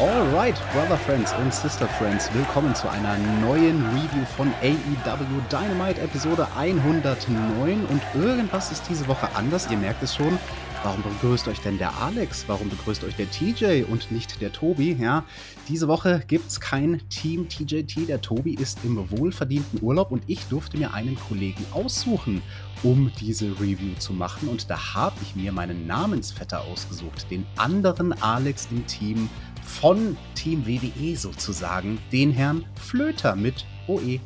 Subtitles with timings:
[0.00, 6.48] Alright, Brother Friends und Sister Friends, willkommen zu einer neuen Review von AEW Dynamite Episode
[6.56, 10.36] 109 und irgendwas ist diese Woche anders, ihr merkt es schon.
[10.82, 12.44] Warum begrüßt euch denn der Alex?
[12.48, 14.94] Warum begrüßt euch der TJ und nicht der Tobi?
[15.00, 15.24] Ja,
[15.68, 18.08] diese Woche gibt's kein Team TJT.
[18.08, 22.42] Der Tobi ist im wohlverdienten Urlaub und ich durfte mir einen Kollegen aussuchen,
[22.82, 24.48] um diese Review zu machen.
[24.48, 29.30] Und da habe ich mir meinen Namensvetter ausgesucht, den anderen Alex im Team
[29.64, 34.20] von Team WWE sozusagen, den Herrn Flöter mit OE.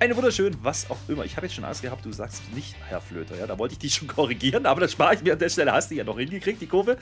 [0.00, 1.26] Eine wunderschön, was auch immer.
[1.26, 3.36] Ich habe jetzt schon Angst gehabt, du sagst nicht Herr Flöter.
[3.36, 5.72] Ja, da wollte ich dich schon korrigieren, aber das spare ich mir an der Stelle.
[5.72, 6.96] Hast du ja noch hingekriegt, die Kurve.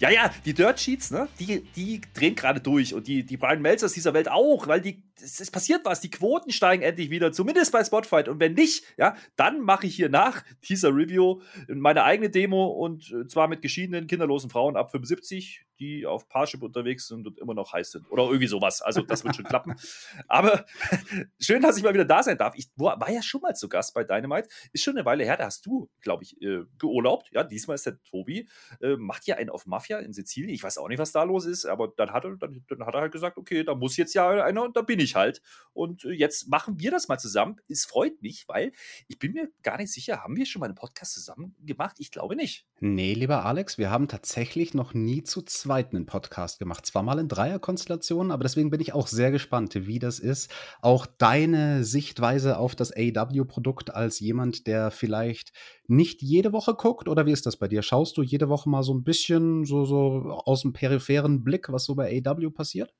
[0.00, 3.62] Ja, ja, die Dirt Sheets, ne, die, die drehen gerade durch und die, die Brian
[3.62, 6.00] Melzers dieser Welt auch, weil die, es, es, passiert was.
[6.00, 8.28] Die Quoten steigen endlich wieder, zumindest bei Spotfight.
[8.28, 13.12] Und wenn nicht, ja, dann mache ich hier nach dieser Review meine eigene Demo und
[13.12, 17.54] äh, zwar mit geschiedenen, kinderlosen Frauen ab 75, die auf Parship unterwegs sind und immer
[17.54, 18.10] noch heiß sind.
[18.10, 18.82] Oder irgendwie sowas.
[18.82, 19.74] Also, das wird schon klappen.
[20.28, 20.64] Aber
[21.40, 22.54] schön, dass ich mal wieder da sein darf.
[22.56, 24.48] Ich war ja schon mal zu Gast bei Dynamite.
[24.72, 25.36] Ist schon eine Weile her.
[25.36, 27.30] Da hast du, glaube ich, äh, geurlaubt.
[27.32, 28.48] Ja, diesmal ist der Tobi.
[28.80, 30.54] Äh, macht ja einen auf Mafia in Sizilien.
[30.54, 31.66] Ich weiß auch nicht, was da los ist.
[31.66, 34.30] Aber dann hat er, dann, dann hat er halt gesagt, okay, da muss jetzt ja
[34.44, 35.42] einer und da bin ich halt.
[35.74, 37.56] Und äh, jetzt machen wir das mal zusammen.
[37.68, 38.72] Es freut mich, weil
[39.08, 41.96] ich bin mir gar nicht sicher, haben wir schon mal einen Podcast zusammen gemacht?
[41.98, 42.66] Ich glaube nicht.
[42.80, 46.84] Nee, lieber Alex, wir haben tatsächlich noch nie zu zweit einen Podcast gemacht.
[46.84, 50.50] Zwar mal in Dreierkonstellationen, aber deswegen bin ich auch sehr gespannt, wie das ist.
[50.80, 55.52] Auch deine Sichtweise auf das AW-Produkt als jemand, der vielleicht
[55.86, 57.82] nicht jede Woche guckt, oder wie ist das bei dir?
[57.82, 61.84] Schaust du jede Woche mal so ein bisschen so, so aus dem peripheren Blick, was
[61.84, 62.92] so bei AW passiert?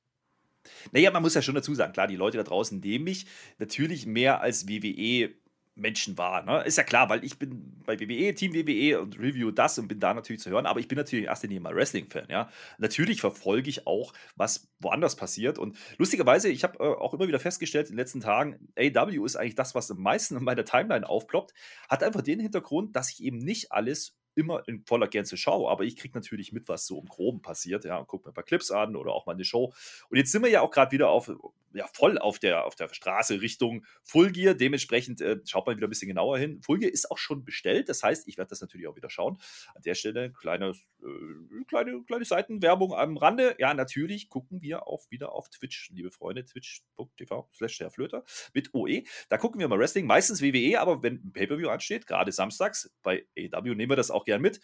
[0.93, 3.27] Naja, man muss ja schon dazu sagen, klar, die Leute da draußen nehmen mich
[3.59, 5.35] natürlich mehr als WWE
[5.75, 6.43] Menschen war.
[6.43, 6.63] Ne?
[6.65, 10.01] Ist ja klar, weil ich bin bei WWE, Team WWE und Review das und bin
[10.01, 12.27] da natürlich zu hören, aber ich bin natürlich erst in Linie mal Wrestling-Fan.
[12.29, 12.51] Ja?
[12.79, 15.59] Natürlich verfolge ich auch, was woanders passiert.
[15.59, 19.37] Und lustigerweise, ich habe äh, auch immer wieder festgestellt in den letzten Tagen, AW ist
[19.37, 21.55] eigentlich das, was am meisten in meiner Timeline aufploppt.
[21.89, 25.85] Hat einfach den Hintergrund, dass ich eben nicht alles immer in voller Gänze schaue, aber
[25.85, 28.45] ich kriege natürlich mit, was so im Groben passiert, ja, und gucke mir ein paar
[28.45, 29.73] Clips an oder auch mal eine Show.
[30.09, 31.31] Und jetzt sind wir ja auch gerade wieder auf,
[31.75, 34.55] ja, voll auf der, auf der Straße Richtung Full Gear.
[34.55, 36.61] Dementsprechend äh, schaut man wieder ein bisschen genauer hin.
[36.63, 39.39] Full Gear ist auch schon bestellt, das heißt, ich werde das natürlich auch wieder schauen.
[39.75, 40.73] An der Stelle kleine,
[41.03, 43.57] äh, kleine, kleine Seitenwerbung am Rande.
[43.59, 48.25] Ja, natürlich gucken wir auch wieder auf Twitch, liebe Freunde, twitch.tv slash Flöter
[48.55, 49.03] mit OE.
[49.29, 53.27] Da gucken wir mal Wrestling, meistens WWE, aber wenn ein Pay-Per-View ansteht, gerade samstags bei
[53.37, 54.61] AW nehmen wir das auch gern mit.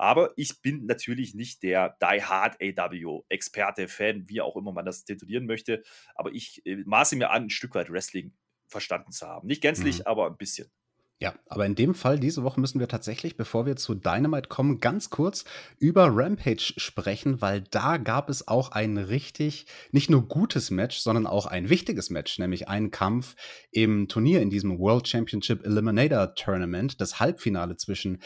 [0.00, 4.86] Aber ich bin natürlich nicht der Die Hard AW Experte, Fan, wie auch immer man
[4.86, 5.82] das titulieren möchte.
[6.14, 8.32] Aber ich äh, maße mir an, ein Stück weit Wrestling
[8.66, 9.46] verstanden zu haben.
[9.46, 10.06] Nicht gänzlich, mhm.
[10.06, 10.70] aber ein bisschen.
[11.18, 14.80] Ja, aber in dem Fall, diese Woche müssen wir tatsächlich, bevor wir zu Dynamite kommen,
[14.80, 15.44] ganz kurz
[15.78, 21.26] über Rampage sprechen, weil da gab es auch ein richtig, nicht nur gutes Match, sondern
[21.26, 23.36] auch ein wichtiges Match, nämlich einen Kampf
[23.70, 28.22] im Turnier in diesem World Championship Eliminator Tournament, das Halbfinale zwischen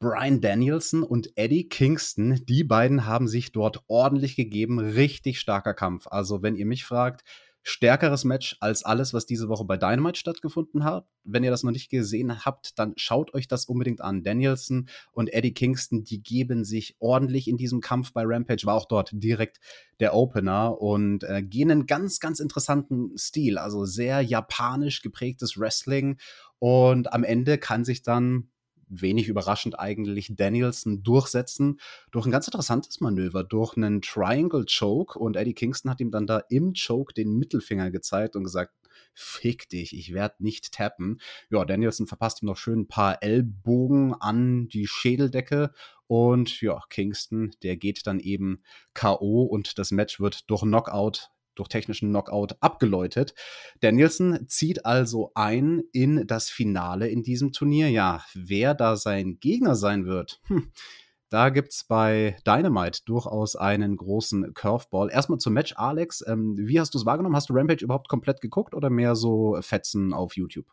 [0.00, 4.78] Brian Danielson und Eddie Kingston, die beiden haben sich dort ordentlich gegeben.
[4.78, 6.06] Richtig starker Kampf.
[6.08, 7.24] Also, wenn ihr mich fragt,
[7.68, 11.06] stärkeres Match als alles, was diese Woche bei Dynamite stattgefunden hat.
[11.24, 14.22] Wenn ihr das noch nicht gesehen habt, dann schaut euch das unbedingt an.
[14.22, 18.86] Danielson und Eddie Kingston, die geben sich ordentlich in diesem Kampf bei Rampage, war auch
[18.86, 19.58] dort direkt
[20.00, 26.18] der Opener und äh, gehen einen ganz, ganz interessanten Stil, also sehr japanisch geprägtes Wrestling.
[26.58, 28.48] Und am Ende kann sich dann
[28.88, 35.36] wenig überraschend eigentlich Danielson durchsetzen durch ein ganz interessantes Manöver, durch einen Triangle Choke und
[35.36, 38.72] Eddie Kingston hat ihm dann da im Choke den Mittelfinger gezeigt und gesagt,
[39.14, 41.20] fick dich, ich werde nicht tappen.
[41.50, 45.72] Ja, Danielson verpasst ihm noch schön ein paar Ellbogen an die Schädeldecke
[46.06, 48.62] und ja, Kingston, der geht dann eben
[48.94, 49.42] K.O.
[49.42, 53.34] und das Match wird durch Knockout durch technischen Knockout abgeläutet.
[53.80, 57.88] Danielson zieht also ein in das Finale in diesem Turnier.
[57.88, 60.70] Ja, wer da sein Gegner sein wird, hm,
[61.30, 65.10] da gibt es bei Dynamite durchaus einen großen Curveball.
[65.10, 66.24] Erstmal zum Match, Alex.
[66.26, 67.36] Ähm, wie hast du es wahrgenommen?
[67.36, 70.66] Hast du Rampage überhaupt komplett geguckt oder mehr so Fetzen auf YouTube?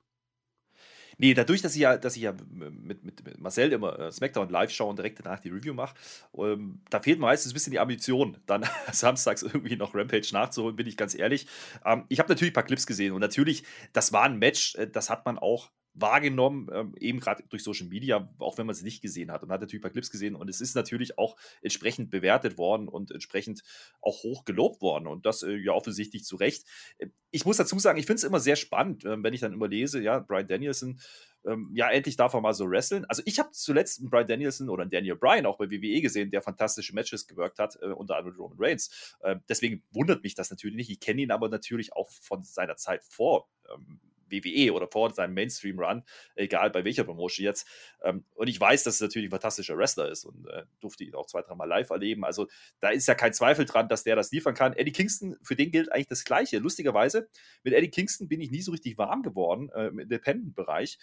[1.17, 4.71] Nee, dadurch, dass ich ja, dass ich ja mit, mit, Marcel immer äh, SmackDown live
[4.71, 5.95] schaue und direkt danach die Review mache,
[6.37, 10.87] ähm, da fehlt meistens ein bisschen die Ambition, dann samstags irgendwie noch Rampage nachzuholen, bin
[10.87, 11.47] ich ganz ehrlich.
[11.85, 13.63] Ähm, ich habe natürlich ein paar Clips gesehen und natürlich,
[13.93, 17.87] das war ein Match, äh, das hat man auch wahrgenommen, ähm, eben gerade durch Social
[17.87, 19.43] Media, auch wenn man es nicht gesehen hat.
[19.43, 22.87] Und hat natürlich ein paar Clips gesehen und es ist natürlich auch entsprechend bewertet worden
[22.87, 23.63] und entsprechend
[24.01, 26.65] auch hoch gelobt worden und das äh, ja offensichtlich zu Recht.
[26.97, 29.53] Äh, ich muss dazu sagen, ich finde es immer sehr spannend, äh, wenn ich dann
[29.53, 30.99] immer lese, ja, Brian Danielson,
[31.45, 33.05] ähm, ja, endlich darf er mal so wresteln.
[33.05, 36.31] Also ich habe zuletzt einen Brian Danielson oder einen Daniel Bryan auch bei WWE gesehen,
[36.31, 39.15] der fantastische Matches gewirkt hat, äh, unter anderem Roman Reigns.
[39.21, 40.89] Äh, deswegen wundert mich das natürlich nicht.
[40.89, 43.99] Ich kenne ihn aber natürlich auch von seiner Zeit vor ähm,
[44.43, 46.03] WWE oder vor seinem Mainstream-Run,
[46.35, 47.67] egal bei welcher Promotion jetzt.
[48.03, 51.15] Ähm, und ich weiß, dass es natürlich ein fantastischer Wrestler ist und äh, durfte ihn
[51.15, 52.25] auch zwei, dreimal live erleben.
[52.25, 52.47] Also
[52.79, 54.73] da ist ja kein Zweifel dran, dass der das liefern kann.
[54.73, 56.59] Eddie Kingston, für den gilt eigentlich das Gleiche.
[56.59, 57.29] Lustigerweise,
[57.63, 60.97] mit Eddie Kingston bin ich nie so richtig warm geworden äh, im Independent-Bereich.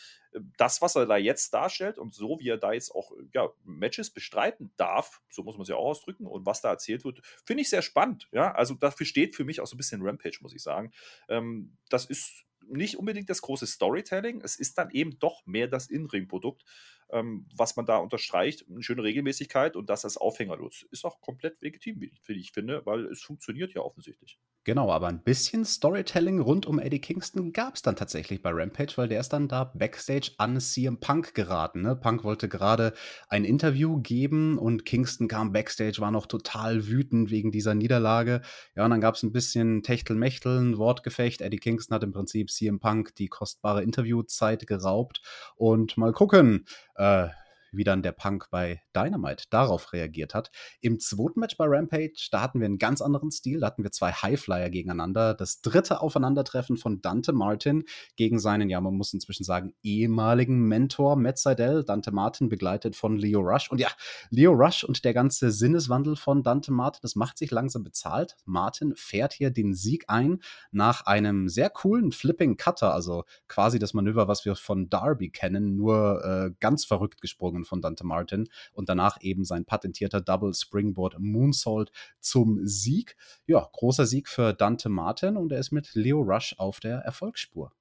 [0.56, 4.10] Das, was er da jetzt darstellt und so, wie er da jetzt auch ja, Matches
[4.10, 7.62] bestreiten darf, so muss man es ja auch ausdrücken, und was da erzählt wird, finde
[7.62, 8.28] ich sehr spannend.
[8.32, 10.92] Ja, also dafür steht für mich auch so ein bisschen Rampage, muss ich sagen.
[11.28, 15.88] Ähm, das ist nicht unbedingt das große Storytelling, es ist dann eben doch mehr das
[15.88, 16.64] In-Ring-Produkt,
[17.12, 18.64] ähm, was man da unterstreicht.
[18.68, 20.84] Eine schöne Regelmäßigkeit und das als Aufhänger nutzt.
[20.90, 24.38] Ist auch komplett legitim, wie ich finde, weil es funktioniert ja offensichtlich.
[24.64, 28.92] Genau, aber ein bisschen Storytelling rund um Eddie Kingston gab es dann tatsächlich bei Rampage,
[28.94, 31.82] weil der ist dann da backstage an CM Punk geraten.
[31.82, 31.96] Ne?
[31.96, 32.92] Punk wollte gerade
[33.28, 38.40] ein Interview geben und Kingston kam backstage, war noch total wütend wegen dieser Niederlage.
[38.76, 41.40] Ja, und dann gab es ein bisschen Techtelmechtel, ein Wortgefecht.
[41.40, 45.22] Eddie Kingston hat im Prinzip CM Punk die kostbare Interviewzeit geraubt.
[45.56, 46.66] Und mal gucken,
[47.02, 47.28] äh,
[47.72, 50.50] wie dann der Punk bei Dynamite darauf reagiert hat.
[50.80, 53.90] Im zweiten Match bei Rampage, da hatten wir einen ganz anderen Stil, da hatten wir
[53.90, 55.34] zwei Highflyer gegeneinander.
[55.34, 57.84] Das dritte Aufeinandertreffen von Dante Martin
[58.16, 61.84] gegen seinen, ja, man muss inzwischen sagen, ehemaligen Mentor Matt Seidel.
[61.84, 63.70] Dante Martin begleitet von Leo Rush.
[63.70, 63.88] Und ja,
[64.30, 68.36] Leo Rush und der ganze Sinneswandel von Dante Martin, das macht sich langsam bezahlt.
[68.44, 70.40] Martin fährt hier den Sieg ein
[70.70, 75.76] nach einem sehr coolen Flipping Cutter, also quasi das Manöver, was wir von Darby kennen,
[75.76, 80.54] nur äh, ganz verrückt gesprungen Aktion von Dante Martin und danach eben sein patentierter Double
[80.54, 83.16] Springboard Moonsault zum Sieg.
[83.46, 87.72] Ja, großer Sieg für Dante Martin und er ist mit Leo Rush auf der Erfolgsspur.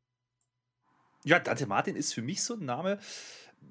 [1.24, 2.98] Ja, Dante Martin ist für mich so ein Name,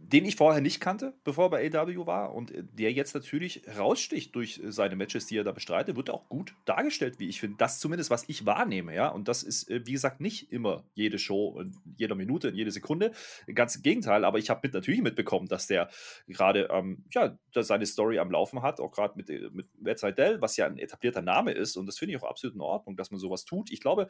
[0.02, 3.62] den ich vorher nicht kannte, bevor er bei AW war und äh, der jetzt natürlich
[3.79, 7.41] raussticht durch äh, seine Matches, die er da bestreitet, wird auch gut dargestellt, wie ich
[7.41, 7.56] finde.
[7.58, 9.08] Das zumindest, was ich wahrnehme, ja.
[9.08, 12.70] Und das ist, äh, wie gesagt, nicht immer jede Show in jeder Minute, in jede
[12.70, 13.12] Sekunde.
[13.55, 15.88] Ganz im Gegenteil, aber ich habe mit, natürlich mitbekommen, dass der
[16.26, 20.56] gerade, ähm, ja, seine Story am Laufen hat, auch gerade mit, mit Matt Seidel, was
[20.56, 21.76] ja ein etablierter Name ist.
[21.76, 23.70] Und das finde ich auch absolut in Ordnung, dass man sowas tut.
[23.70, 24.08] Ich glaube,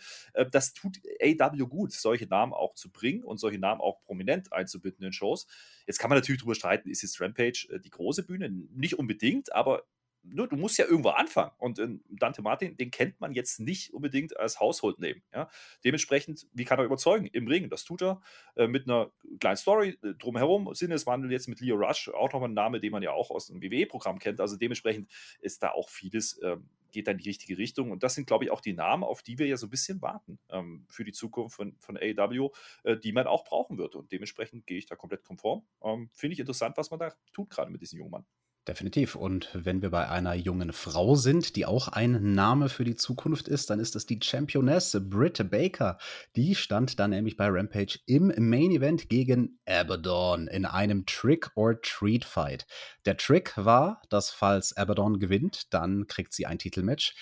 [0.50, 5.06] das tut AW gut, solche Namen auch zu bringen und solche Namen auch prominent einzubinden
[5.06, 5.46] in Shows.
[5.90, 8.48] Jetzt kann man natürlich darüber streiten, ist jetzt Rampage äh, die große Bühne?
[8.48, 9.82] Nicht unbedingt, aber
[10.22, 11.50] du musst ja irgendwo anfangen.
[11.58, 15.20] Und äh, Dante Martin, den kennt man jetzt nicht unbedingt als Household Name.
[15.34, 15.50] Ja?
[15.82, 17.26] Dementsprechend, wie kann er überzeugen?
[17.26, 18.22] Im Ring, das tut er
[18.54, 19.10] äh, mit einer
[19.40, 20.72] kleinen Story äh, drumherum.
[20.72, 23.60] Sinneswandel jetzt mit Leo Rush, auch nochmal ein Name, den man ja auch aus dem
[23.60, 24.40] WWE-Programm kennt.
[24.40, 25.10] Also dementsprechend
[25.40, 27.90] ist da auch vieles ähm, geht da in die richtige Richtung.
[27.90, 30.00] Und das sind, glaube ich, auch die Namen, auf die wir ja so ein bisschen
[30.02, 32.50] warten ähm, für die Zukunft von, von AEW,
[32.84, 33.94] äh, die man auch brauchen wird.
[33.96, 35.64] Und dementsprechend gehe ich da komplett konform.
[35.82, 38.26] Ähm, Finde ich interessant, was man da tut, gerade mit diesem jungen Mann.
[38.70, 39.16] Definitiv.
[39.16, 43.48] Und wenn wir bei einer jungen Frau sind, die auch ein Name für die Zukunft
[43.48, 45.98] ist, dann ist das die Championess Britt Baker.
[46.36, 51.80] Die stand dann nämlich bei Rampage im Main Event gegen Abaddon in einem Trick or
[51.82, 52.64] Treat Fight.
[53.06, 57.16] Der Trick war, dass falls Abaddon gewinnt, dann kriegt sie ein Titelmatch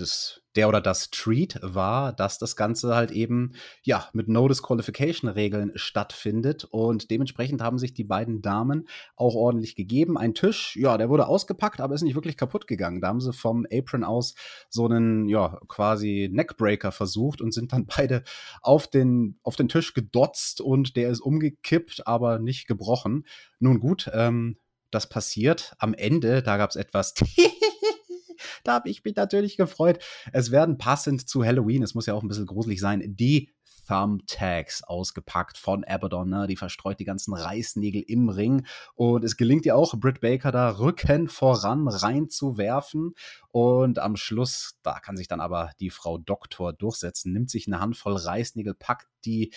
[0.00, 3.52] das, der oder das Treat war, dass das Ganze halt eben
[3.82, 9.76] ja mit No Disqualification Regeln stattfindet und dementsprechend haben sich die beiden Damen auch ordentlich
[9.76, 10.16] gegeben.
[10.16, 13.00] Ein Tisch, ja, der wurde ausgepackt, aber ist nicht wirklich kaputt gegangen.
[13.00, 14.34] Da haben sie vom Apron aus
[14.68, 18.22] so einen ja quasi Neckbreaker versucht und sind dann beide
[18.62, 23.26] auf den auf den Tisch gedotzt und der ist umgekippt, aber nicht gebrochen.
[23.58, 24.58] Nun gut, ähm,
[24.90, 25.74] das passiert.
[25.78, 27.14] Am Ende, da gab es etwas
[28.68, 29.98] da habe ich mich natürlich gefreut.
[30.32, 33.50] Es werden passend zu Halloween, es muss ja auch ein bisschen gruselig sein, die
[33.88, 36.28] Thumbtacks ausgepackt von Abaddon.
[36.28, 36.46] Ne?
[36.46, 38.66] Die verstreut die ganzen Reißnägel im Ring.
[38.94, 43.14] Und es gelingt ihr auch, Britt Baker da Rücken voran reinzuwerfen.
[43.50, 47.80] Und am Schluss, da kann sich dann aber die Frau Doktor durchsetzen, nimmt sich eine
[47.80, 49.52] Handvoll Reißnägel, packt die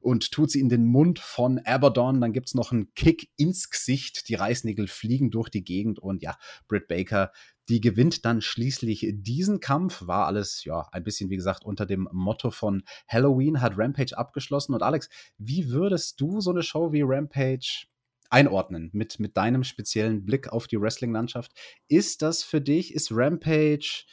[0.00, 2.20] und tut sie in den Mund von Abaddon.
[2.20, 4.28] Dann gibt es noch einen Kick ins Gesicht.
[4.28, 6.36] Die Reißnägel fliegen durch die Gegend und ja,
[6.68, 7.32] Britt Baker
[7.68, 10.06] Die gewinnt dann schließlich diesen Kampf.
[10.06, 14.74] War alles, ja, ein bisschen, wie gesagt, unter dem Motto von Halloween hat Rampage abgeschlossen.
[14.74, 17.86] Und Alex, wie würdest du so eine Show wie Rampage
[18.30, 21.52] einordnen mit, mit deinem speziellen Blick auf die Wrestling-Landschaft?
[21.88, 24.04] Ist das für dich, ist Rampage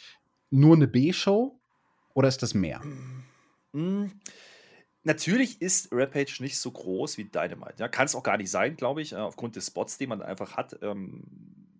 [0.49, 1.59] nur eine B-Show
[2.13, 2.81] oder ist das mehr?
[3.73, 4.11] Mhm.
[5.03, 7.75] Natürlich ist Rampage nicht so groß wie Dynamite.
[7.79, 10.21] Ja, Kann es auch gar nicht sein, glaube ich, äh, aufgrund des Spots, den man
[10.21, 10.77] einfach hat.
[10.83, 11.23] Ähm,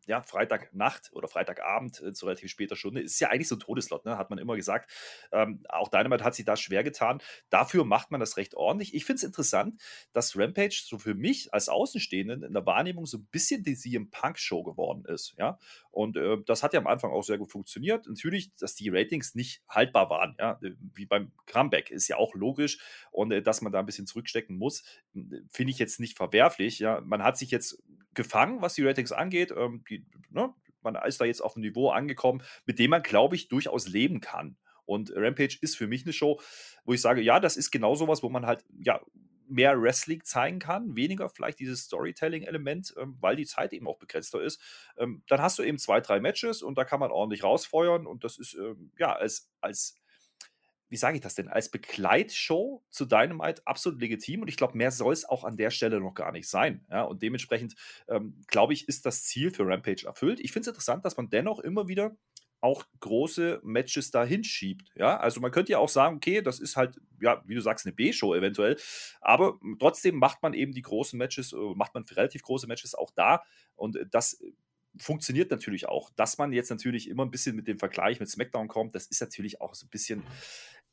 [0.08, 3.02] ja, Freitagnacht oder Freitagabend äh, zu relativ später Stunde.
[3.02, 4.18] Ist ja eigentlich so ein Todeslot, ne?
[4.18, 4.92] hat man immer gesagt.
[5.32, 7.22] Ähm, auch Dynamite hat sich da schwer getan.
[7.50, 8.94] Dafür macht man das recht ordentlich.
[8.94, 9.82] Ich finde es interessant,
[10.14, 14.10] dass Rampage so für mich als Außenstehenden in der Wahrnehmung so ein bisschen die CM
[14.10, 15.36] Punk Show geworden ist.
[15.38, 15.60] Ja?
[15.92, 18.08] Und äh, das hat ja am Anfang auch sehr gut funktioniert.
[18.08, 22.34] Natürlich, dass die Ratings nicht haltbar waren, ja, äh, wie beim Comeback, ist ja auch
[22.34, 22.80] logisch.
[23.12, 24.84] Und äh, dass man da ein bisschen zurückstecken muss,
[25.50, 26.80] finde ich jetzt nicht verwerflich.
[26.80, 27.82] Ja, man hat sich jetzt
[28.14, 29.54] gefangen, was die Ratings angeht.
[29.56, 33.36] Ähm, die, ne, man ist da jetzt auf ein Niveau angekommen, mit dem man, glaube
[33.36, 34.58] ich, durchaus leben kann.
[34.86, 36.42] Und Rampage ist für mich eine Show,
[36.86, 39.00] wo ich sage, ja, das ist genau sowas, wo man halt, ja,
[39.48, 44.42] mehr Wrestling zeigen kann, weniger vielleicht dieses Storytelling-Element, ähm, weil die Zeit eben auch begrenzter
[44.42, 44.62] ist.
[44.98, 48.24] Ähm, dann hast du eben zwei, drei Matches und da kann man ordentlich rausfeuern und
[48.24, 50.01] das ist ähm, ja als, als
[50.92, 54.92] wie sage ich das denn, als Begleitshow zu Dynamite absolut legitim und ich glaube, mehr
[54.92, 56.86] soll es auch an der Stelle noch gar nicht sein.
[56.92, 57.04] Ja?
[57.04, 57.76] Und dementsprechend,
[58.10, 60.42] ähm, glaube ich, ist das Ziel für Rampage erfüllt.
[60.42, 62.18] Ich finde es interessant, dass man dennoch immer wieder
[62.60, 64.92] auch große Matches dahin schiebt.
[64.96, 67.86] Ja, also man könnte ja auch sagen, okay, das ist halt, ja, wie du sagst,
[67.86, 68.78] eine B-Show eventuell,
[69.22, 73.12] aber trotzdem macht man eben die großen Matches, äh, macht man relativ große Matches auch
[73.12, 73.44] da
[73.76, 74.44] und das
[74.98, 76.10] funktioniert natürlich auch.
[76.16, 79.22] Dass man jetzt natürlich immer ein bisschen mit dem Vergleich mit SmackDown kommt, das ist
[79.22, 80.24] natürlich auch so ein bisschen,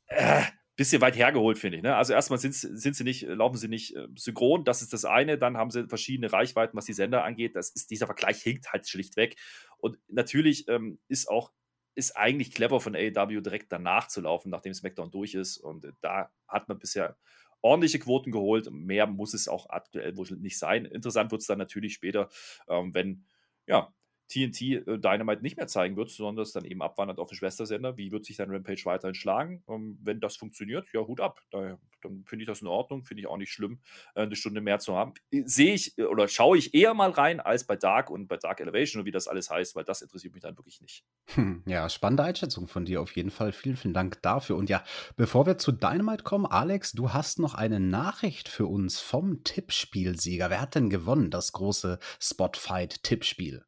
[0.07, 0.43] äh,
[0.77, 1.83] bisschen weit hergeholt, finde ich.
[1.83, 1.97] Ne?
[1.97, 5.37] Also erstmal sind, sind sie nicht, laufen sie nicht äh, synchron, das ist das eine.
[5.37, 7.57] Dann haben sie verschiedene Reichweiten, was die Sender angeht.
[7.57, 9.37] Das ist, dieser Vergleich hinkt halt schlichtweg.
[9.79, 11.53] Und natürlich ähm, ist auch
[11.95, 15.59] ist eigentlich clever von AEW direkt danach zu laufen, nachdem SmackDown durch ist.
[15.59, 17.17] Und da hat man bisher
[17.61, 18.71] ordentliche Quoten geholt.
[18.71, 20.85] Mehr muss es auch aktuell wohl nicht sein.
[20.85, 22.29] Interessant wird es dann natürlich später,
[22.69, 23.27] ähm, wenn
[23.69, 23.93] ja,
[24.29, 27.97] TNT äh, Dynamite nicht mehr zeigen wird, sondern es dann eben abwandert auf den Schwestersender.
[27.97, 29.63] Wie wird sich dann Rampage weiterhin schlagen?
[29.69, 31.41] Ähm, wenn das funktioniert, ja, Hut ab.
[31.51, 33.81] Da, dann finde ich das in Ordnung, finde ich auch nicht schlimm,
[34.15, 35.15] äh, eine Stunde mehr zu haben.
[35.31, 38.61] Sehe ich äh, oder schaue ich eher mal rein als bei Dark und bei Dark
[38.61, 41.05] Elevation und wie das alles heißt, weil das interessiert mich dann wirklich nicht.
[41.35, 43.53] Hm, ja, spannende Einschätzung von dir auf jeden Fall.
[43.53, 44.57] Vielen, vielen Dank dafür.
[44.57, 44.85] Und ja,
[45.17, 50.51] bevor wir zu Dynamite kommen, Alex, du hast noch eine Nachricht für uns vom Tippspielsieger.
[50.51, 53.65] Wer hat denn gewonnen, das große Spotfight-Tippspiel?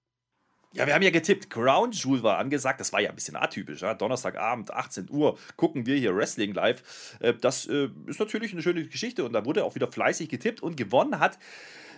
[0.73, 1.51] Ja, wir haben ja getippt.
[1.51, 2.81] Crown Jewel war angesagt.
[2.81, 3.83] Das war ja ein bisschen atypisch.
[3.83, 3.95] Ja?
[3.95, 7.17] Donnerstagabend, 18 Uhr, gucken wir hier Wrestling live.
[7.21, 10.63] Äh, das äh, ist natürlich eine schöne Geschichte und da wurde auch wieder fleißig getippt
[10.63, 11.39] und gewonnen hat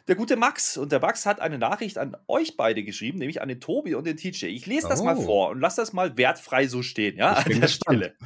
[0.09, 0.77] der gute Max.
[0.77, 4.07] Und der Max hat eine Nachricht an euch beide geschrieben, nämlich an den Tobi und
[4.07, 4.47] den TJ.
[4.47, 5.05] Ich lese das oh.
[5.05, 8.17] mal vor und lasse das mal wertfrei so stehen, ja, an der Stelle.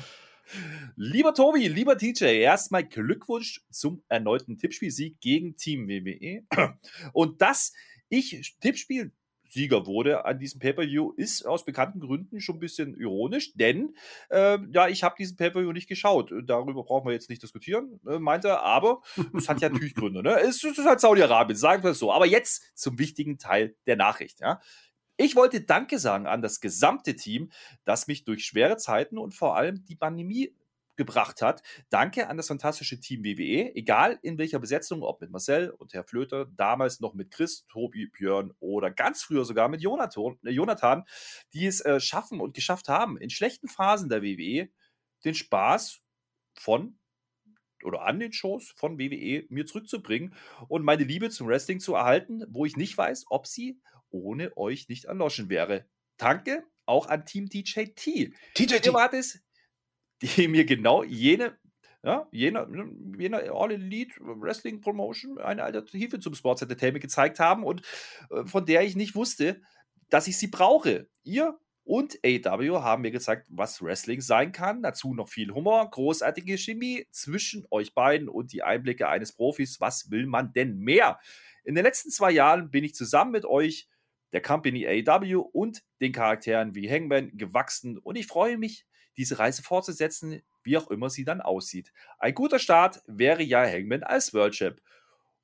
[0.94, 6.44] Lieber Tobi, lieber TJ, erstmal Glückwunsch zum erneuten Tippspielsieg gegen Team WWE.
[7.12, 7.72] Und das
[8.08, 9.12] ich Tippspiel
[9.56, 13.94] Sieger wurde an diesem Pay-Per-View, ist aus bekannten Gründen schon ein bisschen ironisch, denn
[14.28, 16.30] äh, ja, ich habe diesen Pay-Per-View nicht geschaut.
[16.44, 19.00] Darüber brauchen wir jetzt nicht diskutieren, äh, meint er, aber
[19.34, 20.22] es hat ja natürlich Gründe.
[20.22, 20.38] Ne?
[20.40, 22.12] Es ist halt Saudi-Arabien, sagen wir es so.
[22.12, 24.40] Aber jetzt zum wichtigen Teil der Nachricht.
[24.40, 24.60] Ja?
[25.16, 27.50] Ich wollte Danke sagen an das gesamte Team,
[27.84, 30.54] das mich durch schwere Zeiten und vor allem die Pandemie
[30.96, 31.62] gebracht hat.
[31.90, 36.04] Danke an das fantastische Team WWE, egal in welcher Besetzung, ob mit Marcel und Herr
[36.04, 41.04] Flöter, damals noch mit Chris, Tobi, Björn oder ganz früher sogar mit Jonathan, äh, Jonathan
[41.52, 44.68] die es äh, schaffen und geschafft haben, in schlechten Phasen der WWE
[45.24, 46.00] den Spaß
[46.58, 46.98] von
[47.84, 50.34] oder an den Shows von WWE mir zurückzubringen
[50.68, 54.88] und meine Liebe zum Wrestling zu erhalten, wo ich nicht weiß, ob sie ohne euch
[54.88, 55.86] nicht erloschen wäre.
[56.16, 58.32] Danke auch an Team DJT.
[58.54, 58.86] TJT.
[58.86, 59.42] Ihr wart es
[60.23, 61.56] die mir genau jene,
[62.02, 62.66] ja, jene,
[63.18, 67.82] jene All Elite Wrestling Promotion eine Alternative zum Sports Entertainment gezeigt haben und
[68.30, 69.61] äh, von der ich nicht wusste,
[70.08, 71.08] dass ich sie brauche.
[71.25, 74.82] Ihr und AW haben mir gezeigt, was Wrestling sein kann.
[74.82, 79.80] Dazu noch viel Humor, großartige Chemie zwischen euch beiden und die Einblicke eines Profis.
[79.80, 81.20] Was will man denn mehr?
[81.62, 83.88] In den letzten zwei Jahren bin ich zusammen mit euch,
[84.32, 88.85] der Company AW und den Charakteren wie Hangman gewachsen und ich freue mich,
[89.16, 91.92] diese Reise fortzusetzen, wie auch immer sie dann aussieht.
[92.18, 94.80] Ein guter Start wäre ja Hangman als World Champ.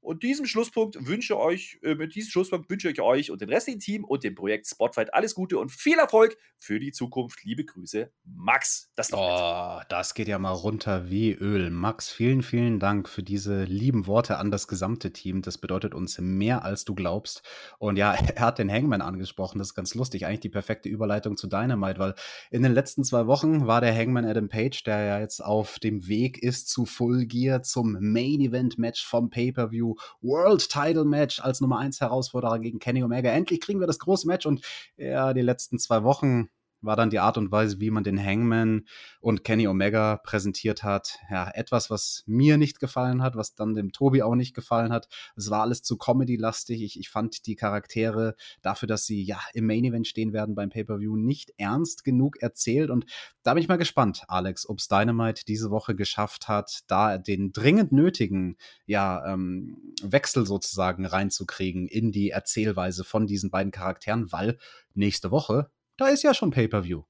[0.03, 3.79] Und diesem Schlusspunkt wünsche euch, äh, mit diesem Schlusspunkt wünsche ich euch und dem restlichen
[3.79, 7.45] Team und dem Projekt Spotfight alles Gute und viel Erfolg für die Zukunft.
[7.45, 8.91] Liebe Grüße, Max.
[8.97, 11.71] Das, oh, das geht ja mal runter wie Öl.
[11.71, 15.41] Max, vielen, vielen Dank für diese lieben Worte an das gesamte Team.
[15.41, 17.43] Das bedeutet uns mehr, als du glaubst.
[17.79, 19.59] Und ja, er hat den Hangman angesprochen.
[19.59, 20.27] Das ist ganz lustig.
[20.27, 22.15] Eigentlich die perfekte Überleitung zu Dynamite, weil
[22.51, 26.09] in den letzten zwei Wochen war der Hangman Adam Page, der ja jetzt auf dem
[26.09, 31.61] Weg ist zu Full Gear, zum Main Event Match vom Pay-Per-View World Title Match als
[31.61, 33.31] Nummer 1 Herausforderer gegen Kenny Omega.
[33.31, 34.65] Endlich kriegen wir das große Match und
[34.97, 36.49] ja, die letzten zwei Wochen
[36.83, 38.87] war dann die Art und Weise, wie man den Hangman
[39.21, 41.19] und Kenny Omega präsentiert hat.
[41.31, 45.09] Ja, etwas, was mir nicht gefallen hat, was dann dem Tobi auch nicht gefallen hat.
[45.37, 46.83] Es war alles zu Comedy-lastig.
[46.83, 50.71] Ich, ich fand die Charaktere dafür, dass sie ja im Main Event stehen werden beim
[50.71, 52.91] Pay-Per-View, nicht ernst genug erzählt.
[52.91, 53.07] Und
[53.43, 57.53] da bin ich mal gespannt, Alex, ob es Dynamite diese Woche geschafft hat, da den
[57.53, 64.59] dringend nötigen ja, ähm, Wechsel sozusagen reinzukriegen in die Erzählweise von diesen beiden Charakteren, weil
[64.95, 67.03] nächste Woche da ist ja schon Pay-per-view.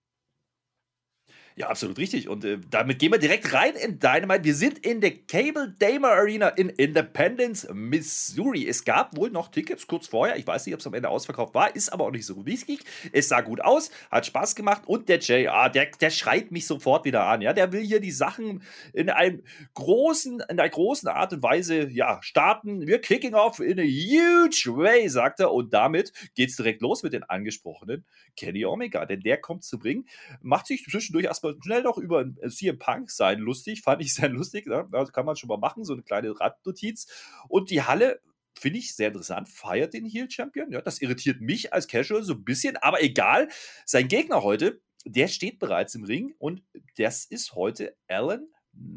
[1.54, 2.28] Ja, absolut richtig.
[2.28, 4.44] Und äh, damit gehen wir direkt rein in Dynamite.
[4.44, 8.66] Wir sind in der Cable Damer Arena in Independence, Missouri.
[8.66, 10.36] Es gab wohl noch Tickets kurz vorher.
[10.36, 12.80] Ich weiß nicht, ob es am Ende ausverkauft war, ist aber auch nicht so wichtig.
[13.12, 17.04] Es sah gut aus, hat Spaß gemacht und der JR, der, der schreit mich sofort
[17.04, 17.42] wieder an.
[17.42, 18.62] Ja, der will hier die Sachen
[18.94, 19.42] in einem
[19.74, 22.86] großen, in einer großen Art und Weise ja, starten.
[22.86, 25.52] Wir kicking off in a huge way, sagt er.
[25.52, 28.06] Und damit geht es direkt los mit den angesprochenen
[28.36, 29.04] Kenny Omega.
[29.04, 30.06] Denn der kommt zu bringen,
[30.40, 34.66] macht sich zwischendurch erstmal schnell noch über CM Punk sein lustig, fand ich sehr lustig.
[34.66, 34.88] Ne?
[34.90, 37.06] Das kann man schon mal machen, so eine kleine Radnotiz.
[37.48, 38.20] Und die Halle
[38.58, 40.70] finde ich sehr interessant, feiert den Heel Champion.
[40.70, 43.48] Ja, das irritiert mich als Casual so ein bisschen, aber egal.
[43.86, 46.62] Sein Gegner heute, der steht bereits im Ring und
[46.96, 48.46] das ist heute Alan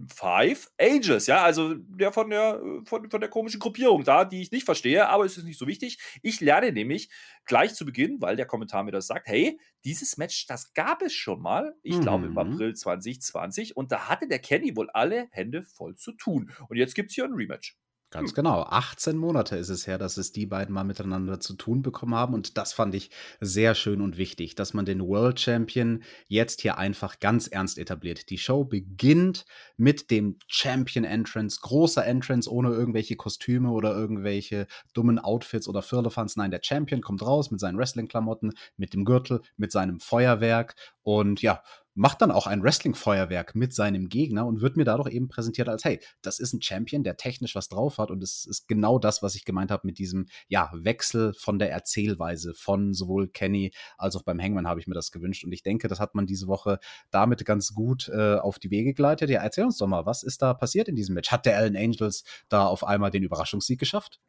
[0.07, 4.51] Five Ages, ja, also der von der, von, von der komischen Gruppierung da, die ich
[4.51, 5.99] nicht verstehe, aber es ist nicht so wichtig.
[6.21, 7.09] Ich lerne nämlich
[7.45, 11.13] gleich zu Beginn, weil der Kommentar mir das sagt, hey, dieses Match, das gab es
[11.13, 12.01] schon mal, ich mhm.
[12.01, 12.37] glaube im mhm.
[12.37, 16.51] April 2020, und da hatte der Kenny wohl alle Hände voll zu tun.
[16.69, 17.77] Und jetzt gibt es hier ein Rematch.
[18.15, 18.35] Ganz hm.
[18.35, 18.61] genau.
[18.63, 22.33] 18 Monate ist es her, dass es die beiden mal miteinander zu tun bekommen haben.
[22.33, 26.77] Und das fand ich sehr schön und wichtig, dass man den World Champion jetzt hier
[26.77, 28.29] einfach ganz ernst etabliert.
[28.29, 29.45] Die Show beginnt
[29.75, 36.37] mit dem Champion Entrance, großer Entrance ohne irgendwelche Kostüme oder irgendwelche dummen Outfits oder Firlefanz.
[36.37, 40.75] Nein, der Champion kommt raus mit seinen Wrestling-Klamotten, mit dem Gürtel, mit seinem Feuerwerk.
[41.03, 41.61] Und ja,
[41.95, 45.83] macht dann auch ein Wrestling-Feuerwerk mit seinem Gegner und wird mir dadurch eben präsentiert als,
[45.85, 49.23] hey, das ist ein Champion, der technisch was drauf hat und es ist genau das,
[49.23, 54.15] was ich gemeint habe mit diesem, ja, Wechsel von der Erzählweise von sowohl Kenny als
[54.15, 56.47] auch beim Hangman habe ich mir das gewünscht und ich denke, das hat man diese
[56.47, 56.79] Woche
[57.11, 59.29] damit ganz gut äh, auf die Wege geleitet.
[59.29, 61.31] Ja, erzähl uns doch mal, was ist da passiert in diesem Match?
[61.31, 64.19] Hat der Allen Angels da auf einmal den Überraschungssieg geschafft?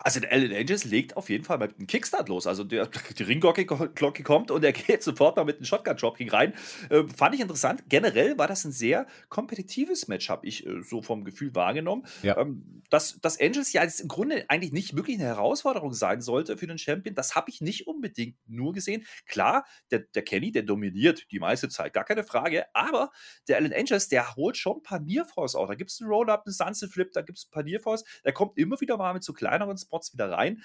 [0.00, 2.46] Also der Alan Angels legt auf jeden Fall mit einem Kickstart los.
[2.46, 6.54] Also der, die Ringglocke kommt und er geht sofort mal mit einem Shotgun-Dropkick rein.
[6.90, 7.84] Äh, fand ich interessant.
[7.88, 12.06] Generell war das ein sehr kompetitives Match, habe ich äh, so vom Gefühl wahrgenommen.
[12.22, 12.38] Ja.
[12.38, 16.56] Ähm, dass, dass Angels ja jetzt im Grunde eigentlich nicht wirklich eine Herausforderung sein sollte
[16.56, 19.04] für den Champion, das habe ich nicht unbedingt nur gesehen.
[19.26, 22.66] Klar, der, der Kenny, der dominiert die meiste Zeit, gar keine Frage.
[22.74, 23.10] Aber
[23.48, 25.66] der Alan Angels, der holt schon ein paar Nearfalls auch.
[25.66, 28.04] Da gibt es einen Roll-Up, einen Sunset Flip, da gibt es ein paar Nearfalls.
[28.24, 30.62] Der kommt immer wieder mal mit so kleineren Spots wieder rein.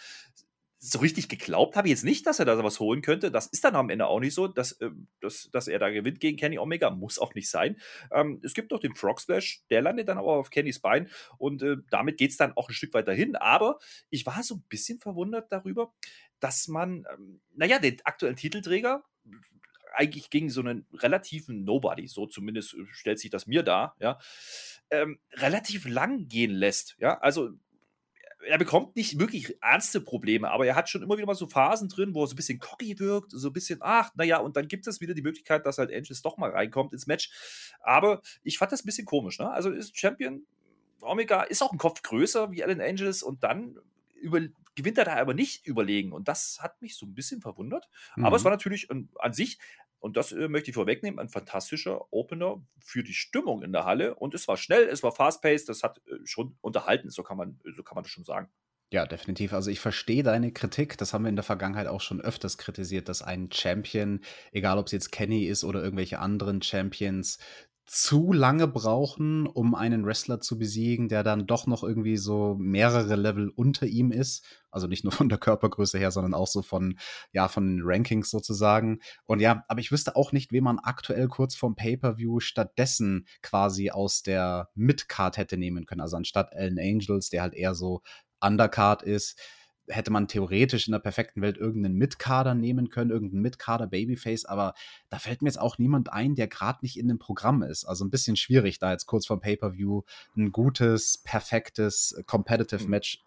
[0.83, 3.29] So richtig geglaubt habe ich jetzt nicht, dass er da was holen könnte.
[3.29, 6.19] Das ist dann am Ende auch nicht so, dass, äh, dass, dass er da gewinnt
[6.19, 6.89] gegen Kenny Omega.
[6.89, 7.77] Muss auch nicht sein.
[8.11, 11.07] Ähm, es gibt noch den Frog Splash, der landet dann aber auf Kennys Bein
[11.37, 13.35] und äh, damit geht es dann auch ein Stück weiter hin.
[13.35, 13.77] Aber
[14.09, 15.93] ich war so ein bisschen verwundert darüber,
[16.39, 19.03] dass man, ähm, naja, den aktuellen Titelträger
[19.93, 24.17] eigentlich gegen so einen relativen Nobody, so zumindest äh, stellt sich das mir dar, ja,
[24.89, 26.95] ähm, relativ lang gehen lässt.
[26.99, 27.51] Ja, also
[28.47, 31.89] er bekommt nicht wirklich ernste Probleme, aber er hat schon immer wieder mal so Phasen
[31.89, 34.67] drin, wo er so ein bisschen cocky wirkt, so ein bisschen, ach, naja, und dann
[34.67, 37.31] gibt es wieder die Möglichkeit, dass halt Angels doch mal reinkommt ins Match.
[37.81, 39.49] Aber ich fand das ein bisschen komisch, ne?
[39.51, 40.45] Also ist Champion,
[41.01, 43.77] Omega ist auch ein Kopf größer wie Allen Angels und dann
[44.15, 44.39] über,
[44.75, 46.11] gewinnt er da aber nicht überlegen.
[46.11, 47.89] Und das hat mich so ein bisschen verwundert.
[48.15, 48.25] Mhm.
[48.25, 48.45] Aber es mhm.
[48.45, 49.59] war natürlich an, an sich
[50.01, 54.15] und das äh, möchte ich vorwegnehmen, ein fantastischer Opener für die Stimmung in der Halle.
[54.15, 57.59] Und es war schnell, es war fast-paced, das hat äh, schon unterhalten, so kann man,
[57.75, 58.49] so kann man das schon sagen.
[58.91, 59.53] Ja, definitiv.
[59.53, 60.97] Also ich verstehe deine Kritik.
[60.97, 64.19] Das haben wir in der Vergangenheit auch schon öfters kritisiert, dass ein Champion,
[64.51, 67.37] egal ob es jetzt Kenny ist oder irgendwelche anderen Champions,
[67.85, 73.15] zu lange brauchen, um einen Wrestler zu besiegen, der dann doch noch irgendwie so mehrere
[73.15, 74.45] Level unter ihm ist.
[74.69, 76.97] Also nicht nur von der Körpergröße her, sondern auch so von,
[77.33, 78.99] ja, von den Rankings sozusagen.
[79.25, 83.91] Und ja, aber ich wüsste auch nicht, wen man aktuell kurz vorm Pay-Per-View stattdessen quasi
[83.91, 86.01] aus der Mid-Card hätte nehmen können.
[86.01, 88.01] Also anstatt Allen Angels, der halt eher so
[88.39, 89.39] Undercard ist
[89.91, 94.73] hätte man theoretisch in der perfekten Welt irgendeinen Mitkader nehmen können, irgendeinen Mitkader Babyface, aber
[95.09, 97.85] da fällt mir jetzt auch niemand ein, der gerade nicht in dem Programm ist.
[97.85, 100.01] Also ein bisschen schwierig, da jetzt kurz vom Pay-per-View
[100.35, 102.89] ein gutes, perfektes Competitive mhm.
[102.89, 103.23] Match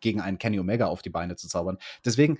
[0.00, 1.78] gegen einen Kenny Omega auf die Beine zu zaubern.
[2.04, 2.38] Deswegen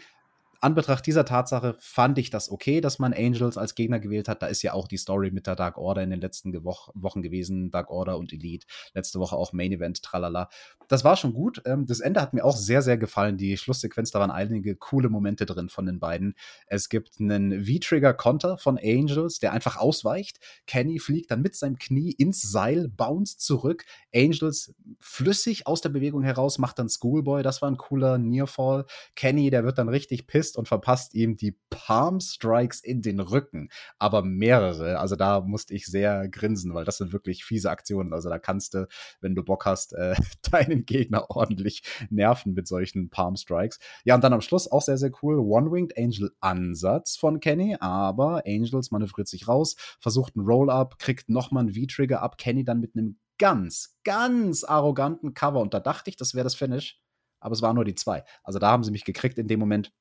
[0.63, 4.43] Anbetracht dieser Tatsache fand ich das okay, dass man Angels als Gegner gewählt hat.
[4.43, 7.73] Da ist ja auch die Story mit der Dark Order in den letzten Wochen gewesen.
[7.73, 8.69] Dark Order und Elite.
[8.95, 10.49] Letzte Woche auch Main Event, tralala.
[10.87, 11.63] Das war schon gut.
[11.65, 13.39] Ähm, das Ende hat mir auch sehr, sehr gefallen.
[13.39, 16.37] Die Schlusssequenz, da waren einige coole Momente drin von den beiden.
[16.69, 20.39] Es gibt einen V-Trigger-Konter von Angels, der einfach ausweicht.
[20.69, 23.85] Kenny fliegt dann mit seinem Knie ins Seil, bounce zurück.
[24.15, 27.43] Angels flüssig aus der Bewegung heraus, macht dann Schoolboy.
[27.43, 28.85] Das war ein cooler Nearfall.
[29.17, 33.21] Kenny, der wird dann richtig pisst schießt und verpasst ihm die Palm Strikes in den
[33.21, 34.99] Rücken, aber mehrere.
[34.99, 38.13] Also da musste ich sehr grinsen, weil das sind wirklich fiese Aktionen.
[38.13, 38.87] Also da kannst du,
[39.21, 40.15] wenn du Bock hast, äh,
[40.51, 43.79] deinen Gegner ordentlich nerven mit solchen Palm Strikes.
[44.05, 45.39] Ja, und dann am Schluss auch sehr, sehr cool.
[45.39, 51.65] One-Winged Angel Ansatz von Kenny, aber Angels manövriert sich raus, versucht einen Roll-Up, kriegt nochmal
[51.65, 52.39] einen V-Trigger ab.
[52.39, 55.61] Kenny dann mit einem ganz, ganz arroganten Cover.
[55.61, 57.03] Und da dachte ich, das wäre das Finish.
[57.43, 58.25] Aber es waren nur die zwei.
[58.45, 59.93] Also da haben sie mich gekriegt in dem Moment.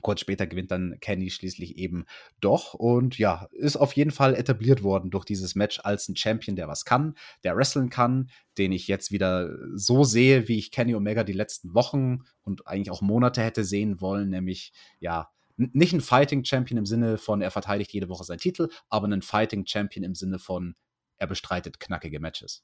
[0.00, 2.04] Kurz später gewinnt dann Kenny schließlich eben
[2.40, 6.56] doch und ja, ist auf jeden Fall etabliert worden durch dieses Match als ein Champion,
[6.56, 10.94] der was kann, der wresteln kann, den ich jetzt wieder so sehe, wie ich Kenny
[10.94, 16.00] Omega die letzten Wochen und eigentlich auch Monate hätte sehen wollen, nämlich ja, nicht ein
[16.00, 20.04] Fighting Champion im Sinne von, er verteidigt jede Woche seinen Titel, aber ein Fighting Champion
[20.04, 20.76] im Sinne von,
[21.16, 22.62] er bestreitet knackige Matches.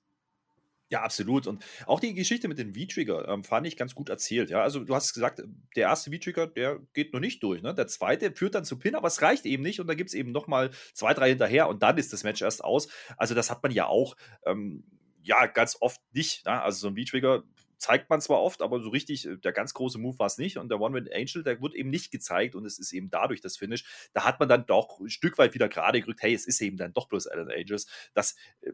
[0.88, 1.46] Ja, absolut.
[1.46, 4.50] Und auch die Geschichte mit dem V-Trigger ähm, fand ich ganz gut erzählt.
[4.50, 5.42] Ja, also du hast gesagt,
[5.76, 7.62] der erste V-Trigger, der geht noch nicht durch.
[7.62, 7.74] Ne?
[7.74, 9.80] Der zweite führt dann zu Pin, aber es reicht eben nicht.
[9.80, 12.62] Und da gibt es eben nochmal zwei, drei hinterher und dann ist das Match erst
[12.62, 12.88] aus.
[13.16, 14.84] Also das hat man ja auch, ähm,
[15.22, 16.44] ja, ganz oft nicht.
[16.44, 16.62] Ne?
[16.62, 17.44] Also so ein V-Trigger
[17.78, 20.58] zeigt man zwar oft, aber so richtig, äh, der ganz große Move war es nicht.
[20.58, 23.56] Und der One-Win Angel, der wird eben nicht gezeigt und es ist eben dadurch das
[23.56, 23.84] Finish.
[24.12, 26.76] Da hat man dann doch ein Stück weit wieder gerade gerückt, hey, es ist eben
[26.76, 27.86] dann doch bloß Alan Angels.
[28.14, 28.72] Das äh,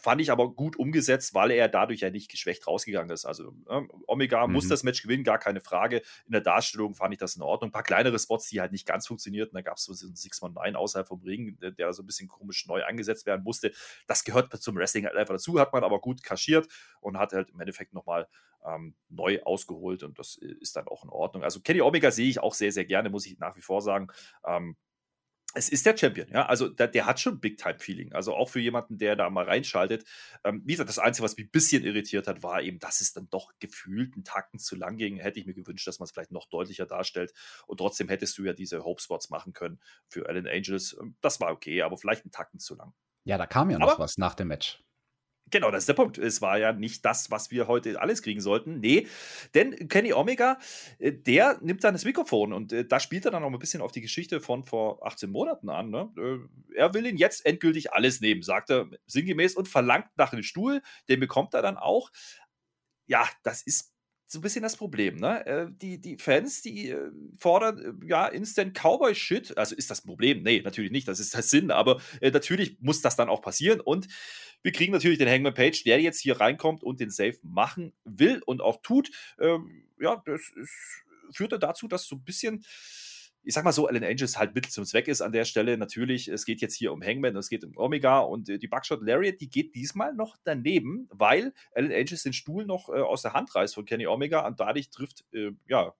[0.00, 3.24] Fand ich aber gut umgesetzt, weil er dadurch ja nicht geschwächt rausgegangen ist.
[3.24, 4.54] Also äh, Omega mhm.
[4.54, 6.02] muss das Match gewinnen, gar keine Frage.
[6.26, 7.68] In der Darstellung fand ich das in Ordnung.
[7.68, 9.54] Ein paar kleinere Spots, die halt nicht ganz funktionierten.
[9.54, 12.84] Da gab es so einen 619 außerhalb vom Ring, der so ein bisschen komisch neu
[12.84, 13.72] eingesetzt werden musste.
[14.06, 16.68] Das gehört zum Wrestling halt einfach dazu, hat man aber gut kaschiert
[17.00, 18.28] und hat halt im Endeffekt nochmal
[18.64, 21.44] ähm, neu ausgeholt und das ist dann auch in Ordnung.
[21.44, 24.08] Also Kenny Omega sehe ich auch sehr, sehr gerne, muss ich nach wie vor sagen.
[24.44, 24.76] Ähm,
[25.54, 26.46] es ist der Champion, ja.
[26.46, 28.12] Also der, der hat schon Big-Time-Feeling.
[28.12, 30.04] Also auch für jemanden, der da mal reinschaltet.
[30.44, 33.12] Ähm, wie gesagt, das Einzige, was mich ein bisschen irritiert hat, war eben, dass es
[33.12, 35.16] dann doch gefühlt einen Tacken zu lang ging.
[35.16, 37.32] Hätte ich mir gewünscht, dass man es vielleicht noch deutlicher darstellt.
[37.66, 40.96] Und trotzdem hättest du ja diese Hope-Spots machen können für Allen Angels.
[41.00, 42.92] Ähm, das war okay, aber vielleicht einen Tacken zu lang.
[43.24, 44.82] Ja, da kam ja noch aber, was nach dem Match.
[45.50, 46.18] Genau, das ist der Punkt.
[46.18, 48.80] Es war ja nicht das, was wir heute alles kriegen sollten.
[48.80, 49.06] Nee,
[49.54, 50.58] denn Kenny Omega,
[50.98, 53.82] äh, der nimmt dann das Mikrofon und äh, da spielt er dann auch ein bisschen
[53.82, 55.90] auf die Geschichte von vor 18 Monaten an.
[55.90, 56.10] Ne?
[56.16, 60.42] Äh, er will ihn jetzt endgültig alles nehmen, sagt er sinngemäß und verlangt nach dem
[60.42, 60.82] Stuhl.
[61.08, 62.10] Den bekommt er dann auch.
[63.06, 63.92] Ja, das ist
[64.30, 65.44] so ein bisschen das Problem, ne?
[65.44, 69.58] Äh, die, die Fans, die äh, fordern äh, ja Instant Cowboy-Shit.
[69.58, 70.44] Also ist das ein Problem?
[70.44, 73.80] Nee, natürlich nicht, das ist der Sinn, aber äh, natürlich muss das dann auch passieren.
[73.80, 74.06] Und
[74.62, 78.40] wir kriegen natürlich den Hangman Page, der jetzt hier reinkommt und den Safe machen will
[78.46, 79.10] und auch tut.
[79.40, 82.64] Ähm, ja, das ist, führt dazu, dass so ein bisschen
[83.42, 85.78] ich sag mal so, Alan Angels halt Mittel zum Zweck ist an der Stelle.
[85.78, 89.02] Natürlich, es geht jetzt hier um Hangman, es geht um Omega und äh, die Buckshot
[89.02, 93.32] Lariat, die geht diesmal noch daneben, weil Alan Angels den Stuhl noch äh, aus der
[93.32, 95.94] Hand reißt von Kenny Omega und dadurch trifft, äh, ja,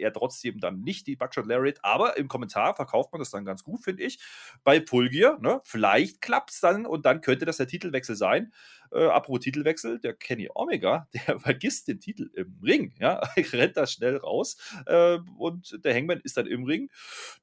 [0.00, 3.64] er trotzdem dann nicht die Buckshot Lariat, aber im Kommentar verkauft man das dann ganz
[3.64, 4.18] gut, finde ich.
[4.64, 5.60] Bei Full Gear, ne?
[5.64, 8.52] vielleicht klappt es dann und dann könnte das der Titelwechsel sein.
[8.92, 13.20] Äh, apropos Titelwechsel, der Kenny Omega, der vergisst den Titel im Ring, ja,
[13.52, 16.90] rennt da schnell raus äh, und der Hangman ist dann im Ring,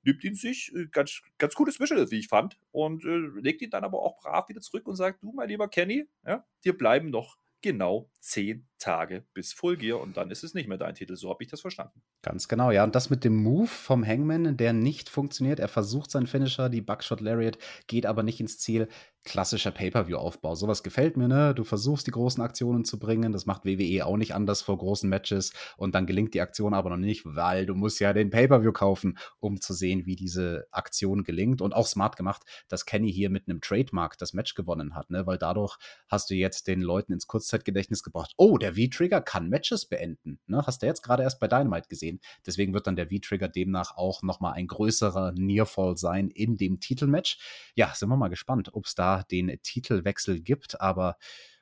[0.03, 3.69] nimmt ihn sich, äh, ganz, ganz gutes Visual, wie ich fand, und äh, legt ihn
[3.69, 7.09] dann aber auch brav wieder zurück und sagt, du, mein lieber Kenny, ja, dir bleiben
[7.09, 11.15] noch genau zehn Tage bis Full Gear und dann ist es nicht mehr dein Titel.
[11.15, 12.01] So habe ich das verstanden.
[12.21, 12.83] Ganz genau, ja.
[12.83, 15.59] Und das mit dem Move vom Hangman, der nicht funktioniert.
[15.59, 18.87] Er versucht seinen Finisher, die Buckshot Lariat, geht aber nicht ins Ziel
[19.27, 20.55] klassischer Pay-per-view-Aufbau.
[20.55, 21.53] Sowas gefällt mir, ne?
[21.53, 23.33] Du versuchst die großen Aktionen zu bringen.
[23.33, 26.89] Das macht WWE auch nicht anders vor großen Matches und dann gelingt die Aktion aber
[26.89, 31.23] noch nicht, weil du musst ja den Pay-per-view kaufen, um zu sehen, wie diese Aktion
[31.23, 31.61] gelingt.
[31.61, 35.27] Und auch smart gemacht, dass Kenny hier mit einem Trademark das Match gewonnen hat, ne?
[35.27, 38.33] Weil dadurch hast du jetzt den Leuten ins Kurzzeitgedächtnis gebracht.
[38.37, 40.39] Oh, der V-Trigger kann Matches beenden.
[40.47, 40.63] Ne?
[40.65, 42.19] Hast du jetzt gerade erst bei Dynamite gesehen.
[42.45, 47.39] Deswegen wird dann der V-Trigger demnach auch nochmal ein größerer Nearfall sein in dem Titelmatch.
[47.75, 50.81] Ja, sind wir mal gespannt, ob es da den Titelwechsel gibt.
[50.81, 51.17] Aber,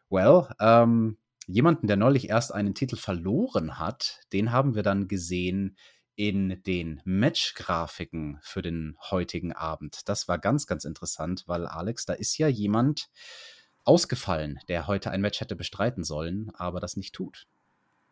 [0.09, 5.77] well, ähm, jemanden, der neulich erst einen Titel verloren hat, den haben wir dann gesehen
[6.15, 10.07] in den Match-Grafiken für den heutigen Abend.
[10.07, 13.09] Das war ganz, ganz interessant, weil Alex, da ist ja jemand
[13.85, 17.47] ausgefallen, der heute ein Match hätte bestreiten sollen, aber das nicht tut.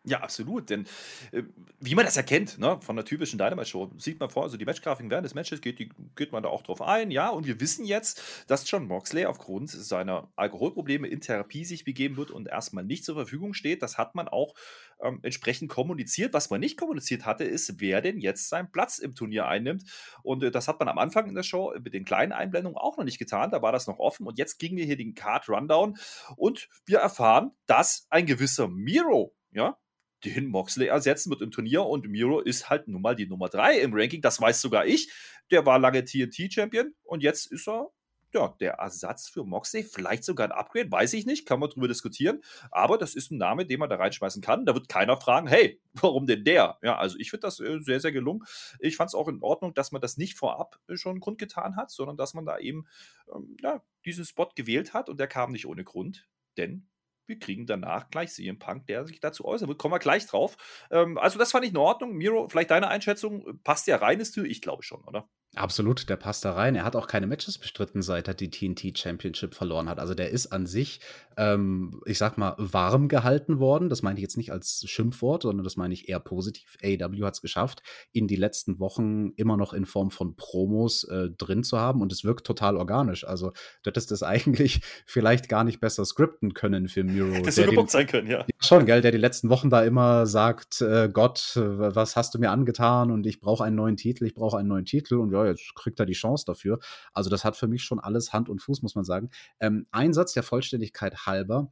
[0.06, 0.70] Ja, absolut.
[0.70, 0.86] Denn
[1.32, 1.44] äh,
[1.80, 5.10] wie man das erkennt, ne, von der typischen Dynamite-Show, sieht man vor, also die Matchgrafiken
[5.10, 7.30] während des Matches geht, die, geht man da auch drauf ein, ja.
[7.30, 12.32] Und wir wissen jetzt, dass John Moxley aufgrund seiner Alkoholprobleme in Therapie sich begeben wird
[12.32, 13.82] und erstmal nicht zur Verfügung steht.
[13.82, 14.56] Das hat man auch
[15.02, 16.34] ähm, entsprechend kommuniziert.
[16.34, 19.84] Was man nicht kommuniziert hatte, ist, wer denn jetzt seinen Platz im Turnier einnimmt.
[20.22, 22.98] Und äh, das hat man am Anfang in der Show mit den kleinen Einblendungen auch
[22.98, 23.52] noch nicht getan.
[23.52, 24.28] Da war das noch offen.
[24.28, 25.98] Und jetzt kriegen wir hier den Card Rundown
[26.36, 29.78] und wir erfahren, dass ein gewisser Miro, ja,
[30.26, 33.80] den Moxley ersetzen wird im Turnier und Miro ist halt nun mal die Nummer 3
[33.80, 34.22] im Ranking.
[34.22, 35.12] Das weiß sogar ich.
[35.52, 37.92] Der war lange TNT-Champion und jetzt ist er
[38.34, 41.88] ja, der Ersatz für Moxley, vielleicht sogar ein Upgrade, weiß ich nicht, kann man drüber
[41.88, 42.42] diskutieren.
[42.72, 44.66] Aber das ist ein Name, den man da reinschmeißen kann.
[44.66, 46.78] Da wird keiner fragen, hey, warum denn der?
[46.82, 48.44] Ja, also ich finde das äh, sehr, sehr gelungen.
[48.80, 51.92] Ich fand es auch in Ordnung, dass man das nicht vorab äh, schon kundgetan hat,
[51.92, 52.86] sondern dass man da eben
[53.34, 56.28] ähm, ja, diesen Spot gewählt hat und der kam nicht ohne Grund.
[56.58, 56.88] Denn
[57.28, 59.78] wir kriegen danach gleich CM Punk, der sich dazu äußern wird.
[59.80, 60.58] Kommen wir gleich drauf.
[60.92, 62.14] Ähm, also, das fand ich in Ordnung.
[62.14, 63.60] Miro, vielleicht deine Einschätzung.
[63.64, 64.46] Passt der rein ins Tür?
[64.46, 65.28] Ich glaube schon, oder?
[65.56, 66.74] Absolut, der passt da rein.
[66.74, 70.00] Er hat auch keine Matches bestritten, seit er die TNT Championship verloren hat.
[70.00, 71.00] Also der ist an sich,
[71.38, 73.88] ähm, ich sag mal, warm gehalten worden.
[73.88, 76.76] Das meine ich jetzt nicht als Schimpfwort, sondern das meine ich eher positiv.
[76.84, 81.30] AEW hat es geschafft, ihn die letzten Wochen immer noch in Form von Promos äh,
[81.30, 83.24] drin zu haben und es wirkt total organisch.
[83.28, 83.52] Also
[83.84, 87.28] du hättest das eigentlich vielleicht gar nicht besser skripten können für Miro.
[87.44, 88.40] Das so gebuckt sein können, ja.
[88.40, 88.46] ja.
[88.60, 92.50] Schon, gell, der die letzten Wochen da immer sagt, äh, Gott, was hast du mir
[92.50, 95.76] angetan und ich brauche einen neuen Titel, ich brauche einen neuen Titel und ja, jetzt
[95.76, 96.80] kriegt er die Chance dafür.
[97.14, 99.30] Also das hat für mich schon alles Hand und Fuß, muss man sagen.
[99.60, 101.72] Ähm, ein Satz der Vollständigkeit halber,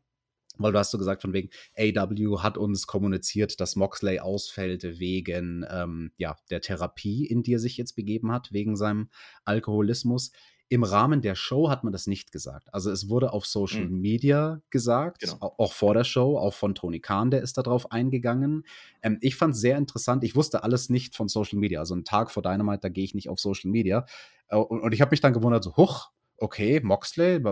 [0.57, 5.65] weil du hast so gesagt, von wegen AW hat uns kommuniziert, dass Moxley ausfällt wegen
[5.69, 9.09] ähm, ja, der Therapie, in die er sich jetzt begeben hat, wegen seinem
[9.45, 10.31] Alkoholismus.
[10.71, 12.73] Im Rahmen der Show hat man das nicht gesagt.
[12.73, 13.99] Also es wurde auf Social mhm.
[13.99, 15.53] Media gesagt, genau.
[15.57, 18.63] auch vor der Show, auch von Tony Khan, der ist darauf eingegangen.
[19.01, 20.23] Ähm, ich fand es sehr interessant.
[20.23, 21.81] Ich wusste alles nicht von Social Media.
[21.81, 24.05] Also einen Tag vor Dynamite, da gehe ich nicht auf Social Media.
[24.47, 27.43] Äh, und, und, ich habe mich dann gewundert, so, huch, okay, Moxley,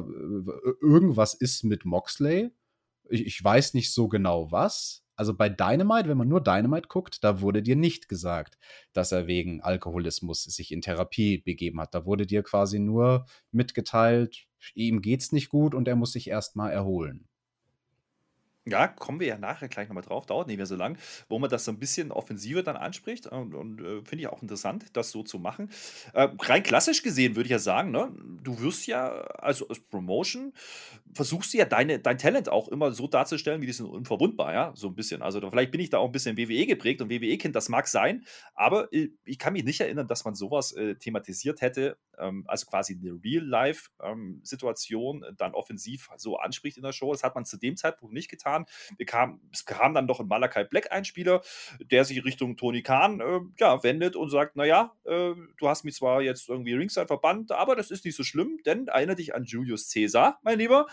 [0.81, 2.51] irgendwas ist mit Moxley.
[3.09, 5.03] Ich, ich weiß nicht so genau was.
[5.19, 8.57] Also bei Dynamite, wenn man nur Dynamite guckt, da wurde dir nicht gesagt,
[8.93, 11.93] dass er wegen Alkoholismus sich in Therapie begeben hat.
[11.93, 16.71] Da wurde dir quasi nur mitgeteilt, ihm geht's nicht gut und er muss sich erstmal
[16.71, 17.27] erholen.
[18.69, 21.49] Ja, kommen wir ja nachher gleich nochmal drauf, dauert nicht mehr so lang, wo man
[21.49, 25.11] das so ein bisschen offensiver dann anspricht und, und äh, finde ich auch interessant, das
[25.11, 25.69] so zu machen.
[26.13, 28.11] Äh, rein klassisch gesehen würde ich ja sagen, ne,
[28.43, 30.53] du wirst ja, also als Promotion,
[31.13, 34.87] versuchst du ja deine, dein Talent auch immer so darzustellen, wie sind unverwundbar, ja, so
[34.87, 35.21] ein bisschen.
[35.21, 37.87] Also da, vielleicht bin ich da auch ein bisschen WWE geprägt und WWE-Kind, das mag
[37.87, 42.45] sein, aber äh, ich kann mich nicht erinnern, dass man sowas äh, thematisiert hätte, ähm,
[42.47, 47.11] also quasi eine Real-Life-Situation ähm, dann offensiv so anspricht in der Show.
[47.11, 48.65] Das hat man zu dem Zeitpunkt nicht getan
[49.09, 51.41] kam, es kam dann doch ein Malakai Black Einspieler,
[51.79, 55.95] der sich Richtung Tony Khan äh, ja, wendet und sagt, naja, äh, du hast mich
[55.95, 59.43] zwar jetzt irgendwie Ringside verbannt, aber das ist nicht so schlimm, denn erinnere dich an
[59.43, 60.87] Julius Caesar, mein Lieber.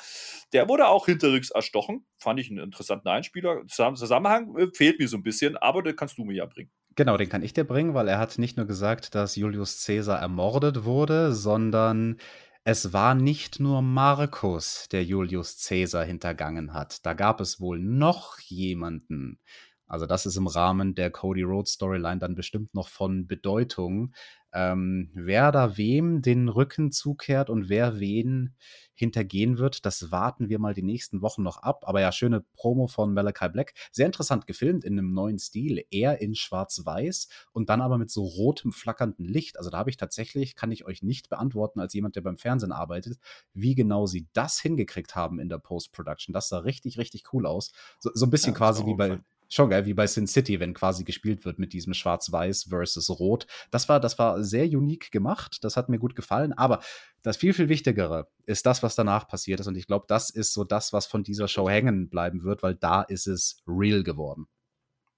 [0.53, 2.07] Der wurde auch hinterrücks erstochen.
[2.19, 3.63] Fand ich einen interessanten Einspieler.
[3.67, 6.71] Zusammenhang äh, fehlt mir so ein bisschen, aber den kannst du mir ja bringen.
[6.97, 10.19] Genau, den kann ich dir bringen, weil er hat nicht nur gesagt, dass Julius Caesar
[10.19, 12.17] ermordet wurde, sondern
[12.65, 17.05] es war nicht nur Markus, der Julius Caesar hintergangen hat.
[17.05, 19.39] Da gab es wohl noch jemanden.
[19.87, 24.15] Also das ist im Rahmen der Cody Rhodes Storyline dann bestimmt noch von Bedeutung.
[24.57, 28.55] Ähm, wer da wem den Rücken zukehrt und wer wen
[28.95, 31.85] hintergehen wird, das warten wir mal die nächsten Wochen noch ab.
[31.87, 33.75] Aber ja, schöne Promo von Malachi Black.
[33.93, 35.85] Sehr interessant gefilmt in einem neuen Stil.
[35.91, 39.59] Er in schwarz-weiß und dann aber mit so rotem, flackernden Licht.
[39.59, 42.73] Also da habe ich tatsächlich, kann ich euch nicht beantworten, als jemand, der beim Fernsehen
[42.73, 43.19] arbeitet,
[43.53, 46.33] wie genau sie das hingekriegt haben in der Post-Production.
[46.33, 47.73] Das sah richtig, richtig cool aus.
[48.01, 50.75] So, so ein bisschen ja, quasi wie bei, Schon geil, wie bei Sin City, wenn
[50.75, 53.47] quasi gespielt wird mit diesem Schwarz-Weiß versus Rot.
[53.71, 55.59] Das war, das war sehr unique gemacht.
[55.63, 56.53] Das hat mir gut gefallen.
[56.53, 56.81] Aber
[57.23, 59.67] das viel, viel Wichtigere ist das, was danach passiert ist.
[59.67, 62.75] Und ich glaube, das ist so das, was von dieser Show hängen bleiben wird, weil
[62.75, 64.47] da ist es real geworden.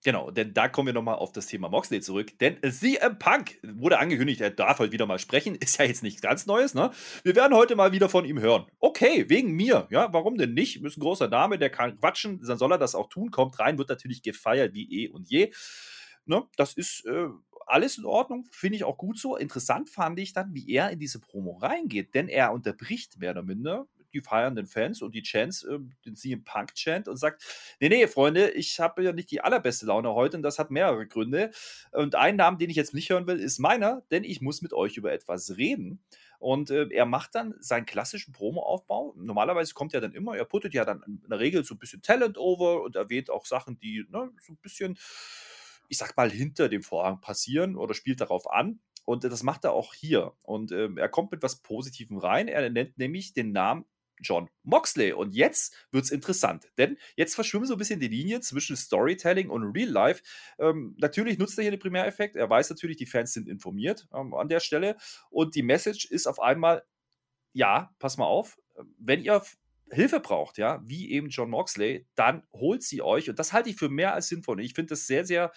[0.05, 2.39] Genau, denn da kommen wir nochmal auf das Thema Moxley zurück.
[2.39, 5.57] Denn CM Punk wurde angekündigt, er darf heute wieder mal sprechen.
[5.57, 6.93] Ist ja jetzt nichts ganz Neues, ne?
[7.25, 8.67] Wir werden heute mal wieder von ihm hören.
[8.79, 9.89] Okay, wegen mir.
[9.91, 10.83] Ja, warum denn nicht?
[10.85, 12.41] Ist ein großer Name, der kann quatschen.
[12.47, 13.33] Dann soll er das auch tun.
[13.33, 15.53] Kommt rein, wird natürlich gefeiert wie eh und je.
[16.27, 16.45] Ne?
[16.57, 17.27] Das ist äh,
[17.67, 18.47] alles in Ordnung.
[18.53, 19.37] Finde ich auch gut so.
[19.37, 22.15] Interessant fand ich dann, wie er in diese Promo reingeht.
[22.15, 26.45] Denn er unterbricht mehr oder minder die feiernden Fans und die Chants, äh, den CM
[26.45, 27.43] Punk Chant und sagt,
[27.81, 31.07] nee, nee, Freunde, ich habe ja nicht die allerbeste Laune heute und das hat mehrere
[31.07, 31.51] Gründe.
[31.93, 34.73] Und ein Namen, den ich jetzt nicht hören will, ist meiner, denn ich muss mit
[34.73, 36.01] euch über etwas reden.
[36.39, 39.15] Und äh, er macht dann seinen klassischen Promo-Aufbau.
[39.17, 42.03] Normalerweise kommt er dann immer, er puttet ja dann in der Regel so ein bisschen
[42.03, 44.99] Talent over und erwähnt auch Sachen, die ne, so ein bisschen,
[45.89, 48.81] ich sag mal, hinter dem Vorhang passieren oder spielt darauf an.
[49.05, 50.35] Und das macht er auch hier.
[50.43, 52.47] Und äh, er kommt mit was Positivem rein.
[52.47, 53.87] Er nennt nämlich den Namen
[54.23, 55.13] John Moxley.
[55.13, 59.51] Und jetzt wird es interessant, denn jetzt verschwimmen so ein bisschen die Linien zwischen Storytelling
[59.51, 60.23] und Real Life.
[60.59, 62.37] Ähm, natürlich nutzt er hier den Primäreffekt.
[62.37, 64.97] Er weiß natürlich, die Fans sind informiert ähm, an der Stelle.
[65.31, 66.83] Und die Message ist auf einmal:
[67.53, 68.59] Ja, pass mal auf,
[68.99, 69.43] wenn ihr
[69.91, 73.31] Hilfe braucht, ja, wie eben John Moxley, dann holt sie euch.
[73.31, 74.61] Und das halte ich für mehr als sinnvoll.
[74.61, 75.53] Ich finde das sehr, sehr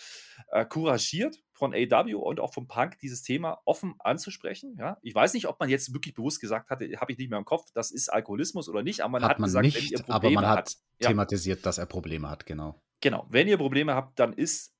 [0.51, 4.77] äh, couragiert von AW und auch vom Punk, dieses Thema offen anzusprechen.
[4.79, 7.37] Ja, ich weiß nicht, ob man jetzt wirklich bewusst gesagt hatte, habe ich nicht mehr
[7.37, 9.83] im Kopf, das ist Alkoholismus oder nicht, aber man hat, hat man gesagt, nicht, wenn
[9.83, 11.63] ihr Probleme aber man hat, hat thematisiert, ja.
[11.65, 12.81] dass er Probleme hat, genau.
[12.99, 14.73] Genau, wenn ihr Probleme habt, dann ist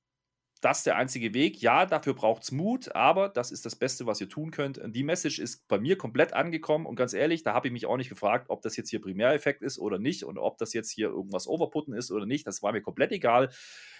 [0.60, 1.62] das der einzige Weg.
[1.62, 4.80] Ja, dafür braucht es Mut, aber das ist das Beste, was ihr tun könnt.
[4.84, 7.96] Die Message ist bei mir komplett angekommen und ganz ehrlich, da habe ich mich auch
[7.96, 11.10] nicht gefragt, ob das jetzt hier Primäreffekt ist oder nicht und ob das jetzt hier
[11.10, 12.44] irgendwas Overputten ist oder nicht.
[12.44, 13.50] Das war mir komplett egal.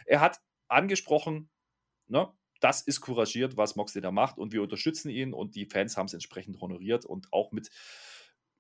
[0.05, 1.49] Er hat angesprochen,
[2.09, 5.97] ne, das ist couragiert, was Moxley da macht und wir unterstützen ihn und die Fans
[5.97, 7.71] haben es entsprechend honoriert und auch mit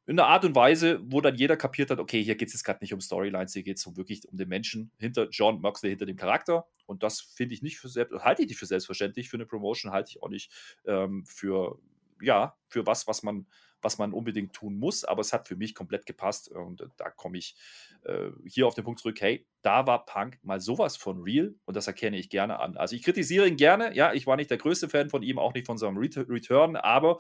[0.07, 2.65] in einer Art und Weise, wo dann jeder kapiert hat, okay, hier geht es jetzt
[2.65, 5.91] gerade nicht um Storylines, hier geht es um wirklich um den Menschen hinter John Moxley,
[5.91, 6.67] hinter dem Charakter.
[6.87, 9.29] Und das finde ich nicht für selbst, halte ich nicht für selbstverständlich.
[9.29, 10.51] Für eine Promotion halte ich auch nicht
[10.87, 11.79] ähm, für,
[12.21, 13.47] ja, für was, was man,
[13.83, 15.05] was man unbedingt tun muss.
[15.05, 16.49] Aber es hat für mich komplett gepasst.
[16.49, 17.57] Und da komme ich
[18.05, 21.77] äh, hier auf den Punkt zurück, hey, da war Punk mal sowas von real und
[21.77, 22.77] das erkenne ich gerne an.
[22.77, 25.55] Also ich kritisiere ihn gerne, ja, ich war nicht der größte Fan von ihm, auch
[25.55, 27.19] nicht von seinem Return, aber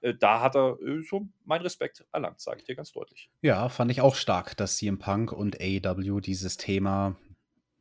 [0.00, 3.30] äh, da hat er äh, so meinen Respekt erlangt, sage ich dir ganz deutlich.
[3.40, 7.16] Ja, fand ich auch stark, dass CM Punk und AEW dieses Thema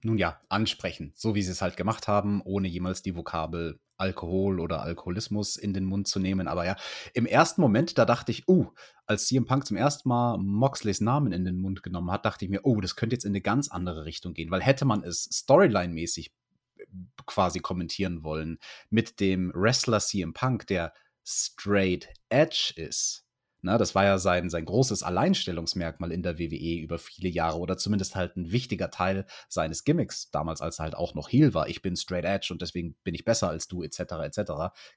[0.04, 4.60] nun ja, ansprechen, so wie sie es halt gemacht haben, ohne jemals die Vokabel Alkohol
[4.60, 6.48] oder Alkoholismus in den Mund zu nehmen.
[6.48, 6.76] Aber ja,
[7.14, 8.72] im ersten Moment, da dachte ich, uh,
[9.06, 12.52] als CM Punk zum ersten Mal Moxleys Namen in den Mund genommen hat, dachte ich
[12.52, 15.28] mir, oh, das könnte jetzt in eine ganz andere Richtung gehen, weil hätte man es
[15.32, 16.32] Storyline-mäßig
[16.78, 16.86] äh,
[17.26, 20.94] quasi kommentieren wollen mit dem Wrestler CM Punk, der
[21.26, 23.27] straight edge ist,
[23.68, 27.78] na, das war ja sein, sein großes Alleinstellungsmerkmal in der WWE über viele Jahre oder
[27.78, 31.68] zumindest halt ein wichtiger Teil seines Gimmicks, damals als er halt auch noch Heel war.
[31.68, 34.40] Ich bin Straight Edge und deswegen bin ich besser als du, etc., etc.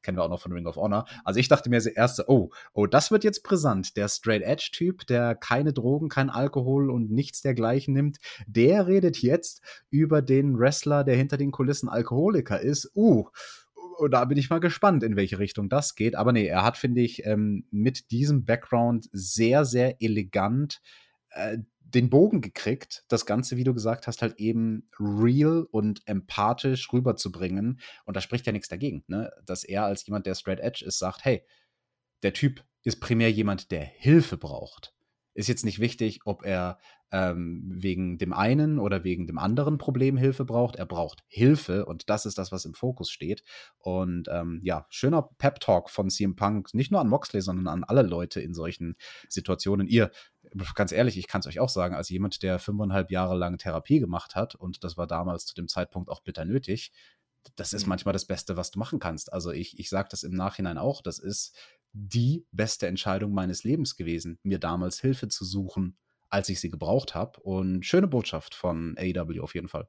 [0.02, 1.04] Kennen wir auch noch von Ring of Honor.
[1.24, 3.96] Also ich dachte mir zuerst, oh, oh, das wird jetzt brisant.
[3.96, 9.62] Der Straight Edge-Typ, der keine Drogen, kein Alkohol und nichts dergleichen nimmt, der redet jetzt
[9.90, 12.92] über den Wrestler, der hinter den Kulissen Alkoholiker ist.
[12.94, 13.26] Uh,
[14.08, 16.14] da bin ich mal gespannt, in welche Richtung das geht.
[16.14, 20.80] Aber nee, er hat, finde ich, ähm, mit diesem Background sehr, sehr elegant
[21.30, 26.92] äh, den Bogen gekriegt, das Ganze, wie du gesagt hast, halt eben real und empathisch
[26.92, 27.80] rüberzubringen.
[28.04, 29.30] Und da spricht ja nichts dagegen, ne?
[29.44, 31.44] dass er als jemand, der straight edge ist, sagt, hey,
[32.22, 34.94] der Typ ist primär jemand, der Hilfe braucht.
[35.34, 36.78] Ist jetzt nicht wichtig, ob er
[37.12, 40.76] ähm, wegen dem einen oder wegen dem anderen Problem Hilfe braucht.
[40.76, 43.42] Er braucht Hilfe und das ist das, was im Fokus steht.
[43.78, 48.02] Und ähm, ja, schöner Pep-Talk von CM Punk, nicht nur an Moxley, sondern an alle
[48.02, 48.96] Leute in solchen
[49.28, 49.88] Situationen.
[49.88, 50.10] Ihr,
[50.74, 53.98] ganz ehrlich, ich kann es euch auch sagen, als jemand, der fünfeinhalb Jahre lang Therapie
[53.98, 56.92] gemacht hat und das war damals zu dem Zeitpunkt auch bitter nötig,
[57.56, 57.90] das ist mhm.
[57.90, 59.32] manchmal das Beste, was du machen kannst.
[59.32, 61.56] Also ich, ich sage das im Nachhinein auch, das ist
[61.92, 65.96] die beste Entscheidung meines Lebens gewesen, mir damals Hilfe zu suchen
[66.30, 67.40] als ich sie gebraucht habe.
[67.40, 69.88] Und schöne Botschaft von AEW auf jeden Fall.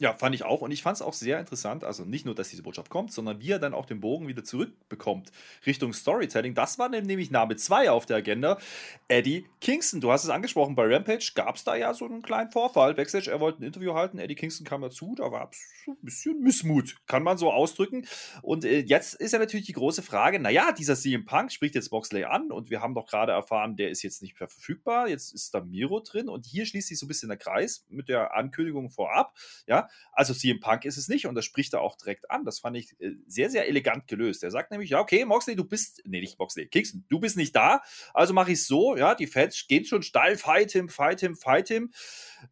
[0.00, 0.60] Ja, fand ich auch.
[0.60, 1.84] Und ich fand es auch sehr interessant.
[1.84, 4.42] Also nicht nur, dass diese Botschaft kommt, sondern wie er dann auch den Bogen wieder
[4.42, 5.30] zurückbekommt
[5.66, 6.54] Richtung Storytelling.
[6.54, 8.58] Das war nämlich Name 2 auf der Agenda.
[9.06, 10.00] Eddie Kingston.
[10.00, 12.94] Du hast es angesprochen, bei Rampage gab es da ja so einen kleinen Vorfall.
[12.94, 14.18] Backstage, er wollte ein Interview halten.
[14.18, 15.14] Eddie Kingston kam dazu.
[15.16, 15.48] Da war
[15.84, 18.04] so ein bisschen Missmut, kann man so ausdrücken.
[18.42, 21.90] Und äh, jetzt ist ja natürlich die große Frage: Naja, dieser CM Punk spricht jetzt
[21.90, 25.08] Boxley an und wir haben doch gerade erfahren, der ist jetzt nicht mehr verfügbar.
[25.08, 28.08] Jetzt ist da Miro drin und hier schließt sich so ein bisschen der Kreis mit
[28.08, 29.36] der Ankündigung vorab.
[29.68, 32.44] Ja, also CM Punk ist es nicht und das spricht er auch direkt an.
[32.44, 34.42] Das fand ich äh, sehr, sehr elegant gelöst.
[34.42, 37.54] Er sagt nämlich, ja, okay, Moxley, du bist, nee, nicht Moxley, Kingston, du bist nicht
[37.54, 41.20] da, also mache ich es so, ja, die Fans gehen schon steil, fight him, fight
[41.20, 41.92] him, fight him.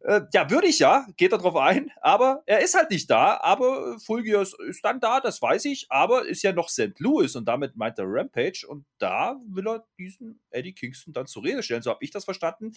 [0.01, 3.37] Äh, ja, würde ich ja, geht er drauf ein, aber er ist halt nicht da,
[3.41, 6.99] aber Fulgius ist dann da, das weiß ich, aber ist ja noch St.
[6.99, 11.43] Louis und damit meint er Rampage und da will er diesen Eddie Kingston dann zur
[11.43, 12.73] Rede stellen, so habe ich das verstanden.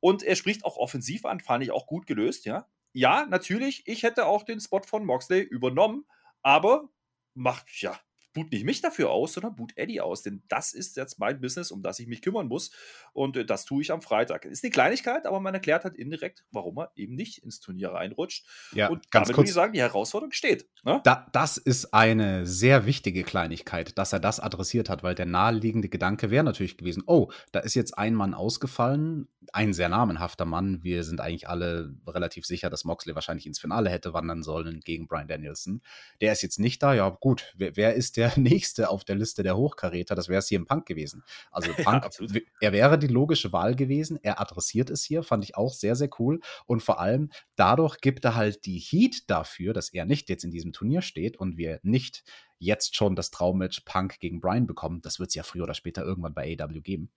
[0.00, 4.02] Und er spricht auch offensiv an, fand ich auch gut gelöst, ja ja, natürlich, ich
[4.02, 6.06] hätte auch den Spot von Moxley übernommen,
[6.42, 6.88] aber
[7.34, 7.98] macht, ja,
[8.32, 10.22] boot nicht mich dafür aus, sondern boot Eddie aus.
[10.22, 12.70] Denn das ist jetzt mein Business, um das ich mich kümmern muss.
[13.12, 14.44] Und äh, das tue ich am Freitag.
[14.44, 18.46] Ist eine Kleinigkeit, aber man erklärt halt indirekt, warum er eben nicht ins Turnier reinrutscht.
[18.72, 19.36] Ja, und ganz damit kurz.
[19.36, 20.68] würde ich sagen, die Herausforderung steht.
[20.84, 21.00] Ne?
[21.04, 25.88] Da, das ist eine sehr wichtige Kleinigkeit, dass er das adressiert hat, weil der naheliegende
[25.88, 30.82] Gedanke wäre natürlich gewesen, oh, da ist jetzt ein Mann ausgefallen, ein sehr namenhafter Mann.
[30.82, 35.08] Wir sind eigentlich alle relativ sicher, dass Moxley wahrscheinlich ins Finale hätte wandern sollen gegen
[35.08, 35.82] Brian Danielson.
[36.20, 36.94] Der ist jetzt nicht da.
[36.94, 40.14] Ja, gut, wer, wer ist der Nächste auf der Liste der Hochkaräter?
[40.14, 41.24] Das wäre es hier im Punk gewesen.
[41.50, 44.18] Also Punk, w- er wäre die logische Wahl gewesen.
[44.22, 46.40] Er adressiert es hier, fand ich auch sehr, sehr cool.
[46.66, 50.50] Und vor allem dadurch gibt er halt die Heat dafür, dass er nicht jetzt in
[50.50, 52.22] diesem Turnier steht und wir nicht
[52.58, 55.00] jetzt schon das Traummatch Punk gegen Brian bekommen.
[55.00, 57.10] Das wird es ja früher oder später irgendwann bei AEW geben.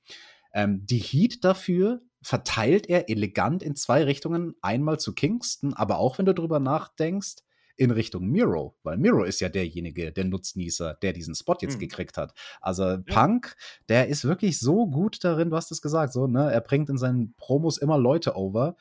[0.54, 4.56] Ähm, die Heat dafür verteilt er elegant in zwei Richtungen.
[4.62, 7.38] Einmal zu Kingston, aber auch wenn du drüber nachdenkst,
[7.76, 11.80] in Richtung Miro, weil Miro ist ja derjenige, der Nutznießer, der diesen Spot jetzt Mhm.
[11.80, 12.34] gekriegt hat.
[12.62, 13.56] Also Punk,
[13.90, 16.52] der ist wirklich so gut darin, du hast es gesagt, so, ne?
[16.52, 18.76] Er bringt in seinen Promos immer Leute over.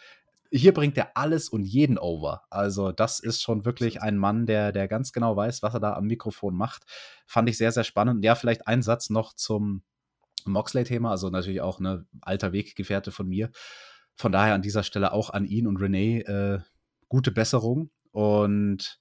[0.51, 2.43] Hier bringt er alles und jeden over.
[2.51, 5.95] Also, das ist schon wirklich ein Mann, der, der ganz genau weiß, was er da
[5.95, 6.83] am Mikrofon macht.
[7.27, 8.23] Fand ich sehr, sehr spannend.
[8.23, 9.83] Ja, vielleicht ein Satz noch zum
[10.45, 13.51] Moxley-Thema, also natürlich auch ne alter Weggefährte von mir.
[14.15, 16.59] Von daher an dieser Stelle auch an ihn und Renee äh,
[17.09, 17.91] gute Besserung.
[18.13, 19.01] Und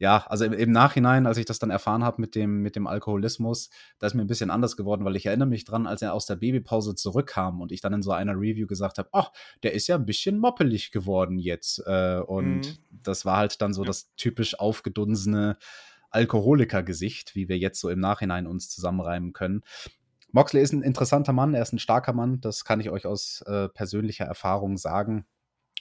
[0.00, 2.86] ja, also im, im Nachhinein, als ich das dann erfahren habe mit dem, mit dem
[2.86, 6.14] Alkoholismus, da ist mir ein bisschen anders geworden, weil ich erinnere mich dran, als er
[6.14, 9.32] aus der Babypause zurückkam und ich dann in so einer Review gesagt habe, ach,
[9.64, 11.82] der ist ja ein bisschen moppelig geworden jetzt.
[11.86, 12.78] Äh, und Mhm.
[13.02, 13.88] das war halt dann so Ja.
[13.88, 15.56] das typisch aufgedunsene
[16.10, 19.62] Alkoholiker-Gesicht, wie wir jetzt so im Nachhinein uns zusammenreimen können.
[20.30, 23.42] Moxley ist ein interessanter Mann, er ist ein starker Mann, das kann ich euch aus
[23.46, 25.26] äh, persönlicher Erfahrung sagen.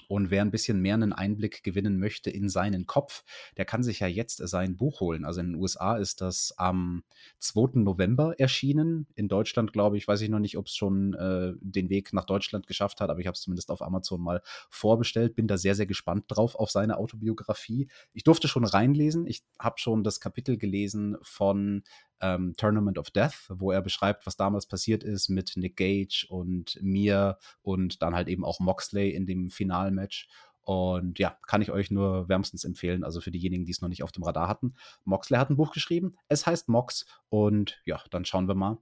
[0.08, 3.24] Und wer ein bisschen mehr einen Einblick gewinnen möchte in seinen Kopf,
[3.58, 5.26] der kann sich ja jetzt sein Buch holen.
[5.26, 7.04] Also in den USA ist das am
[7.40, 7.80] 2.
[7.82, 9.08] November erschienen.
[9.16, 12.26] In Deutschland, glaube ich, weiß ich noch nicht, ob es schon äh, den Weg nach
[12.26, 15.36] Deutschland geschafft hat, aber ich habe es zumindest auf Amazon mal vorbestellt.
[15.36, 17.90] Bin da sehr, sehr gespannt drauf auf seine Autobiografie.
[18.14, 19.28] Ich durfte schon reinlesen.
[19.28, 21.84] Ich habe schon das Kapitel gelesen von
[22.22, 26.78] ähm, Tournament of Death, wo er beschreibt, was damals passiert ist mit Nick Gage und
[26.82, 30.28] mir und dann halt eben auch Moxley in dem Finalmatch.
[30.62, 33.06] Und ja, kann ich euch nur wärmstens empfehlen.
[33.06, 34.76] Also für diejenigen, die es noch nicht auf dem Radar hatten.
[35.06, 36.18] Moxley hat ein Buch geschrieben.
[36.28, 37.06] Es heißt Mox.
[37.30, 38.78] Und ja, dann schauen wir mal,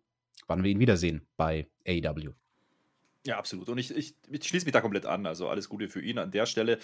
[0.48, 2.34] wann wir ihn wiedersehen bei AEW.
[3.26, 3.70] Ja, absolut.
[3.70, 5.26] Und ich, ich, ich schließe mich da komplett an.
[5.26, 6.78] Also alles Gute für ihn an der Stelle.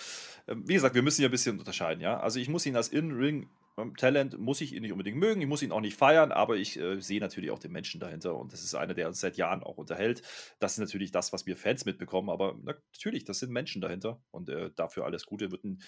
[0.47, 2.19] Ähm, Wie gesagt, wir müssen hier ein bisschen unterscheiden, ja.
[2.19, 5.47] Also ich muss ihn als In-Ring ähm, Talent muss ich ihn nicht unbedingt mögen, ich
[5.47, 8.51] muss ihn auch nicht feiern, aber ich äh, sehe natürlich auch den Menschen dahinter und
[8.51, 10.23] das ist einer, der uns seit Jahren auch unterhält.
[10.59, 14.21] Das ist natürlich das, was wir Fans mitbekommen, aber na, natürlich, das sind Menschen dahinter
[14.31, 15.51] und äh, dafür alles Gute.
[15.51, 15.81] Wird ein,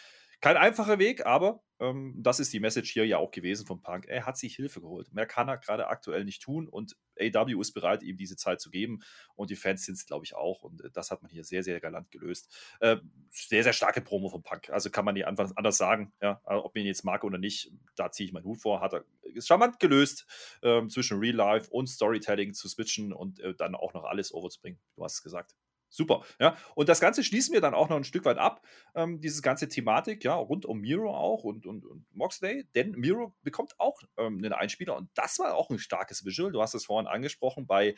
[0.44, 4.08] kein einfacher Weg, aber ähm, das ist die Message hier ja auch gewesen von Punk.
[4.08, 5.14] Er hat sich Hilfe geholt.
[5.14, 8.70] Mehr kann er gerade aktuell nicht tun und AW ist bereit, ihm diese Zeit zu
[8.70, 9.00] geben
[9.36, 11.64] und die Fans sind es, glaube ich, auch und äh, das hat man hier sehr,
[11.64, 12.54] sehr galant gelöst.
[12.82, 12.98] Äh,
[13.30, 14.70] sehr, sehr starke Promo von Punk.
[14.70, 17.72] Also kann man nicht anders sagen, ja, Also, ob man ihn jetzt mag oder nicht,
[17.96, 18.82] da ziehe ich meinen Hut vor.
[18.82, 20.26] Hat er ist charmant gelöst,
[20.62, 24.82] ähm, zwischen Real Life und Storytelling zu switchen und äh, dann auch noch alles overzubringen.
[24.98, 25.56] Du hast es gesagt.
[25.96, 26.58] Super, ja.
[26.74, 28.66] Und das Ganze schließen wir dann auch noch ein Stück weit ab,
[28.96, 33.36] ähm, dieses ganze Thematik, ja, rund um Miro auch und, und, und Moxley, denn Miro
[33.44, 36.52] bekommt auch ähm, einen Einspieler und das war auch ein starkes Visual.
[36.52, 37.94] Du hast es vorhin angesprochen bei,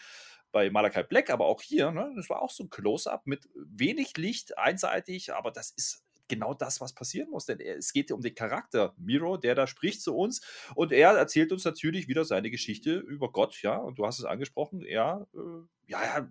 [0.52, 4.18] bei Malachi Black, aber auch hier, ne, das war auch so ein Close-Up mit wenig
[4.18, 7.46] Licht, einseitig, aber das ist genau das, was passieren muss.
[7.46, 10.42] Denn es geht um den Charakter Miro, der da spricht zu uns.
[10.76, 13.78] Und er erzählt uns natürlich wieder seine Geschichte über Gott, ja.
[13.78, 16.28] Und du hast es angesprochen, er, äh, ja, ja,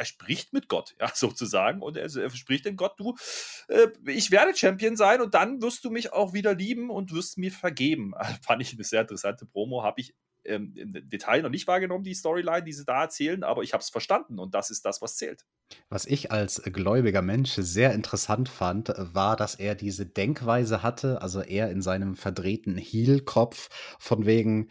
[0.00, 1.82] er spricht mit Gott, ja, sozusagen.
[1.82, 3.14] Und er, er spricht den Gott, du,
[3.68, 7.38] äh, ich werde Champion sein und dann wirst du mich auch wieder lieben und wirst
[7.38, 8.14] mir vergeben.
[8.20, 12.04] Also, fand ich eine sehr interessante Promo, habe ich ähm, im Detail noch nicht wahrgenommen,
[12.04, 15.00] die Storyline, die sie da erzählen, aber ich habe es verstanden und das ist das,
[15.02, 15.44] was zählt.
[15.88, 21.40] Was ich als gläubiger Mensch sehr interessant fand, war, dass er diese Denkweise hatte, also
[21.40, 24.70] er in seinem verdrehten Heel-Kopf von wegen,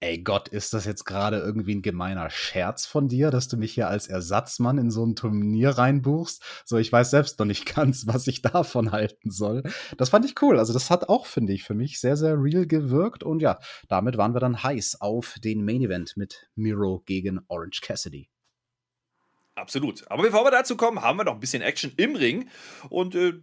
[0.00, 3.72] ey Gott, ist das jetzt gerade irgendwie ein gemeiner Scherz von dir, dass du mich
[3.72, 6.42] hier als Ersatzmann in so ein Turnier reinbuchst?
[6.64, 9.62] So, ich weiß selbst noch nicht ganz, was ich davon halten soll.
[9.98, 10.58] Das fand ich cool.
[10.58, 13.22] Also, das hat auch, finde ich, für mich sehr, sehr real gewirkt.
[13.22, 17.80] Und ja, damit waren wir dann heiß auf den Main Event mit Miro gegen Orange
[17.82, 18.30] Cassidy.
[19.56, 20.08] Absolut.
[20.10, 22.48] Aber bevor wir dazu kommen, haben wir noch ein bisschen Action im Ring
[22.88, 23.34] und äh,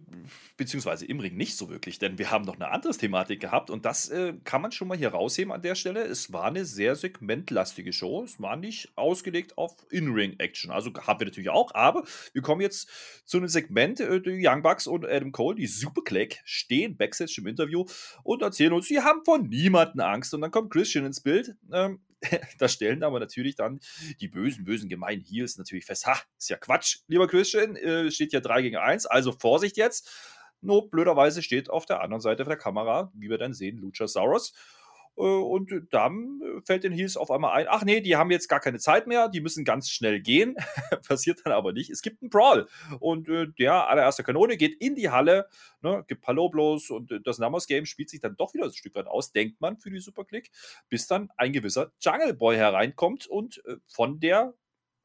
[0.56, 3.84] beziehungsweise im Ring nicht so wirklich, denn wir haben noch eine andere Thematik gehabt und
[3.84, 6.02] das äh, kann man schon mal hier rausheben an der Stelle.
[6.02, 8.24] Es war eine sehr segmentlastige Show.
[8.24, 10.70] Es war nicht ausgelegt auf In-Ring-Action.
[10.70, 12.88] Also haben wir natürlich auch, aber wir kommen jetzt
[13.24, 14.00] zu einem Segment.
[14.00, 17.84] Äh, die Young Bucks und Adam Cole, die Superclick, stehen backstage im Interview
[18.24, 20.32] und erzählen uns, sie haben von niemanden Angst.
[20.34, 21.54] Und dann kommt Christian ins Bild.
[21.72, 22.00] Ähm,
[22.58, 23.80] da stellen aber natürlich dann
[24.20, 28.32] die bösen, bösen, gemeinen Heels natürlich fest, ha, ist ja Quatsch, lieber Christian, äh, steht
[28.32, 30.10] ja 3 gegen 1, also Vorsicht jetzt.
[30.60, 34.50] Nur blöderweise steht auf der anderen Seite der Kamera, wie wir dann sehen, Luchasaurus.
[34.50, 34.77] Äh,
[35.18, 38.78] und dann fällt den Heels auf einmal ein, ach nee, die haben jetzt gar keine
[38.78, 40.56] Zeit mehr, die müssen ganz schnell gehen.
[41.08, 41.90] Passiert dann aber nicht.
[41.90, 42.68] Es gibt einen Brawl.
[43.00, 45.48] Und äh, der allererste Kanone geht in die Halle,
[45.82, 48.94] ne, gibt Paloblos und äh, das Numbers Game spielt sich dann doch wieder ein Stück
[48.94, 50.50] weit aus, denkt man für die Superclick,
[50.88, 54.54] bis dann ein gewisser Jungle Boy hereinkommt und von der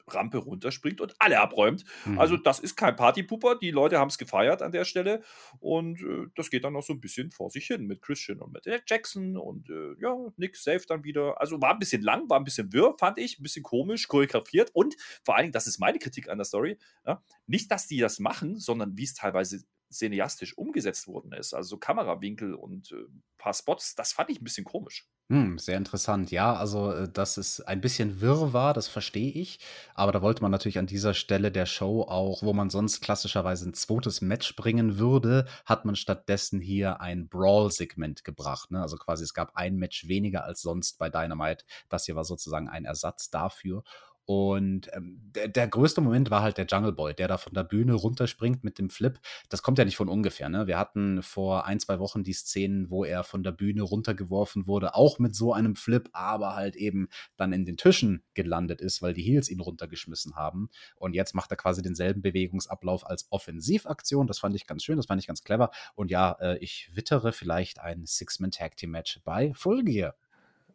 [0.08, 1.84] Rampe runterspringt und alle abräumt.
[2.06, 2.20] Mhm.
[2.20, 3.56] Also das ist kein Partypooper.
[3.56, 5.22] Die Leute haben es gefeiert an der Stelle
[5.60, 8.54] und äh, das geht dann noch so ein bisschen vor sich hin mit Christian und
[8.54, 11.40] mit Jackson und äh, ja, Nick safe dann wieder.
[11.40, 14.72] Also war ein bisschen lang, war ein bisschen wirr, fand ich, ein bisschen komisch, choreografiert
[14.74, 18.00] und vor allen Dingen, das ist meine Kritik an der Story, ja, nicht, dass die
[18.00, 21.54] das machen, sondern wie es teilweise cineastisch umgesetzt worden ist.
[21.54, 23.06] Also so Kamerawinkel und äh,
[23.38, 25.08] paar Spots, das fand ich ein bisschen komisch.
[25.30, 26.32] Hm, sehr interessant.
[26.32, 29.58] Ja, also, äh, dass es ein bisschen wirr war, das verstehe ich.
[29.96, 33.68] Aber da wollte man natürlich an dieser Stelle der Show auch, wo man sonst klassischerweise
[33.70, 38.70] ein zweites Match bringen würde, hat man stattdessen hier ein Brawl-Segment gebracht.
[38.72, 38.82] Ne?
[38.82, 41.64] Also quasi, es gab ein Match weniger als sonst bei Dynamite.
[41.90, 43.84] Das hier war sozusagen ein Ersatz dafür.
[44.26, 47.66] Und ähm, der, der, größte Moment war halt der Jungle Boy, der da von der
[47.66, 49.20] Bühne runterspringt mit dem Flip.
[49.50, 50.48] Das kommt ja nicht von ungefähr.
[50.48, 50.66] Ne?
[50.66, 54.96] Wir hatten vor ein, zwei Wochen die Szenen, wo er von der Bühne runtergeworfen wurde,
[54.96, 59.14] auch mit so einem Flip, aber halt eben dann in den Tischen gelandet ist, weil
[59.14, 60.70] die Heels ihn runtergeschmissen haben.
[60.96, 64.28] Und jetzt macht er quasi denselben Bewegungsablauf als Offensivaktion.
[64.28, 65.70] Das fand ich ganz schön, das fand ich ganz clever.
[65.96, 70.16] Und ja, äh, ich wittere vielleicht ein Six-Man-Tag-Team-Match bei Full Gear.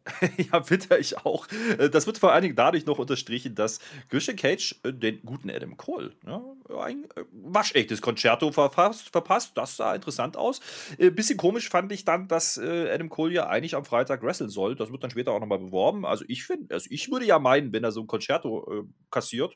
[0.51, 1.47] ja, bitte ich auch.
[1.77, 3.79] Äh, das wird vor allen Dingen dadurch noch unterstrichen, dass
[4.09, 6.41] Christian Cage äh, den guten Adam Cole ja,
[6.79, 9.51] ein äh, waschechtes Konzerto verpasst, verpasst.
[9.55, 10.61] Das sah interessant aus.
[10.97, 14.75] bisschen komisch fand ich dann, dass Adam Cole ja eigentlich am Freitag wresteln soll.
[14.75, 16.05] Das wird dann später auch nochmal beworben.
[16.05, 19.55] Also ich finde, also ich würde ja meinen, wenn er so ein Konzerto kassiert,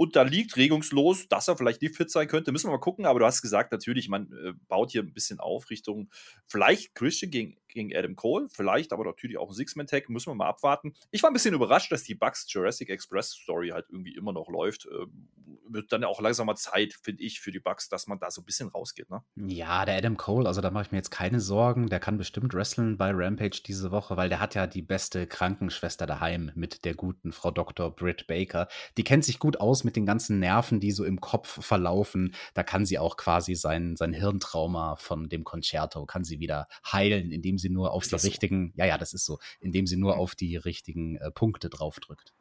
[0.00, 2.52] und da liegt regungslos, dass er vielleicht nicht fit sein könnte.
[2.52, 5.40] Müssen wir mal gucken, aber du hast gesagt, natürlich, man äh, baut hier ein bisschen
[5.40, 6.08] auf Richtung
[6.46, 10.48] vielleicht Christian gegen, gegen Adam Cole, vielleicht aber natürlich auch ein Six-Man-Tag, müssen wir mal
[10.48, 10.94] abwarten.
[11.10, 14.48] Ich war ein bisschen überrascht, dass die Bugs Jurassic Express Story halt irgendwie immer noch
[14.48, 14.86] läuft.
[14.86, 15.28] Ähm,
[15.72, 18.42] wird dann auch langsam mal Zeit, finde ich, für die Bugs, dass man da so
[18.42, 19.08] ein bisschen rausgeht.
[19.10, 19.22] Ne?
[19.36, 21.88] Ja, der Adam Cole, also da mache ich mir jetzt keine Sorgen.
[21.88, 26.06] Der kann bestimmt wresteln bei Rampage diese Woche, weil der hat ja die beste Krankenschwester
[26.06, 27.94] daheim mit der guten Frau Dr.
[27.94, 28.68] Britt Baker.
[28.96, 32.62] Die kennt sich gut aus mit den ganzen Nerven, die so im Kopf verlaufen, da
[32.62, 37.58] kann sie auch quasi sein, sein Hirntrauma von dem Concerto, kann sie wieder heilen, indem
[37.60, 38.80] sie nur auf die richtigen, so?
[38.80, 42.34] ja, ja, das ist so, indem sie nur auf die richtigen äh, Punkte draufdrückt.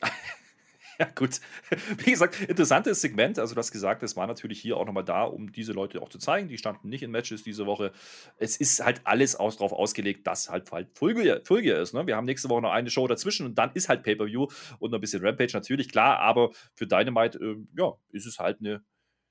[0.98, 1.40] Ja, gut.
[1.98, 3.38] Wie gesagt, interessantes Segment.
[3.38, 6.08] Also, du hast gesagt, es war natürlich hier auch nochmal da, um diese Leute auch
[6.08, 6.48] zu zeigen.
[6.48, 7.92] Die standen nicht in Matches diese Woche.
[8.38, 11.42] Es ist halt alles aus, darauf ausgelegt, dass halt, halt Fulgier,
[11.78, 11.92] ist.
[11.92, 12.06] Ne?
[12.06, 14.46] Wir haben nächste Woche noch eine Show dazwischen und dann ist halt Pay-Per-View
[14.78, 16.18] und noch ein bisschen Rampage natürlich, klar.
[16.20, 18.82] Aber für Dynamite, äh, ja, ist es halt eine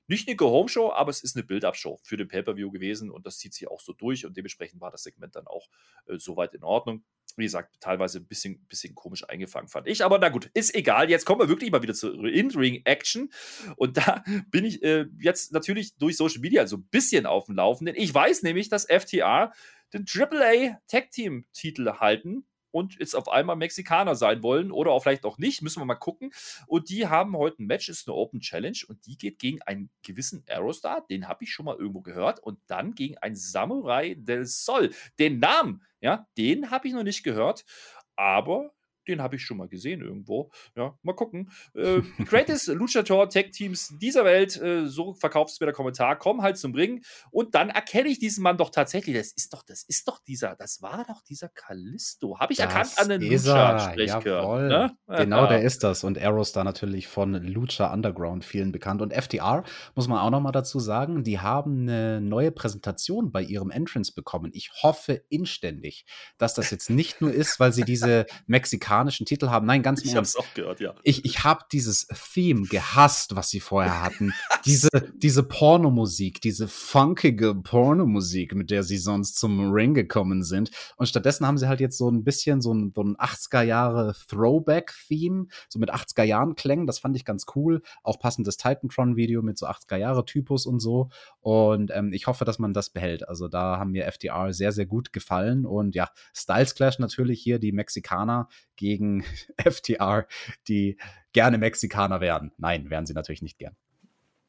[0.08, 3.54] nicht eine Go-Home-Show, aber es ist eine Build-Up-Show für den Pay-Per-View gewesen und das zieht
[3.54, 5.68] sich auch so durch und dementsprechend war das Segment dann auch
[6.06, 7.04] äh, soweit in Ordnung.
[7.36, 10.04] Wie gesagt, teilweise ein bisschen, bisschen komisch eingefangen, fand ich.
[10.04, 11.10] Aber na gut, ist egal.
[11.10, 13.30] Jetzt kommen wir wirklich mal wieder zur In-Ring-Action.
[13.76, 17.56] Und da bin ich äh, jetzt natürlich durch Social Media so ein bisschen auf dem
[17.56, 17.94] Laufenden.
[17.96, 19.52] Ich weiß nämlich, dass FTA
[19.92, 22.46] den AAA Tag Team Titel halten
[22.76, 25.94] und jetzt auf einmal Mexikaner sein wollen oder auch vielleicht auch nicht, müssen wir mal
[25.94, 26.30] gucken.
[26.66, 29.88] Und die haben heute ein Match, ist eine Open Challenge und die geht gegen einen
[30.02, 34.44] gewissen Aerostar, den habe ich schon mal irgendwo gehört, und dann gegen einen Samurai del
[34.44, 34.90] Sol.
[35.18, 37.64] Den Namen, ja, den habe ich noch nicht gehört,
[38.14, 38.74] aber
[39.08, 40.50] den habe ich schon mal gesehen irgendwo.
[40.76, 41.50] Ja, mal gucken.
[41.74, 46.42] Äh, Greatest Luchator Tech Teams dieser Welt, äh, so verkauft es mir der Kommentar, kommen
[46.42, 49.16] halt zum Ring und dann erkenne ich diesen Mann doch tatsächlich.
[49.16, 52.38] Das ist doch, das ist doch dieser, das war doch dieser Kalisto.
[52.38, 54.68] Habe ich das erkannt an den Lucha-Sprechchören.
[54.68, 54.96] Ne?
[55.06, 56.04] Genau, der ist das.
[56.04, 59.02] Und Aerostar natürlich von Lucha Underground vielen bekannt.
[59.02, 63.42] Und FTR, muss man auch noch mal dazu sagen, die haben eine neue Präsentation bei
[63.42, 64.50] ihrem Entrance bekommen.
[64.54, 66.06] Ich hoffe inständig,
[66.38, 68.26] dass das jetzt nicht nur ist, weil sie diese
[68.96, 69.66] mexikanischen Titel haben.
[69.66, 70.94] Nein, ganz im Ich habe es auch gehört, ja.
[71.02, 74.32] Ich, ich habe dieses Theme gehasst, was sie vorher hatten.
[74.64, 80.70] diese, diese Pornomusik, diese funkige Pornomusik, mit der sie sonst zum Ring gekommen sind.
[80.96, 84.14] Und stattdessen haben sie halt jetzt so ein bisschen so ein, so ein 80er Jahre
[84.28, 86.86] Throwback-Theme, so mit 80er Jahren Klängen.
[86.86, 87.82] Das fand ich ganz cool.
[88.02, 91.10] Auch passendes Titantron-Video mit so 80er Jahre Typus und so.
[91.40, 93.28] Und ähm, ich hoffe, dass man das behält.
[93.28, 95.66] Also da haben mir FDR sehr, sehr gut gefallen.
[95.66, 98.48] Und ja, Styles Clash natürlich hier die Mexikaner
[98.86, 99.24] gegen
[99.58, 100.26] FTR,
[100.68, 100.96] die
[101.32, 102.52] gerne Mexikaner werden.
[102.56, 103.76] Nein, werden sie natürlich nicht gern.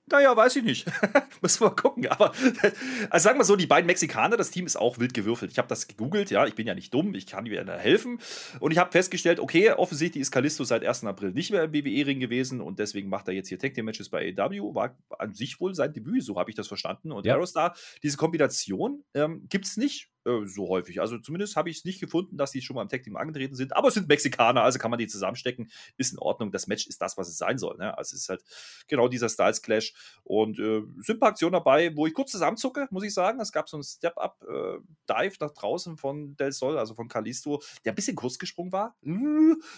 [0.09, 0.85] Naja, weiß ich nicht.
[1.41, 2.07] Müssen wir mal gucken.
[2.07, 2.31] Aber
[3.09, 5.51] also sagen wir so, die beiden Mexikaner, das Team ist auch wild gewürfelt.
[5.51, 8.19] Ich habe das gegoogelt, ja, ich bin ja nicht dumm, ich kann dir helfen.
[8.61, 11.03] Und ich habe festgestellt, okay, offensichtlich ist Kalisto seit 1.
[11.03, 14.09] April nicht mehr im WWE-Ring gewesen und deswegen macht er jetzt hier Tag Team Matches
[14.09, 14.73] bei AEW.
[14.73, 17.11] War an sich wohl sein Debüt, so habe ich das verstanden.
[17.11, 17.33] Und ja.
[17.33, 21.01] Aerostar, diese Kombination ähm, gibt es nicht äh, so häufig.
[21.01, 23.55] Also zumindest habe ich es nicht gefunden, dass die schon mal im Tag Team angetreten
[23.55, 23.75] sind.
[23.75, 25.71] Aber es sind Mexikaner, also kann man die zusammenstecken.
[25.97, 26.51] Ist in Ordnung.
[26.51, 27.77] Das Match ist das, was es sein soll.
[27.77, 27.97] Ne?
[27.97, 28.43] Also es ist halt
[28.87, 29.93] genau dieser Styles Clash.
[30.23, 33.39] Und äh, sind ein paar Aktionen dabei, wo ich kurz zusammenzucke, muss ich sagen.
[33.39, 37.93] Es gab so einen Step-Up-Dive äh, nach draußen von Del Sol, also von Kalisto, der
[37.93, 38.95] ein bisschen kurz gesprungen war.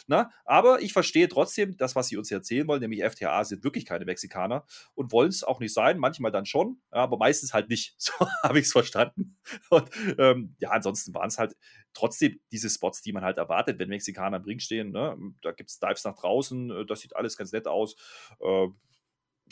[0.08, 0.32] Na?
[0.45, 4.06] Aber ich verstehe trotzdem das, was sie uns erzählen wollen, nämlich FTA sind wirklich keine
[4.06, 6.00] Mexikaner und wollen es auch nicht sein.
[6.00, 7.95] Manchmal dann schon, aber meistens halt nicht.
[8.10, 9.38] So habe ich es verstanden.
[9.70, 11.56] Und ähm, ähm, ja, ansonsten waren es halt
[11.94, 14.92] trotzdem diese Spots, die man halt erwartet, wenn Mexikaner im Ring stehen.
[14.92, 15.18] Ne?
[15.42, 17.96] Da gibt es Dives nach draußen, äh, das sieht alles ganz nett aus.
[18.40, 18.68] Äh,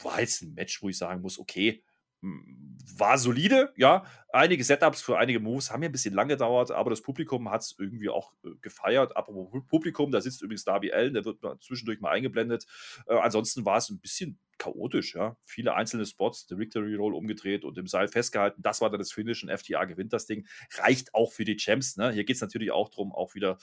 [0.03, 1.83] war jetzt ein Match, wo ich sagen muss, okay,
[2.21, 4.05] war solide, ja.
[4.29, 7.61] Einige Setups für einige Moves haben ja ein bisschen lang gedauert, aber das Publikum hat
[7.61, 9.15] es irgendwie auch äh, gefeiert.
[9.15, 12.65] Apropos Publikum, da sitzt übrigens Darby Allen, der wird zwischendurch mal eingeblendet.
[13.07, 15.37] Äh, ansonsten war es ein bisschen chaotisch, ja.
[15.45, 18.61] Viele einzelne Spots, der Victory Roll umgedreht und im Seil festgehalten.
[18.61, 20.47] Das war dann das Finish und FTA gewinnt das Ding.
[20.77, 22.11] Reicht auch für die Champs, ne?
[22.11, 23.57] Hier geht es natürlich auch darum, auch wieder,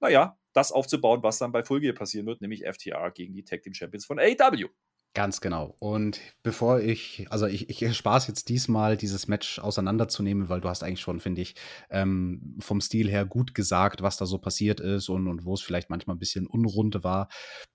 [0.00, 3.74] naja, das aufzubauen, was dann bei Full passieren wird, nämlich FTA gegen die Tag Team
[3.74, 4.68] Champions von AEW.
[5.16, 5.74] Ganz genau.
[5.78, 10.84] Und bevor ich, also ich, ich spaß jetzt diesmal, dieses Match auseinanderzunehmen, weil du hast
[10.84, 11.54] eigentlich schon, finde ich,
[11.88, 15.62] ähm, vom Stil her gut gesagt, was da so passiert ist und, und wo es
[15.62, 17.30] vielleicht manchmal ein bisschen unrund war.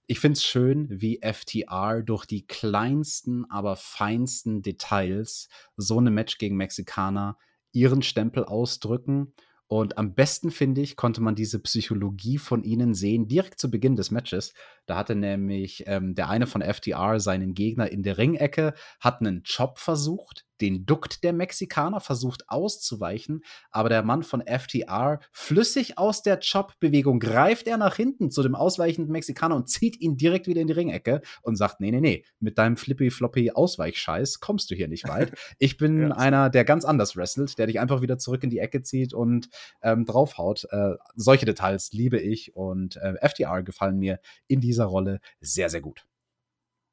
[0.06, 6.38] Ich finde es schön, wie FTR durch die kleinsten, aber feinsten Details so eine Match
[6.38, 7.40] gegen Mexikaner
[7.72, 9.34] ihren Stempel ausdrücken
[9.72, 13.96] und am besten, finde ich, konnte man diese Psychologie von ihnen sehen, direkt zu Beginn
[13.96, 14.54] des Matches.
[14.86, 19.44] Da hatte nämlich ähm, der eine von FTR seinen Gegner in der Ringecke, hat einen
[19.44, 26.22] Chop versucht, den duckt der Mexikaner, versucht auszuweichen, aber der Mann von FTR, flüssig aus
[26.22, 30.62] der Chop-Bewegung, greift er nach hinten zu dem ausweichenden Mexikaner und zieht ihn direkt wieder
[30.62, 35.08] in die Ringecke und sagt, nee, nee, nee, mit deinem flippy-floppy-Ausweichscheiß kommst du hier nicht
[35.08, 35.34] weit.
[35.58, 36.12] Ich bin ja.
[36.12, 39.50] einer, der ganz anders wrestelt, der dich einfach wieder zurück in die Ecke zieht und
[39.82, 40.66] ähm, draufhaut.
[40.70, 45.82] Äh, solche Details liebe ich und äh, FTR gefallen mir in dieser Rolle sehr, sehr
[45.82, 46.06] gut.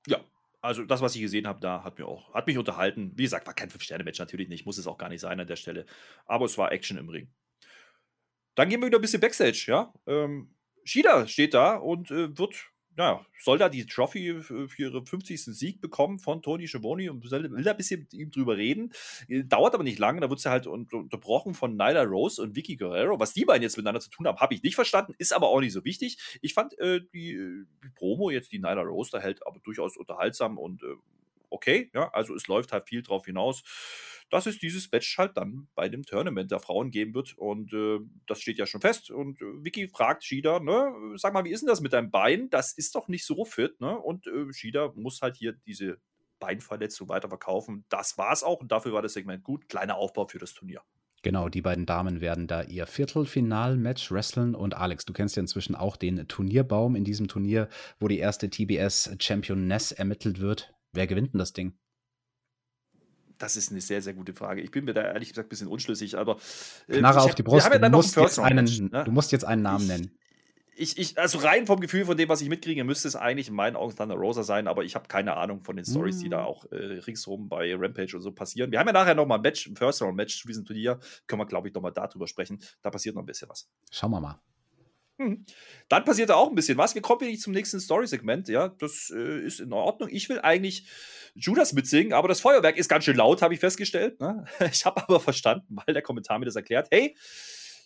[0.06, 0.18] Ja,
[0.60, 3.12] also das, was ich gesehen habe, da hat mir auch, hat mich unterhalten.
[3.14, 5.56] Wie gesagt, war kein Fünf-Sterne-Match natürlich nicht, muss es auch gar nicht sein an der
[5.56, 5.86] Stelle.
[6.26, 7.30] Aber es war Action im Ring.
[8.54, 9.92] Dann gehen wir wieder ein bisschen Backstage, ja.
[10.06, 10.54] Ähm,
[10.84, 15.44] Shida steht da und äh, wird naja, soll da die Trophy für ihren 50.
[15.44, 18.92] Sieg bekommen von Tony Schiavone und will da ein bisschen mit ihm drüber reden.
[19.28, 22.74] Äh, dauert aber nicht lange, da wird sie halt unterbrochen von Nyla Rose und Vicky
[22.76, 23.20] Guerrero.
[23.20, 25.60] Was die beiden jetzt miteinander zu tun haben, habe ich nicht verstanden, ist aber auch
[25.60, 26.18] nicht so wichtig.
[26.42, 29.96] Ich fand äh, die, äh, die, Promo jetzt, die Nyla Rose da hält, aber durchaus
[29.96, 30.96] unterhaltsam und äh,
[31.50, 33.62] okay, ja, also es läuft halt viel drauf hinaus
[34.30, 37.36] dass es dieses Match halt dann bei dem Tournament der Frauen geben wird.
[37.36, 39.10] Und äh, das steht ja schon fest.
[39.10, 42.50] Und äh, Vicky fragt Shida, ne, sag mal, wie ist denn das mit deinem Bein?
[42.50, 43.98] Das ist doch nicht so fit, ne?
[43.98, 45.98] Und äh, Shida muss halt hier diese
[46.38, 47.84] Beinverletzung weiter verkaufen.
[47.88, 49.68] Das war es auch und dafür war das Segment gut.
[49.68, 50.82] Kleiner Aufbau für das Turnier.
[51.22, 54.54] Genau, die beiden Damen werden da ihr Viertelfinal-Match wresteln.
[54.54, 57.68] Und Alex, du kennst ja inzwischen auch den Turnierbaum in diesem Turnier,
[57.98, 60.72] wo die erste TBS-Championess ermittelt wird.
[60.92, 61.76] Wer gewinnt denn das Ding?
[63.38, 64.60] Das ist eine sehr, sehr gute Frage.
[64.60, 66.38] Ich bin mir da ehrlich gesagt ein bisschen unschlüssig, aber.
[66.88, 67.68] Äh, Knarre auf die Brust.
[67.72, 69.04] Ja du, musst jetzt einen, ne?
[69.04, 70.18] du musst jetzt einen Namen ich, nennen.
[70.80, 73.54] Ich, ich, also rein vom Gefühl von dem, was ich mitkriege, müsste es eigentlich in
[73.54, 76.20] meinen Augen Thunder Rosa sein, aber ich habe keine Ahnung von den Stories, mm.
[76.20, 76.46] die da hm.
[76.46, 78.70] auch äh, ringsherum bei Rampage und so passieren.
[78.70, 81.00] Wir haben ja nachher nochmal ein Match, ein First-Round-Match zu diesem Turnier.
[81.26, 82.60] Können wir, glaube ich, nochmal darüber sprechen.
[82.82, 83.68] Da passiert noch ein bisschen was.
[83.90, 84.40] Schauen wir mal.
[85.18, 85.44] Hm.
[85.88, 86.94] Dann passiert da auch ein bisschen was.
[86.94, 88.48] Wir kommen nicht zum nächsten Story-Segment.
[88.48, 90.08] Ja, das äh, ist in Ordnung.
[90.12, 90.88] Ich will eigentlich
[91.34, 94.20] Judas mitsingen, aber das Feuerwerk ist ganz schön laut, habe ich festgestellt.
[94.20, 94.44] Ne?
[94.72, 96.88] Ich habe aber verstanden, weil der Kommentar mir das erklärt.
[96.90, 97.16] Hey,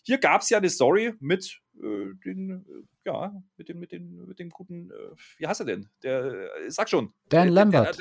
[0.05, 4.27] hier gab es ja eine Story mit äh, den, äh, ja, mit dem, mit dem,
[4.27, 5.89] mit dem guten, äh, wie heißt er denn?
[6.03, 7.15] Der, äh, sag schon.
[7.29, 7.99] Dan Lambert.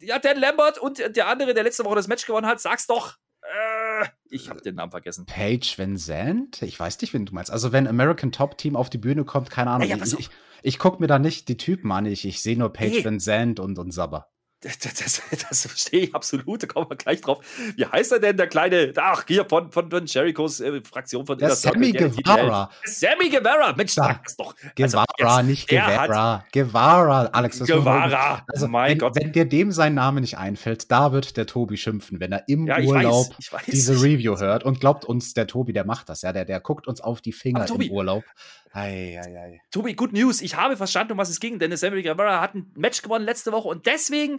[0.00, 3.16] Ja, Dan Lambert und der andere, der letzte Woche das Match gewonnen hat, sag's doch.
[3.42, 3.85] Äh,
[4.30, 5.26] ich habe den Namen vergessen.
[5.26, 6.62] Paige Van Zandt?
[6.62, 7.50] Ich weiß nicht, wen du meinst.
[7.50, 9.88] Also, wenn American Top Team auf die Bühne kommt, keine Ahnung.
[9.88, 10.30] Ja, ja, ich, ich,
[10.62, 12.06] ich gucke mir da nicht die Typen an.
[12.06, 13.04] Ich, ich sehe nur Paige hey.
[13.04, 14.28] Van Zandt und, und Sabber.
[14.66, 17.38] Das, das, das, verstehe ich absolut, da kommen wir gleich drauf.
[17.76, 21.38] Wie heißt er denn, der kleine, ach, hier von, von, von Jerichos äh, Fraktion von
[21.38, 22.68] der Sammy Guevara.
[22.84, 24.56] Sammy Guevara, Mensch, sag es doch.
[24.76, 26.44] Also, Guevara, also, nicht Guevara.
[26.52, 27.58] Guevara, Alex.
[27.60, 29.14] Das Guevara, also, mein wenn, Gott.
[29.14, 32.66] Wenn dir dem sein Name nicht einfällt, da wird der Tobi schimpfen, wenn er im
[32.66, 34.64] ja, Urlaub weiß, weiß, diese Review hört.
[34.64, 37.32] Und glaubt uns, der Tobi, der macht das, ja, der, der guckt uns auf die
[37.32, 38.24] Finger im Urlaub.
[38.72, 39.60] Ei, ei, ei.
[39.70, 40.42] Tobi, good news.
[40.42, 43.52] Ich habe verstanden, um was es ging, denn Sammy Guevara hat ein Match gewonnen letzte
[43.52, 44.38] Woche und deswegen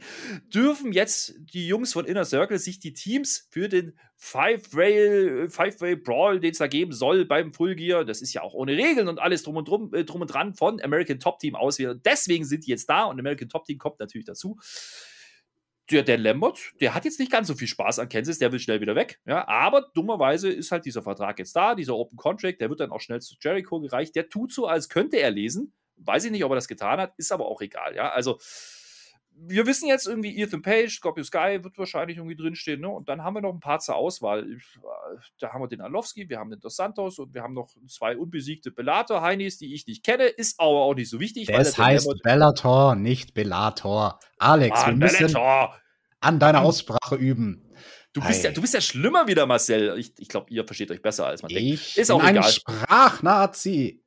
[0.54, 6.40] dürfen jetzt die Jungs von Inner Circle sich die Teams für den Five-Way Five Brawl,
[6.40, 9.20] den es da geben soll beim Full Gear, das ist ja auch ohne Regeln und
[9.20, 12.02] alles drum und, drum, äh, drum und dran von American Top Team auswählen.
[12.04, 14.58] Deswegen sind die jetzt da und American Top Team kommt natürlich dazu
[15.92, 18.60] der Dan Lambert, der hat jetzt nicht ganz so viel Spaß an Kansas, der will
[18.60, 19.20] schnell wieder weg.
[19.26, 22.92] Ja, aber dummerweise ist halt dieser Vertrag jetzt da, dieser Open Contract, der wird dann
[22.92, 24.16] auch schnell zu Jericho gereicht.
[24.16, 25.74] Der tut so, als könnte er lesen.
[25.98, 27.96] Weiß ich nicht, ob er das getan hat, ist aber auch egal.
[27.96, 28.38] Ja, also
[29.40, 32.82] wir wissen jetzt irgendwie, Ethan Page, Scorpio Sky wird wahrscheinlich irgendwie drinstehen.
[32.82, 32.90] Ne?
[32.90, 34.44] Und dann haben wir noch ein paar zur Auswahl.
[34.44, 34.58] Äh,
[35.40, 38.18] da haben wir den Alowski, wir haben den Dos Santos und wir haben noch zwei
[38.18, 40.26] unbesiegte Bellator-Heinis, die ich nicht kenne.
[40.26, 41.50] Ist aber auch nicht so wichtig.
[41.50, 44.20] Es heißt Bellator, nicht Bellator.
[44.38, 45.80] Alex, Mann, wir müssen Bellator.
[46.20, 47.64] an deiner Aussprache üben.
[48.14, 49.96] Du bist, ja, du bist ja schlimmer wieder, Marcel.
[50.00, 51.98] Ich, ich glaube, ihr versteht euch besser, als man ich denkt.
[51.98, 52.42] Ist auch ein.
[52.42, 54.04] Sprachnazi.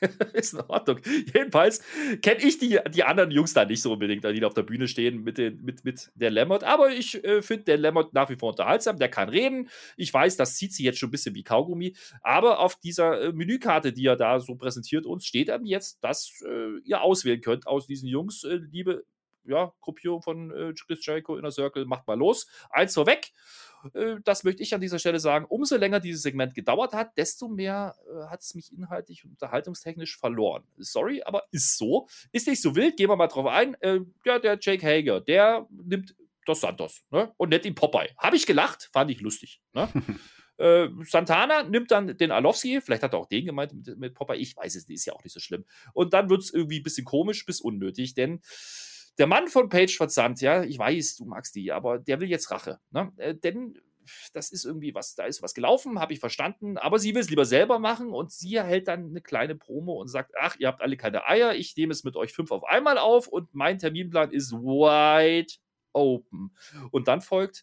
[0.32, 1.00] ist in Ordnung.
[1.34, 1.82] Jedenfalls
[2.22, 4.88] kenne ich die, die anderen Jungs da nicht so unbedingt, die da auf der Bühne
[4.88, 6.64] stehen mit, den, mit, mit der Lammert.
[6.64, 8.98] Aber ich äh, finde der Lammert nach wie vor unterhaltsam.
[8.98, 9.68] Der kann reden.
[9.96, 11.94] Ich weiß, das zieht sich jetzt schon ein bisschen wie Kaugummi.
[12.22, 16.42] Aber auf dieser äh, Menükarte, die er da so präsentiert uns, steht dann jetzt, dass
[16.46, 19.04] äh, ihr auswählen könnt aus diesen Jungs, äh, liebe
[19.44, 22.46] ja, Gruppierung von äh, Chris Jericho Inner Circle, macht mal los.
[22.70, 23.32] Eins vorweg.
[23.94, 25.46] Äh, das möchte ich an dieser Stelle sagen.
[25.46, 30.18] Umso länger dieses Segment gedauert hat, desto mehr äh, hat es mich inhaltlich und unterhaltungstechnisch
[30.18, 30.64] verloren.
[30.76, 32.08] Sorry, aber ist so.
[32.32, 33.74] Ist nicht so wild, gehen wir mal drauf ein.
[33.80, 36.14] Äh, ja, der Jake Hager, der nimmt
[36.46, 37.32] Dos Santos ne?
[37.36, 38.10] und nennt ihn Popeye.
[38.16, 39.60] Habe ich gelacht, fand ich lustig.
[39.72, 39.88] Ne?
[40.58, 44.38] äh, Santana nimmt dann den Alowski, vielleicht hat er auch den gemeint mit, mit Popeye,
[44.38, 45.64] ich weiß es nicht, ist ja auch nicht so schlimm.
[45.92, 48.40] Und dann wird es irgendwie ein bisschen komisch bis unnötig, denn
[49.20, 52.50] der Mann von Page Verzandt, ja, ich weiß, du magst die, aber der will jetzt
[52.50, 52.80] Rache.
[52.90, 53.12] Ne?
[53.18, 53.78] Äh, denn
[54.32, 57.28] das ist irgendwie was, da ist was gelaufen, habe ich verstanden, aber sie will es
[57.28, 60.80] lieber selber machen und sie hält dann eine kleine Promo und sagt, ach, ihr habt
[60.80, 64.32] alle keine Eier, ich nehme es mit euch fünf auf einmal auf und mein Terminplan
[64.32, 65.52] ist wide
[65.92, 66.56] open.
[66.90, 67.62] Und dann folgt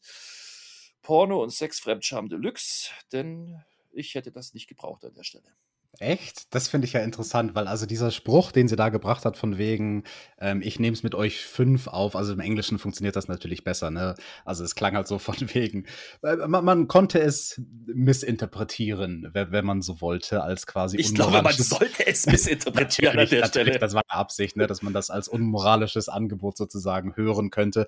[1.01, 5.55] Porno und Sex Fremdscham Deluxe, denn ich hätte das nicht gebraucht an der Stelle.
[5.99, 6.53] Echt?
[6.53, 9.57] Das finde ich ja interessant, weil also dieser Spruch, den sie da gebracht hat, von
[9.57, 10.03] wegen,
[10.39, 13.89] ähm, ich nehme es mit euch fünf auf, also im Englischen funktioniert das natürlich besser,
[13.89, 14.13] ne?
[14.45, 15.85] Also es klang halt so von wegen,
[16.21, 21.41] äh, man, man konnte es missinterpretieren, wenn, wenn, man so wollte, als quasi Ich glaube,
[21.41, 23.79] man sollte es missinterpretieren an der Stelle.
[23.79, 24.67] Das war eine Absicht, ne?
[24.67, 27.87] dass man das als unmoralisches Angebot sozusagen hören könnte.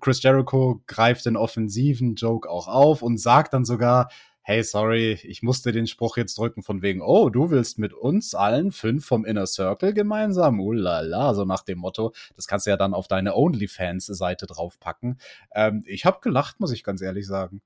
[0.00, 4.08] Chris Jericho greift den offensiven Joke auch auf und sagt dann sogar,
[4.46, 8.34] hey, sorry, ich musste den Spruch jetzt drücken von wegen, oh, du willst mit uns
[8.34, 12.12] allen fünf vom Inner Circle gemeinsam, ulala, so nach dem Motto.
[12.36, 15.18] Das kannst du ja dann auf deine OnlyFans-Seite draufpacken.
[15.54, 17.62] Ähm, ich habe gelacht, muss ich ganz ehrlich sagen.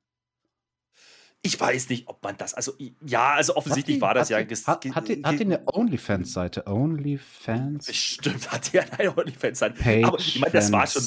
[1.43, 2.73] Ich weiß nicht, ob man das, also
[3.05, 4.43] ja, also offensichtlich die, war das ja.
[4.43, 6.67] Die, hat, hat, die, hat die eine OnlyFans-Seite?
[6.67, 7.87] OnlyFans?
[7.87, 10.07] Bestimmt hat die eine OnlyFans-Seite.
[10.07, 11.07] Aber ich meine, das war schon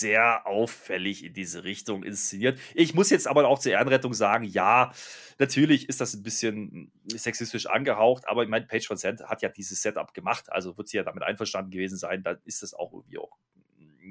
[0.00, 2.58] sehr auffällig in diese Richtung inszeniert.
[2.74, 4.92] Ich muss jetzt aber auch zur Ehrenrettung sagen, ja,
[5.38, 9.48] natürlich ist das ein bisschen sexistisch angehaucht, aber ich meine, Page von Sand hat ja
[9.48, 12.92] dieses Setup gemacht, also wird sie ja damit einverstanden gewesen sein, dann ist das auch
[12.92, 13.36] irgendwie auch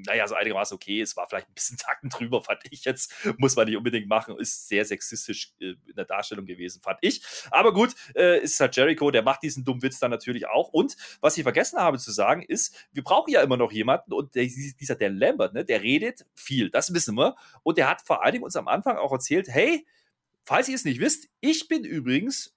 [0.06, 1.02] naja, so einigermaßen okay.
[1.02, 3.14] Es war vielleicht ein bisschen Tacken drüber, fand ich jetzt.
[3.38, 4.38] Muss man nicht unbedingt machen.
[4.38, 7.24] Ist sehr sexistisch äh, in der Darstellung gewesen, fand ich.
[7.52, 10.70] Aber gut, äh, ist halt Jericho, der macht diesen dummen Witz dann natürlich auch.
[10.70, 14.36] Und was ich vergessen habe zu sagen, ist, wir brauchen ja immer noch jemanden und
[14.36, 17.36] der, dieser, der Lambert, ne, der redet viel, das wissen wir.
[17.64, 19.86] Und der hat vor allen Dingen uns am Anfang auch erzählt, hey,
[20.44, 22.56] falls ihr es nicht wisst, ich bin übrigens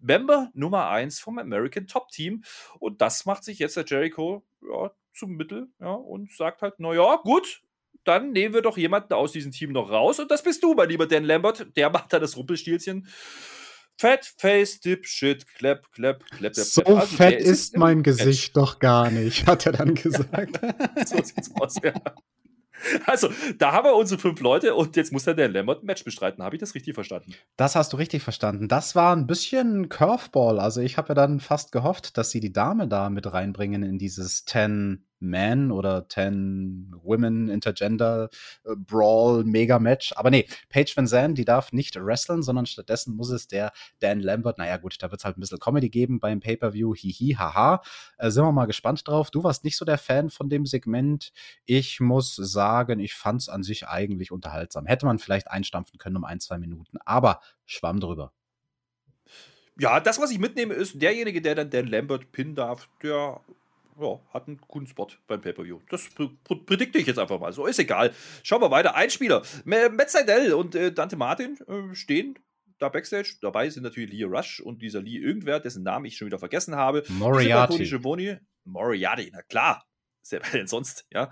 [0.00, 2.44] Member Nummer 1 vom American Top Team.
[2.78, 7.16] Und das macht sich jetzt der Jericho ja, zum Mittel ja, und sagt halt, naja,
[7.16, 7.62] gut,
[8.04, 10.88] dann nehmen wir doch jemanden aus diesem Team noch raus und das bist du, mein
[10.88, 11.66] lieber Dan Lambert.
[11.76, 13.08] Der macht da das Rumpelstilzchen.
[13.98, 16.54] Fat Face Dipshit, clap, clap, clap, clap.
[16.54, 18.64] So also, fett ist mein Gesicht Match.
[18.64, 20.60] doch gar nicht, hat er dann gesagt.
[21.06, 21.94] so sieht's aus, ja.
[23.06, 26.44] Also, da haben wir unsere fünf Leute und jetzt muss der Lambert ein Match bestreiten.
[26.44, 27.34] Habe ich das richtig verstanden?
[27.56, 28.68] Das hast du richtig verstanden.
[28.68, 30.60] Das war ein bisschen Curveball.
[30.60, 33.98] Also, ich habe ja dann fast gehofft, dass sie die Dame da mit reinbringen in
[33.98, 38.28] dieses 10 Men oder 10 Women Intergender
[38.64, 40.12] äh, Brawl Mega Match.
[40.16, 44.20] Aber nee, Paige Van Zandt, die darf nicht wresteln, sondern stattdessen muss es der Dan
[44.20, 47.82] Lambert, naja gut, da wird es halt ein bisschen Comedy geben beim Pay-Per-View, hihi, haha.
[48.18, 49.30] Äh, sind wir mal gespannt drauf.
[49.30, 51.32] Du warst nicht so der Fan von dem Segment.
[51.64, 54.86] Ich muss sagen, ich fand es an sich eigentlich unterhaltsam.
[54.86, 58.32] Hätte man vielleicht einstampfen können um ein, zwei Minuten, aber schwamm drüber.
[59.78, 63.40] Ja, das, was ich mitnehme, ist, derjenige, der dann Dan Lambert pinnen darf, der
[63.98, 65.80] ja, hat einen guten Spot beim Pay-Per-View.
[65.88, 66.08] Das
[66.66, 67.52] predikte ich jetzt einfach mal.
[67.52, 68.12] So, ist egal.
[68.42, 68.94] Schauen wir weiter.
[68.94, 69.42] Einspieler.
[69.64, 72.38] Matt Seidel und äh, Dante Martin äh, stehen
[72.78, 73.36] da Backstage.
[73.40, 76.76] Dabei sind natürlich Lee Rush und dieser Lee irgendwer, dessen Namen ich schon wieder vergessen
[76.76, 77.04] habe.
[77.08, 77.74] Moriarty.
[78.64, 79.86] Moriarty, na klar.
[80.28, 81.30] Wer denn sonst, ja.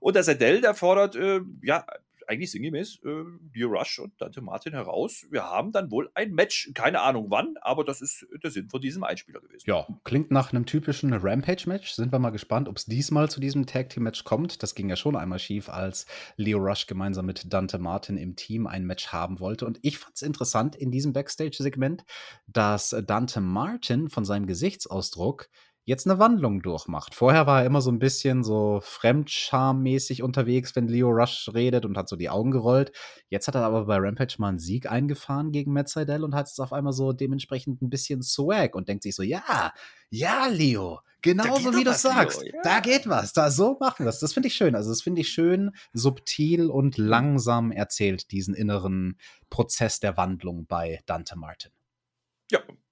[0.00, 1.86] Und der Seidel, der fordert, äh, ja,
[2.28, 5.26] eigentlich sinngemäß äh, Leo Rush und Dante Martin heraus.
[5.30, 6.70] Wir haben dann wohl ein Match.
[6.74, 9.64] Keine Ahnung wann, aber das ist der Sinn von diesem Einspieler gewesen.
[9.66, 11.92] Ja, klingt nach einem typischen Rampage-Match.
[11.92, 14.62] Sind wir mal gespannt, ob es diesmal zu diesem Tag-Team-Match kommt.
[14.62, 16.06] Das ging ja schon einmal schief, als
[16.36, 19.66] Leo Rush gemeinsam mit Dante Martin im Team ein Match haben wollte.
[19.66, 22.04] Und ich fand es interessant in diesem Backstage-Segment,
[22.46, 25.48] dass Dante Martin von seinem Gesichtsausdruck
[25.84, 27.14] jetzt eine Wandlung durchmacht.
[27.14, 31.96] Vorher war er immer so ein bisschen so fremdschammäßig unterwegs, wenn Leo Rush redet und
[31.96, 32.92] hat so die Augen gerollt.
[33.28, 36.48] Jetzt hat er aber bei Rampage mal einen Sieg eingefahren gegen Matt Seidel und hat
[36.48, 39.72] jetzt auf einmal so dementsprechend ein bisschen Swag und denkt sich so, ja,
[40.08, 42.42] ja, Leo, genauso wie du sagst.
[42.42, 42.62] Leo, ja.
[42.62, 44.20] Da geht was, da so machen wir es.
[44.20, 44.74] Das finde ich schön.
[44.74, 49.18] Also das finde ich schön, subtil und langsam erzählt, diesen inneren
[49.50, 51.72] Prozess der Wandlung bei Dante Martin.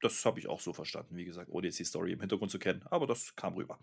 [0.03, 2.59] Das habe ich auch so verstanden, wie gesagt, ohne jetzt die Story im Hintergrund zu
[2.59, 2.83] kennen.
[2.91, 3.79] Aber das kam rüber.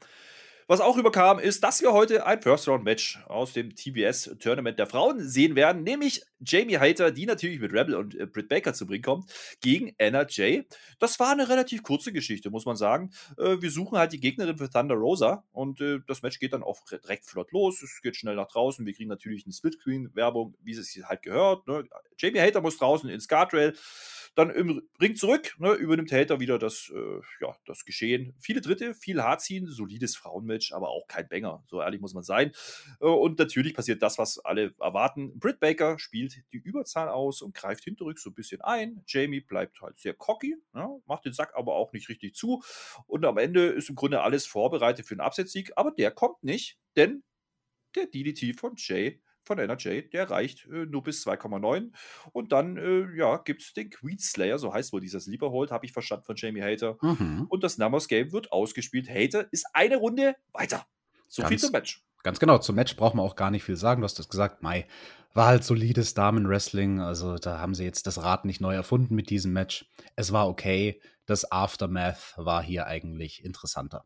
[0.71, 5.55] Was auch rüberkam, ist, dass wir heute ein First-Round-Match aus dem TBS-Tournament der Frauen sehen
[5.55, 9.33] werden, nämlich Jamie Hayter, die natürlich mit Rebel und äh, Britt Baker zu bringen kommt,
[9.61, 10.67] gegen Anna Jay.
[10.99, 13.09] Das war eine relativ kurze Geschichte, muss man sagen.
[13.39, 16.61] Äh, wir suchen halt die Gegnerin für Thunder Rosa und äh, das Match geht dann
[16.61, 17.81] auch direkt flott los.
[17.81, 18.85] Es geht schnell nach draußen.
[18.85, 21.67] Wir kriegen natürlich eine Split-Screen-Werbung, wie es sich halt gehört.
[21.67, 21.83] Ne?
[22.19, 23.73] Jamie Hayter muss draußen ins Guardrail
[24.35, 28.33] dann im Ring zurück, ne, übernimmt Hater wieder das, äh, ja, das Geschehen.
[28.39, 32.51] Viele Dritte, viel Haarziehen, solides Frauenmatch, aber auch kein Banger, so ehrlich muss man sein.
[33.01, 35.37] Äh, und natürlich passiert das, was alle erwarten.
[35.39, 39.03] Britt Baker spielt die Überzahl aus und greift hinterrück so ein bisschen ein.
[39.07, 42.63] Jamie bleibt halt sehr cocky, ja, ne, macht den Sack aber auch nicht richtig zu.
[43.07, 46.77] Und am Ende ist im Grunde alles vorbereitet für einen Absetzsieg, aber der kommt nicht,
[46.95, 47.23] denn
[47.95, 51.91] der DDT von Jay von NRJ, der reicht äh, nur bis 2,9.
[52.31, 55.85] Und dann, äh, ja, gibt es den Queen Slayer, so heißt wohl dieser Sleeperhold, habe
[55.85, 56.97] ich verstanden von Jamie Hater.
[57.01, 57.47] Mhm.
[57.49, 59.09] Und das Numbers Game wird ausgespielt.
[59.09, 60.85] Hater ist eine Runde weiter.
[61.27, 62.03] So ganz, viel zum Match.
[62.23, 64.01] Ganz genau, zum Match braucht man auch gar nicht viel sagen.
[64.01, 64.87] Du hast das gesagt, Mai.
[65.33, 66.99] War halt solides Damen-Wrestling.
[66.99, 69.85] Also da haben sie jetzt das Rad nicht neu erfunden mit diesem Match.
[70.15, 71.01] Es war okay.
[71.27, 74.05] Das Aftermath war hier eigentlich interessanter.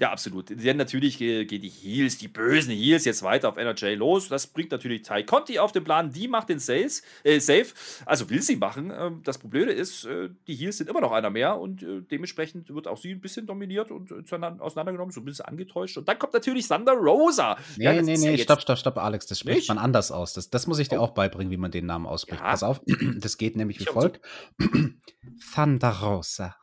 [0.00, 0.48] Ja, absolut.
[0.48, 4.28] Denn natürlich gehen die Heels, die bösen Heels, jetzt weiter auf NRJ los.
[4.28, 6.10] Das bringt natürlich Ty Conti auf den Plan.
[6.10, 7.66] Die macht den Sales, äh, Safe.
[8.06, 8.90] Also will sie machen.
[8.96, 12.74] Ähm, das Problem ist, äh, die Heels sind immer noch einer mehr und äh, dementsprechend
[12.74, 15.98] wird auch sie ein bisschen dominiert und äh, auseinandergenommen, so ein bisschen angetäuscht.
[15.98, 17.58] Und dann kommt natürlich Thunder Rosa.
[17.76, 19.26] Nee, ja, nee, nee, ja stopp, stopp, stopp, Alex.
[19.26, 19.68] Das spricht nicht?
[19.68, 20.32] man anders aus.
[20.32, 21.04] Das, das muss ich dir oh.
[21.04, 22.40] auch beibringen, wie man den Namen ausspricht.
[22.40, 22.48] Ja.
[22.48, 22.80] Pass auf,
[23.18, 24.22] das geht nämlich wie folgt:
[25.54, 26.56] Thunder Rosa.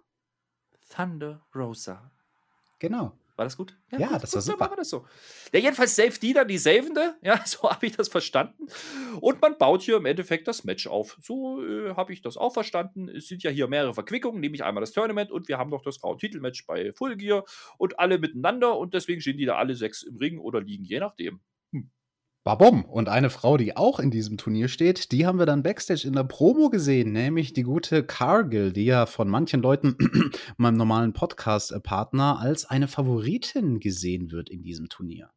[0.89, 2.11] Thunder Rosa.
[2.79, 3.13] Genau.
[3.37, 3.77] War das gut?
[3.91, 4.69] Ja, ja gut, das war gut, super.
[4.71, 5.05] War das so.
[5.53, 7.15] Ja, jedenfalls safe die dann, die Savende.
[7.21, 8.67] Ja, so habe ich das verstanden.
[9.21, 11.17] Und man baut hier im Endeffekt das Match auf.
[11.21, 13.07] So äh, habe ich das auch verstanden.
[13.09, 15.97] Es sind ja hier mehrere Verquickungen, nämlich einmal das Tournament und wir haben noch das
[15.97, 17.45] Frauentitelmatch bei Full Gear
[17.77, 20.99] und alle miteinander und deswegen stehen die da alle sechs im Ring oder liegen, je
[20.99, 21.39] nachdem.
[22.47, 22.85] Babom.
[22.85, 26.13] Und eine Frau, die auch in diesem Turnier steht, die haben wir dann backstage in
[26.13, 29.97] der Promo gesehen, nämlich die gute Cargill, die ja von manchen Leuten,
[30.55, 35.29] meinem normalen Podcast-Partner, als eine Favoritin gesehen wird in diesem Turnier.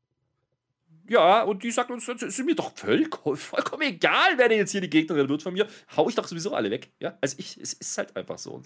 [1.08, 4.70] Ja, und die sagt uns, es ist mir doch vollkommen, vollkommen egal, wer denn jetzt
[4.70, 5.66] hier die Gegnerin wird von mir.
[5.96, 6.92] Hau ich doch sowieso alle weg.
[7.00, 8.62] Ja, also ich, es ist halt einfach so.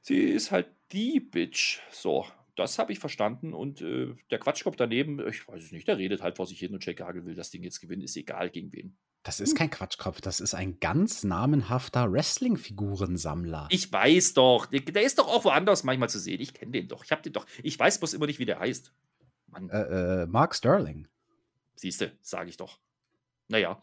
[0.00, 1.80] Sie ist halt die Bitch.
[1.90, 2.24] So,
[2.56, 3.52] das habe ich verstanden.
[3.52, 6.72] Und äh, der Quatschkopf daneben, ich weiß es nicht, der redet halt vor sich hin
[6.72, 8.96] und Jack Hagel will das Ding jetzt gewinnen, ist egal gegen wen.
[9.22, 13.68] Das ist kein Quatschkopf, das ist ein ganz namenhafter Wrestling-Figurensammler.
[13.70, 16.40] Ich weiß doch, der, der, ist doch auch woanders manchmal zu sehen.
[16.40, 17.04] Ich kenne den doch.
[17.04, 17.44] Ich habe den doch.
[17.62, 18.94] Ich weiß bloß immer nicht, wie der heißt.
[19.48, 19.68] Mann.
[19.68, 21.06] Äh, äh, Mark Sterling.
[21.74, 22.78] Siehste, sage ich doch.
[23.48, 23.82] Naja.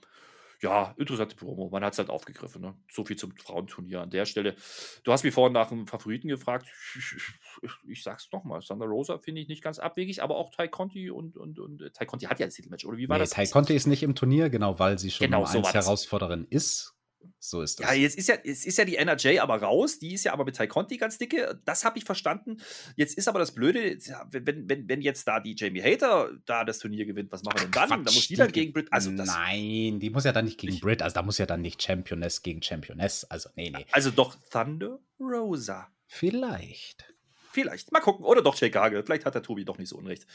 [0.61, 1.69] Ja, interessante Promo.
[1.69, 2.61] Man hat es halt aufgegriffen.
[2.61, 2.73] Ne?
[2.91, 4.55] So viel zum Frauenturnier an der Stelle.
[5.03, 6.67] Du hast mich vorhin nach einem Favoriten gefragt.
[6.97, 7.15] Ich,
[7.61, 8.61] ich, ich sag's nochmal.
[8.61, 11.91] Sander Rosa finde ich nicht ganz abwegig, aber auch Tai Conti und, und, und äh,
[11.91, 13.31] Tai Conti hat ja das Titelmatch, oder wie war nee, das?
[13.31, 16.96] Tai Conti ist nicht im Turnier, genau, weil sie schon genau, so eins Herausforderin ist.
[17.39, 17.87] So ist das.
[17.87, 20.45] Ja, jetzt ist ja, es ist ja die NRJ aber raus, die ist ja aber
[20.45, 21.61] mit Tai Conti ganz dicke.
[21.65, 22.57] Das habe ich verstanden.
[22.95, 23.97] Jetzt ist aber das Blöde,
[24.31, 27.63] wenn, wenn, wenn jetzt da die Jamie Hater da das Turnier gewinnt, was machen wir
[27.63, 27.89] denn dann?
[27.89, 28.87] Quatsch, da muss die dann gegen Brit.
[28.91, 31.81] Also Nein, die muss ja dann nicht gegen Brit, also da muss ja dann nicht
[31.81, 33.23] Championess gegen Championess.
[33.25, 33.85] Also, nee, nee.
[33.91, 35.87] Also doch Thunder Rosa.
[36.07, 37.13] Vielleicht.
[37.51, 37.91] Vielleicht.
[37.91, 38.25] Mal gucken.
[38.25, 39.03] Oder doch Jake Hagel.
[39.03, 40.25] Vielleicht hat der Tobi doch nicht so unrecht.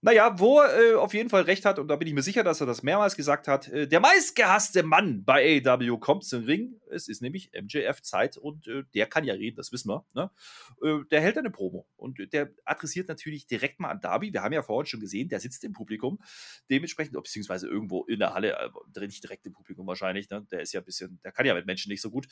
[0.00, 2.44] Naja, wo er äh, auf jeden Fall recht hat, und da bin ich mir sicher,
[2.44, 6.80] dass er das mehrmals gesagt hat, äh, der meistgehasste Mann bei AEW kommt zum Ring.
[6.88, 10.04] Es ist nämlich MJF-Zeit und äh, der kann ja reden, das wissen wir.
[10.14, 10.30] Ne?
[10.82, 14.32] Äh, der hält eine Promo und der adressiert natürlich direkt mal an Darby.
[14.32, 16.20] Wir haben ja vorhin schon gesehen, der sitzt im Publikum.
[16.70, 20.30] Dementsprechend, beziehungsweise irgendwo in der Halle, äh, nicht direkt im Publikum wahrscheinlich.
[20.30, 20.46] Ne?
[20.52, 22.28] Der ist ja ein bisschen, der kann ja mit Menschen nicht so gut.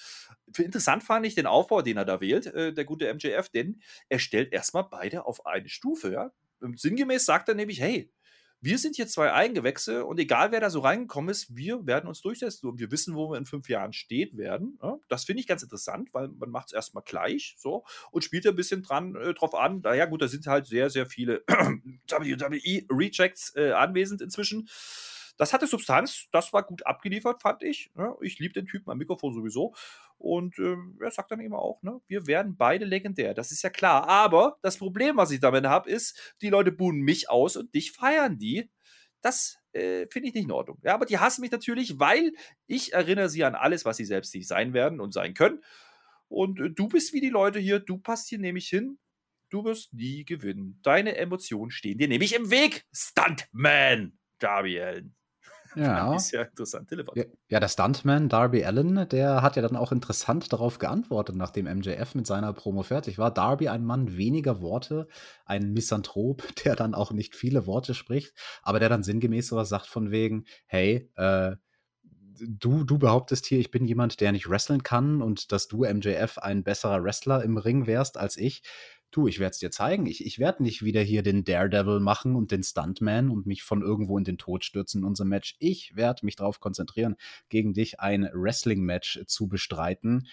[0.53, 3.81] Für interessant fand ich den Aufbau, den er da wählt, äh, der gute MJF, denn
[4.09, 6.13] er stellt erstmal beide auf eine Stufe.
[6.13, 6.31] Ja?
[6.61, 8.13] Sinngemäß sagt er nämlich, hey,
[8.61, 12.23] wir sind hier zwei Eigengewächse und egal wer da so reingekommen ist, wir werden uns
[12.23, 14.79] durchsetzen und wir wissen, wo wir in fünf Jahren stehen werden.
[14.83, 18.47] Ja, das finde ich ganz interessant, weil man macht es erstmal gleich so und spielt
[18.47, 19.83] ein bisschen dran äh, drauf an.
[19.83, 24.69] Naja, gut, da sind halt sehr, sehr viele WWE-Rejects äh, anwesend inzwischen.
[25.37, 27.91] Das hatte Substanz, das war gut abgeliefert, fand ich.
[27.97, 29.75] Ja, ich liebe den Typen am Mikrofon sowieso.
[30.19, 33.35] Und äh, er sagt dann eben auch, ne, wir werden beide legendär.
[33.35, 34.09] Das ist ja klar.
[34.09, 37.93] Aber das Problem, was ich damit habe, ist, die Leute buhen mich aus und dich
[37.93, 38.71] feiern die.
[39.21, 40.79] Das äh, finde ich nicht in Ordnung.
[40.83, 42.33] Ja, aber die hassen mich natürlich, weil
[42.67, 45.63] ich erinnere sie an alles, was sie selbst nicht sein werden und sein können.
[46.29, 48.99] Und äh, du bist wie die Leute hier, du passt hier nämlich hin.
[49.51, 50.81] Du wirst nie gewinnen.
[50.83, 55.16] Deine Emotionen stehen dir nämlich im Weg, Stuntman, Allen.
[55.77, 56.15] Ja.
[56.17, 56.91] ist ja interessant.
[57.15, 61.67] Ja, ja, der Stuntman Darby Allen, der hat ja dann auch interessant darauf geantwortet, nachdem
[61.67, 63.33] MJF mit seiner Promo fertig war.
[63.33, 65.07] Darby ein Mann weniger Worte,
[65.45, 69.87] ein Misanthrop, der dann auch nicht viele Worte spricht, aber der dann sinngemäß sowas sagt
[69.87, 71.57] von wegen, hey, äh,
[72.41, 76.39] du, du behauptest hier, ich bin jemand, der nicht wresteln kann und dass du, MJF,
[76.39, 78.63] ein besserer Wrestler im Ring wärst als ich
[79.17, 80.07] du, ich werde es dir zeigen.
[80.07, 83.83] Ich, ich werde nicht wieder hier den Daredevil machen und den Stuntman und mich von
[83.83, 85.57] irgendwo in den Tod stürzen in unserem Match.
[85.59, 87.17] Ich werde mich darauf konzentrieren,
[87.49, 90.27] gegen dich ein Wrestling-Match zu bestreiten.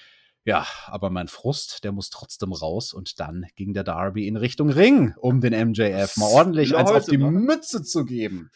[0.46, 4.70] Ja, aber mein Frust, der muss trotzdem raus und dann ging der Darby in Richtung
[4.70, 8.52] Ring, um den MJF mal ordentlich eins auf die Mütze zu geben.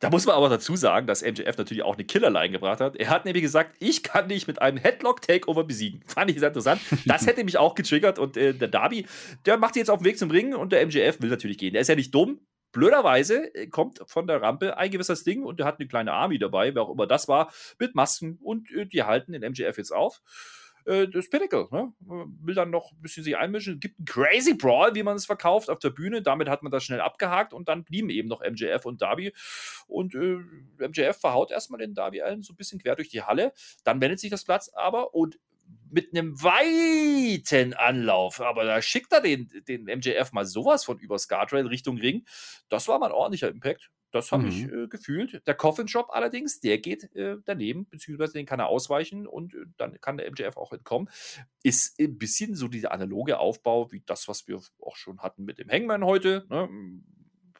[0.00, 2.96] Da muss man aber dazu sagen, dass MJF natürlich auch eine Killerline gebracht hat.
[2.96, 6.02] Er hat nämlich gesagt, ich kann dich mit einem Headlock-Takeover besiegen.
[6.06, 6.80] Fand ich sehr interessant.
[7.06, 8.18] Das hätte mich auch getriggert.
[8.18, 9.06] Und äh, der Darby,
[9.46, 11.72] der macht sich jetzt auf den Weg zum Ringen und der MJF will natürlich gehen.
[11.72, 12.40] Der ist ja nicht dumm.
[12.72, 16.38] Blöderweise äh, kommt von der Rampe ein gewisses Ding und der hat eine kleine Army
[16.38, 19.92] dabei, wer auch immer das war, mit Masken und äh, die halten den MJF jetzt
[19.92, 20.20] auf
[20.84, 21.68] äh, das Pinnacle.
[21.70, 21.92] Ne?
[22.00, 23.74] Will dann noch ein bisschen sich einmischen.
[23.74, 26.22] Es gibt einen Crazy Brawl, wie man es verkauft auf der Bühne.
[26.22, 29.32] Damit hat man das schnell abgehakt und dann blieben eben noch MJF und Darby.
[29.86, 30.38] Und äh,
[30.78, 33.52] MJF verhaut erstmal den Darby Allen so ein bisschen quer durch die Halle.
[33.84, 35.38] Dann wendet sich das Platz aber und
[35.90, 41.18] mit einem weiten Anlauf, aber da schickt er den, den MJF mal sowas von über
[41.18, 42.24] Scartrail Richtung Ring.
[42.68, 43.90] Das war mal ein ordentlicher Impact.
[44.14, 44.48] Das habe mhm.
[44.48, 45.44] ich äh, gefühlt.
[45.44, 49.66] Der Coffin Shop allerdings, der geht äh, daneben, beziehungsweise den kann er ausweichen und äh,
[49.76, 51.10] dann kann der MJF auch entkommen.
[51.64, 55.58] Ist ein bisschen so dieser analoge Aufbau wie das, was wir auch schon hatten mit
[55.58, 56.46] dem Hangman heute.
[56.48, 56.68] Ne?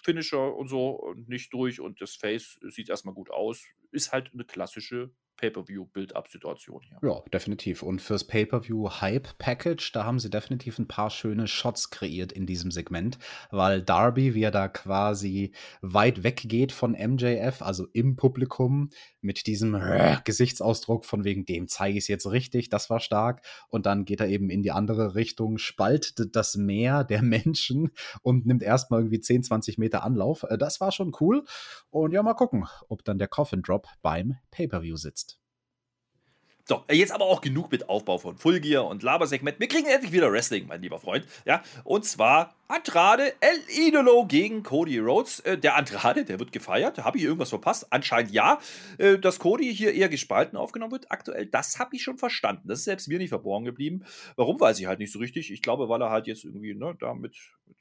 [0.00, 3.64] Finisher und so und nicht durch und das Face sieht erstmal gut aus.
[3.90, 6.98] Ist halt eine klassische Pay-per-view-Build-up-Situation hier.
[7.02, 7.82] Ja, definitiv.
[7.82, 13.18] Und fürs Pay-per-view-Hype-Package, da haben sie definitiv ein paar schöne Shots kreiert in diesem Segment,
[13.50, 19.80] weil Darby, wie er da quasi weit weggeht von MJF, also im Publikum, mit diesem
[20.24, 23.44] Gesichtsausdruck von wegen dem zeige ich es jetzt richtig, das war stark.
[23.68, 27.90] Und dann geht er eben in die andere Richtung, spaltet das Meer der Menschen
[28.22, 30.44] und nimmt erstmal irgendwie 10, 20 Meter Anlauf.
[30.44, 31.44] Äh, das war schon cool.
[31.90, 35.23] Und ja, mal gucken, ob dann der Coffin Drop beim Pay-per-view sitzt.
[36.66, 39.60] So, jetzt aber auch genug mit Aufbau von Full Gear und Labersegment.
[39.60, 41.26] Wir kriegen endlich wieder Wrestling, mein lieber Freund.
[41.44, 45.40] Ja, und zwar Andrade El Idolo gegen Cody Rhodes.
[45.40, 47.04] Äh, der Andrade, der wird gefeiert.
[47.04, 47.88] Habe ich irgendwas verpasst?
[47.90, 48.60] Anscheinend ja.
[48.96, 52.66] Äh, dass Cody hier eher gespalten aufgenommen wird, aktuell, das habe ich schon verstanden.
[52.66, 54.06] Das ist selbst mir nicht verborgen geblieben.
[54.36, 55.52] Warum, weiß ich halt nicht so richtig.
[55.52, 57.36] Ich glaube, weil er halt jetzt irgendwie ne, da mit,
[57.66, 57.76] mit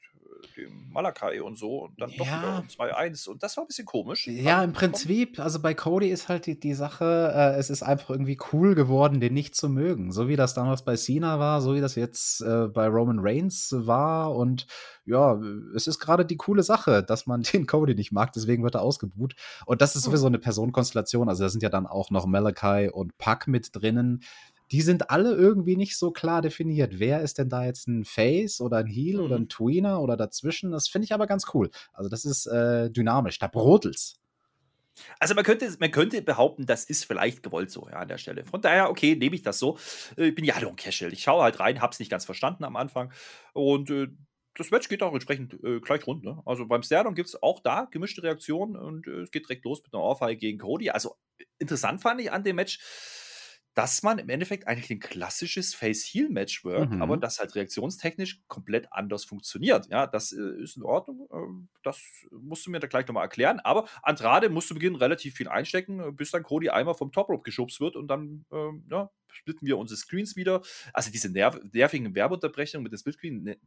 [0.56, 2.38] dem Malakai und so und dann doch Ja.
[2.42, 4.28] wieder 2-1 und das war ein bisschen komisch.
[4.28, 8.10] Ja, im Prinzip, also bei Cody ist halt die, die Sache, äh, es ist einfach
[8.12, 10.12] irgendwie cool geworden, den nicht zu mögen.
[10.12, 13.74] So wie das damals bei Cena war, so wie das jetzt äh, bei Roman Reigns
[13.78, 14.36] war.
[14.36, 14.68] Und
[15.06, 15.40] ja,
[15.76, 18.82] es ist gerade die coole Sache, dass man den Cody nicht mag, deswegen wird er
[18.82, 19.36] ausgebuht.
[19.66, 20.12] Und das ist Hm.
[20.12, 21.30] sowieso eine Personenkonstellation.
[21.30, 24.22] Also da sind ja dann auch noch Malachi und Puck mit drinnen.
[24.74, 27.00] Die sind alle irgendwie nicht so klar definiert.
[27.00, 29.44] Wer ist denn da jetzt ein Face oder ein Heel oder Mhm.
[29.44, 30.72] ein Tweener oder dazwischen?
[30.72, 31.70] Das finde ich aber ganz cool.
[31.94, 33.38] Also das ist äh, dynamisch.
[33.40, 34.20] Da brodelt's.
[35.20, 38.44] Also man könnte, man könnte behaupten, das ist vielleicht gewollt so, ja, an der Stelle.
[38.44, 39.78] Von daher, okay, nehme ich das so.
[40.18, 41.14] Äh, Ich bin ja ein Casual.
[41.14, 43.12] Ich schaue halt rein, hab's nicht ganz verstanden am Anfang.
[43.54, 44.08] Und äh,
[44.56, 46.24] das Match geht auch entsprechend äh, gleich rund.
[46.24, 46.42] Ne?
[46.46, 49.82] Also beim Stardom gibt es auch da gemischte Reaktionen und äh, es geht direkt los
[49.84, 50.92] mit einer Ohrfeige gegen Cody.
[50.92, 52.80] Also äh, interessant fand ich an dem Match,
[53.74, 57.02] dass man im Endeffekt eigentlich ein klassisches Face-Heel-Match work, Mhm.
[57.02, 59.88] aber das halt reaktionstechnisch komplett anders funktioniert.
[59.90, 61.28] Ja, das äh, ist in Ordnung.
[61.34, 62.02] ähm, das
[62.32, 63.60] musst du mir da gleich nochmal erklären.
[63.60, 67.44] Aber Andrade musst du beginnen relativ viel einstecken, bis dann Cody einmal vom Top Rope
[67.44, 70.62] geschubst wird und dann ähm, ja, splitten wir unsere Screens wieder.
[70.94, 73.58] Also diese nerv nervigen Werbeunterbrechungen mit dem Splitscreen ne,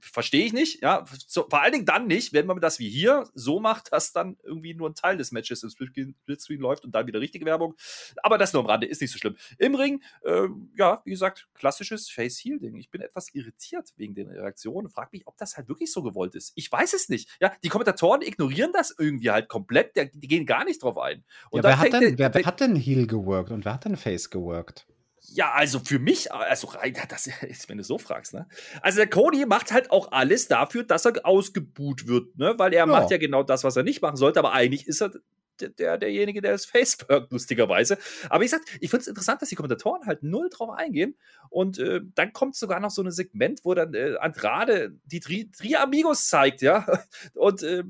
[0.00, 0.82] verstehe ich nicht.
[0.82, 4.12] Ja, so, vor allen Dingen dann nicht, wenn man das wie hier so macht, dass
[4.12, 6.14] dann irgendwie nur ein Teil des Matches im Splitscreen,
[6.60, 7.74] läuft und dann wieder richtige Werbung.
[8.22, 9.36] Aber das nur am Rande, ist nicht so schlimm.
[9.58, 12.76] Im Ring, ähm, ja, wie gesagt, klassisches Face-Heel-Ding.
[12.76, 14.88] Ich bin etwas irritiert wegen den Reaktionen.
[14.88, 16.52] Frag mich, ob das halt wirklich so gewollt ist.
[16.54, 17.28] Ich weiß es nicht.
[17.40, 19.96] Ja, die Kommentatoren ignorieren das irgendwie halt komplett.
[19.96, 21.24] Der, die gehen gar nicht drauf ein.
[21.50, 23.84] Und ja, wer, hat denn, der- wer, wer hat denn Heel geworkt und wer hat
[23.84, 24.86] denn Face geworkt?
[25.28, 28.46] Ja, also für mich, also rein, das ist, wenn du so fragst, ne?
[28.82, 32.54] Also der Cody macht halt auch alles dafür, dass er ausgebuht wird, ne?
[32.58, 32.86] Weil er Ja.
[32.86, 35.12] macht ja genau das, was er nicht machen sollte, aber eigentlich ist er
[35.60, 37.98] der, der derjenige, der das Face workt, lustigerweise.
[38.28, 41.16] Aber ich sag, ich finde es interessant, dass die Kommentatoren halt null drauf eingehen.
[41.48, 45.50] Und äh, dann kommt sogar noch so ein Segment, wo dann äh, Andrade die Tri,
[45.50, 46.86] Tri Amigos zeigt, ja.
[47.34, 47.84] Und äh,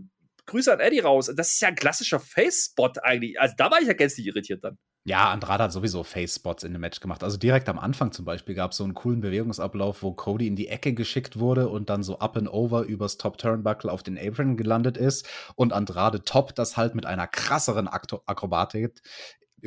[0.47, 1.31] Grüße an Eddie raus.
[1.35, 3.41] Das ist ja ein klassischer Face-Spot eigentlich.
[3.41, 4.79] Also da war ich ja gänzlich irritiert dann.
[5.09, 7.23] Ja, Andrade hat sowieso Face-Spots in dem Match gemacht.
[7.23, 10.57] Also direkt am Anfang zum Beispiel gab es so einen coolen Bewegungsablauf, wo Cody in
[10.57, 14.19] die Ecke geschickt wurde und dann so up and over übers Top Turnbuckle auf den
[14.19, 15.29] Apron gelandet ist.
[15.55, 19.01] Und Andrade toppt das halt mit einer krasseren Akrobatik.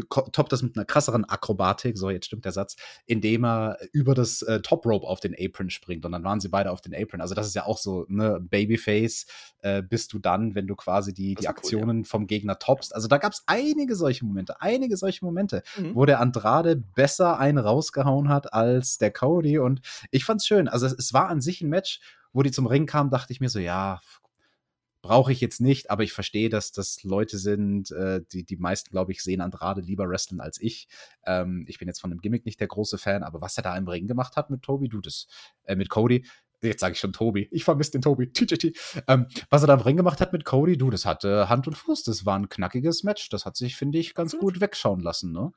[0.08, 2.76] Ko- Toppt das mit einer krasseren Akrobatik, so jetzt stimmt der Satz,
[3.06, 6.50] indem er über das äh, Top Rope auf den Apron springt und dann waren sie
[6.50, 7.22] beide auf den Apron.
[7.22, 9.26] Also das ist ja auch so, ne, Babyface
[9.62, 11.58] äh, bist du dann, wenn du quasi die, Das die war cool, ja.
[11.80, 12.94] Aktionen vom Gegner toppst.
[12.94, 15.96] Also da gab es einige solche Momente, einige solche Momente, Mhm.
[15.96, 19.60] wo der Andrade besser einen rausgehauen hat als der Cody.
[19.60, 19.82] Und
[20.12, 20.68] ich fand's schön.
[20.68, 22.00] Also es, es war an sich ein Match,
[22.32, 24.02] wo die zum Ring kamen, dachte ich mir so, ja,
[25.02, 28.90] brauche ich jetzt nicht, aber ich verstehe, dass das Leute sind, äh, die, die meisten,
[28.90, 30.88] glaube ich, sehen Andrade lieber wrestlen als ich.
[31.26, 33.78] Ähm, ich bin jetzt von dem Gimmick nicht der große Fan, aber was er da
[33.78, 35.28] im Ring gemacht hat mit Toby, du das,
[35.64, 36.26] äh, mit Cody,
[36.62, 38.78] jetzt sage ich schon Tobi, ich vermisse den Tobi, TJT.
[39.08, 41.78] Ähm, was er da im Ring gemacht hat mit Cody, du, das hatte Hand und
[41.78, 45.32] Fuß, das war ein knackiges Match, das hat sich, finde ich, ganz gut wegschauen lassen,
[45.32, 45.52] ne?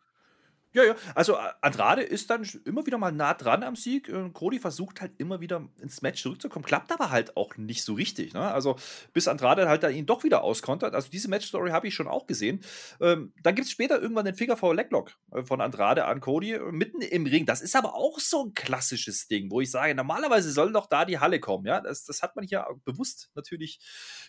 [0.75, 0.95] Ja, ja.
[1.14, 4.09] Also Andrade ist dann immer wieder mal nah dran am Sieg.
[4.09, 6.64] Äh, Cody versucht halt immer wieder ins Match zurückzukommen.
[6.64, 8.33] Klappt aber halt auch nicht so richtig.
[8.33, 8.41] Ne?
[8.41, 8.77] Also
[9.12, 10.95] bis Andrade halt dann ihn doch wieder auskontert.
[10.95, 12.61] Also diese Match-Story habe ich schon auch gesehen.
[13.01, 16.53] Ähm, dann gibt es später irgendwann den Figure Four Leglock äh, von Andrade an Cody
[16.53, 17.45] äh, mitten im Ring.
[17.45, 21.05] Das ist aber auch so ein klassisches Ding, wo ich sage, normalerweise soll doch da
[21.05, 21.66] die Halle kommen.
[21.66, 23.79] Ja, das, das hat man hier bewusst natürlich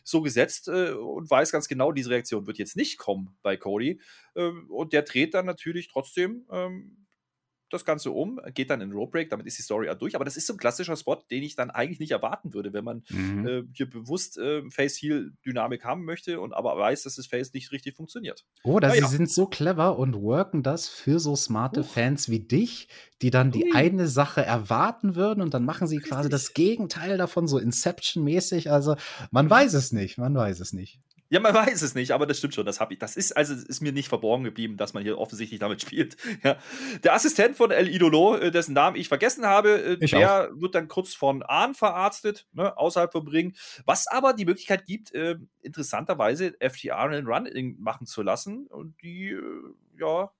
[0.04, 4.02] so gesetzt äh, und weiß ganz genau, diese Reaktion wird jetzt nicht kommen bei Cody.
[4.36, 7.00] Ähm, und der dreht dann natürlich trotzdem ähm,
[7.70, 10.14] das Ganze um, geht dann in Rope Break, damit ist die Story auch durch.
[10.16, 12.84] Aber das ist so ein klassischer Spot, den ich dann eigentlich nicht erwarten würde, wenn
[12.84, 13.48] man Mhm.
[13.48, 17.96] äh, hier bewusst äh, Face-Heel-Dynamik haben möchte und aber weiß, dass das Face nicht richtig
[17.96, 18.46] funktioniert.
[18.64, 19.08] Oder Ja, sie ja.
[19.08, 21.88] sind so clever und worken das für so smarte Huch.
[21.90, 22.90] Fans wie dich,
[23.24, 23.72] die dann die Ui.
[23.74, 26.54] eine Sache erwarten würden und dann machen sie quasi das.
[26.54, 28.70] Gegenteil davon, so Inception-mäßig.
[28.70, 28.96] Also
[29.32, 31.00] man weiß es nicht, man weiß es nicht.
[31.30, 32.66] Ja, man weiß es nicht, aber das stimmt schon.
[32.66, 33.00] Das habe ich.
[33.00, 36.18] Das ist also ist mir nicht verborgen geblieben, dass man hier offensichtlich damit spielt.
[36.44, 36.58] Ja.
[37.04, 40.76] Der Assistent von El Idolo, äh, dessen Namen ich vergessen habe, äh, Ich der wird
[40.76, 43.56] dann kurz von Ahn verarztet, ne, außerhalb vom Ring.
[43.86, 49.32] Was aber die Möglichkeit gibt, äh, interessanterweise FTR einen Run machen zu lassen und die
[49.32, 49.42] äh,
[50.00, 50.32] ja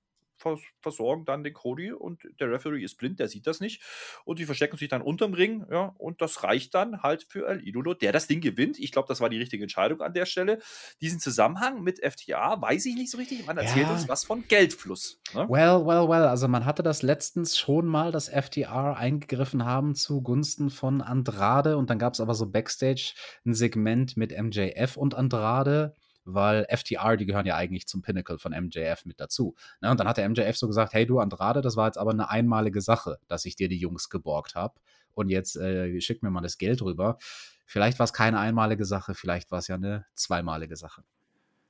[0.80, 3.82] versorgen dann den Cody und der Referee ist blind, der sieht das nicht
[4.24, 7.66] und die verstecken sich dann unterm Ring, ja, und das reicht dann halt für El
[7.66, 8.78] Idolo, der das Ding gewinnt.
[8.78, 10.58] Ich glaube, das war die richtige Entscheidung an der Stelle.
[11.00, 13.46] Diesen Zusammenhang mit FTA weiß ich nicht so richtig.
[13.46, 13.92] Man erzählt Ja.
[13.92, 15.20] uns was von Geldfluss.
[15.34, 15.46] Ne?
[15.48, 16.24] Well, well, well.
[16.26, 21.90] Also man hatte das letztens schon mal, dass FTR eingegriffen haben zugunsten von Andrade und
[21.90, 23.14] dann gab es aber so Backstage
[23.46, 25.94] ein Segment mit MJF und Andrade,
[26.24, 29.54] weil FTR, die gehören ja eigentlich zum Pinnacle von MJF mit dazu.
[29.80, 29.90] Ne?
[29.90, 32.30] Und dann hat der MJF so gesagt, hey du Andrade, das war jetzt aber eine
[32.30, 34.74] einmalige Sache, dass ich dir die Jungs geborgt habe.
[35.12, 37.18] und jetzt äh, schickt mir mal das Geld rüber.
[37.66, 41.04] Vielleicht war es keine einmalige Sache, vielleicht war es ja eine zweimalige Sache.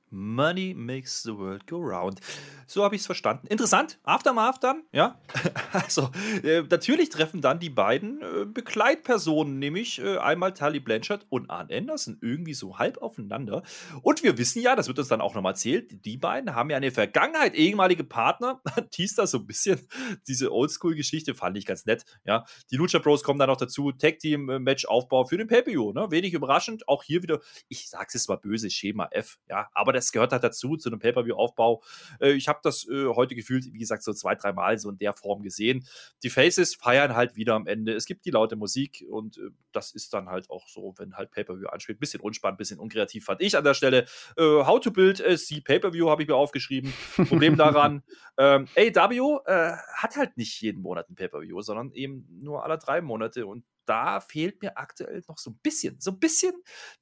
[0.09, 2.19] Money makes the world go round.
[2.67, 3.47] So habe ich es verstanden.
[3.47, 3.99] Interessant.
[4.03, 5.19] Aftermath dann, ja.
[5.73, 6.09] Also,
[6.43, 11.69] äh, natürlich treffen dann die beiden äh, Begleitpersonen, nämlich äh, einmal Tully Blanchard und Arn
[11.71, 13.63] Anderson, irgendwie so halb aufeinander.
[14.01, 16.77] Und wir wissen ja, das wird uns dann auch nochmal erzählt, die beiden haben ja
[16.77, 18.61] eine Vergangenheit, ehemalige Partner.
[18.91, 19.87] Teast da so ein bisschen
[20.27, 22.45] diese Oldschool-Geschichte, fand ich ganz nett, ja.
[22.71, 26.09] Die Lucha Bros kommen dann noch dazu, Tag-Team-Match-Aufbau für den Pay-Per-View, ne?
[26.09, 26.87] Wenig überraschend.
[26.87, 29.69] Auch hier wieder, ich sag's jetzt mal böse, Schema F, ja.
[29.73, 31.81] Aber das gehört halt dazu, zu einem Pay-Per-View-Aufbau.
[32.19, 34.97] Äh, ich habe das äh, heute gefühlt, wie gesagt, so zwei, drei Mal so in
[34.97, 35.85] der Form gesehen.
[36.23, 37.93] Die Faces feiern halt wieder am Ende.
[37.93, 41.31] Es gibt die laute Musik und äh, das ist dann halt auch so, wenn halt
[41.31, 41.99] Pay-Per-View anspielt.
[41.99, 44.05] Bisschen unspannend, bisschen unkreativ fand ich an der Stelle.
[44.37, 46.93] Äh, How to Build a C Pay-Per-View habe ich mir aufgeschrieben.
[47.15, 48.03] Problem daran,
[48.37, 53.01] ähm, AW äh, hat halt nicht jeden Monat ein Pay-Per-View, sondern eben nur alle drei
[53.01, 56.53] Monate und da fehlt mir aktuell noch so ein bisschen, so ein bisschen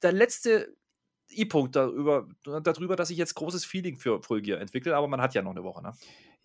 [0.02, 0.76] der letzte
[1.36, 5.34] E-Punkt darüber, darüber, dass ich jetzt großes Feeling für Full Gear entwickle, aber man hat
[5.34, 5.92] ja noch eine Woche, ne?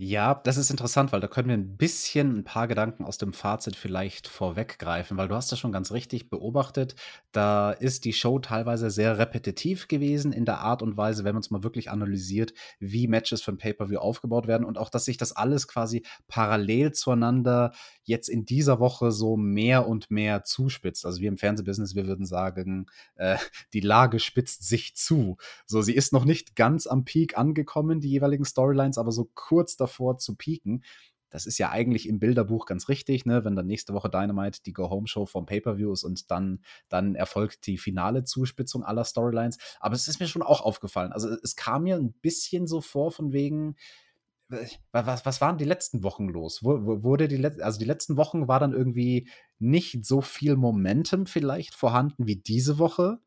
[0.02, 3.34] Ja, das ist interessant, weil da können wir ein bisschen ein paar Gedanken aus dem
[3.34, 6.96] Fazit vielleicht vorweggreifen, weil du hast das schon ganz richtig beobachtet.
[7.34, 11.42] Da ist die Show teilweise sehr repetitiv gewesen in der Art und Weise, wenn man
[11.42, 15.34] es mal wirklich analysiert, wie Matches von Pay-Per-View aufgebaut werden und auch, dass sich das
[15.34, 17.74] alles quasi parallel zueinander
[18.06, 21.06] jetzt in dieser Woche so mehr und mehr zuspitzt.
[21.06, 22.86] Also wir im Fernsehbusiness, wir würden sagen,
[23.16, 23.38] äh,
[23.74, 25.36] die Lage spitzt sich zu.
[25.66, 29.76] So, sie ist noch nicht ganz am Peak angekommen, die jeweiligen Storylines, aber so kurz
[29.76, 30.84] davor davor zu pieken.
[31.30, 33.46] Das ist ja eigentlich im Bilderbuch ganz richtig, ne?
[33.46, 37.78] wenn dann nächste Woche Dynamite die Go-Home-Show vom Pay-Per-View ist und dann, dann erfolgt die
[37.78, 39.58] finale Zuspitzung aller Storylines.
[39.80, 41.12] Aber es ist mir schon auch aufgefallen.
[41.12, 43.76] Also es kam mir ein bisschen so vor, von wegen,
[44.92, 46.64] was, was waren die letzten Wochen los?
[46.64, 49.30] Wurde die, also die letzten Wochen war dann irgendwie
[49.60, 53.20] nicht so viel Momentum vielleicht vorhanden wie diese Woche.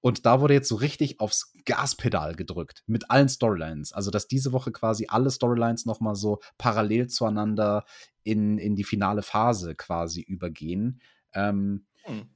[0.00, 3.92] Und da wurde jetzt so richtig aufs Gaspedal gedrückt mit allen Storylines.
[3.92, 7.84] Also, dass diese Woche quasi alle Storylines nochmal so parallel zueinander
[8.22, 11.00] in, in die finale Phase quasi übergehen.
[11.34, 12.28] Ähm, hm.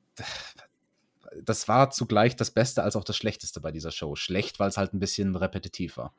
[1.43, 4.15] Das war zugleich das Beste als auch das Schlechteste bei dieser Show.
[4.15, 6.12] Schlecht, weil es halt ein bisschen repetitiv war.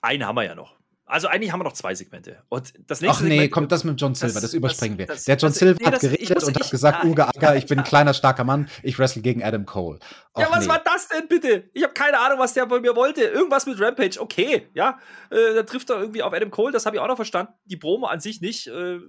[0.00, 0.81] Einen haben wir ja noch.
[1.12, 2.42] Also eigentlich haben wir noch zwei Segmente.
[2.48, 5.04] Und das nächste Ach nee, Segment, kommt das mit John Silver, das, das überspringen wir.
[5.04, 7.80] Das, der John Silver nee, hat geredet muss, und hat gesagt, Uga Acker, ich bin
[7.80, 9.98] ein kleiner, starker Mann, ich wrestle gegen Adam Cole.
[10.32, 10.70] Och, ja, was nee.
[10.70, 11.68] war das denn bitte?
[11.74, 13.24] Ich habe keine Ahnung, was der von mir wollte.
[13.24, 14.98] Irgendwas mit Rampage, okay, ja.
[15.28, 17.52] Äh, da trifft er irgendwie auf Adam Cole, das habe ich auch noch verstanden.
[17.66, 18.68] Die Promo an sich nicht.
[18.68, 19.00] Äh,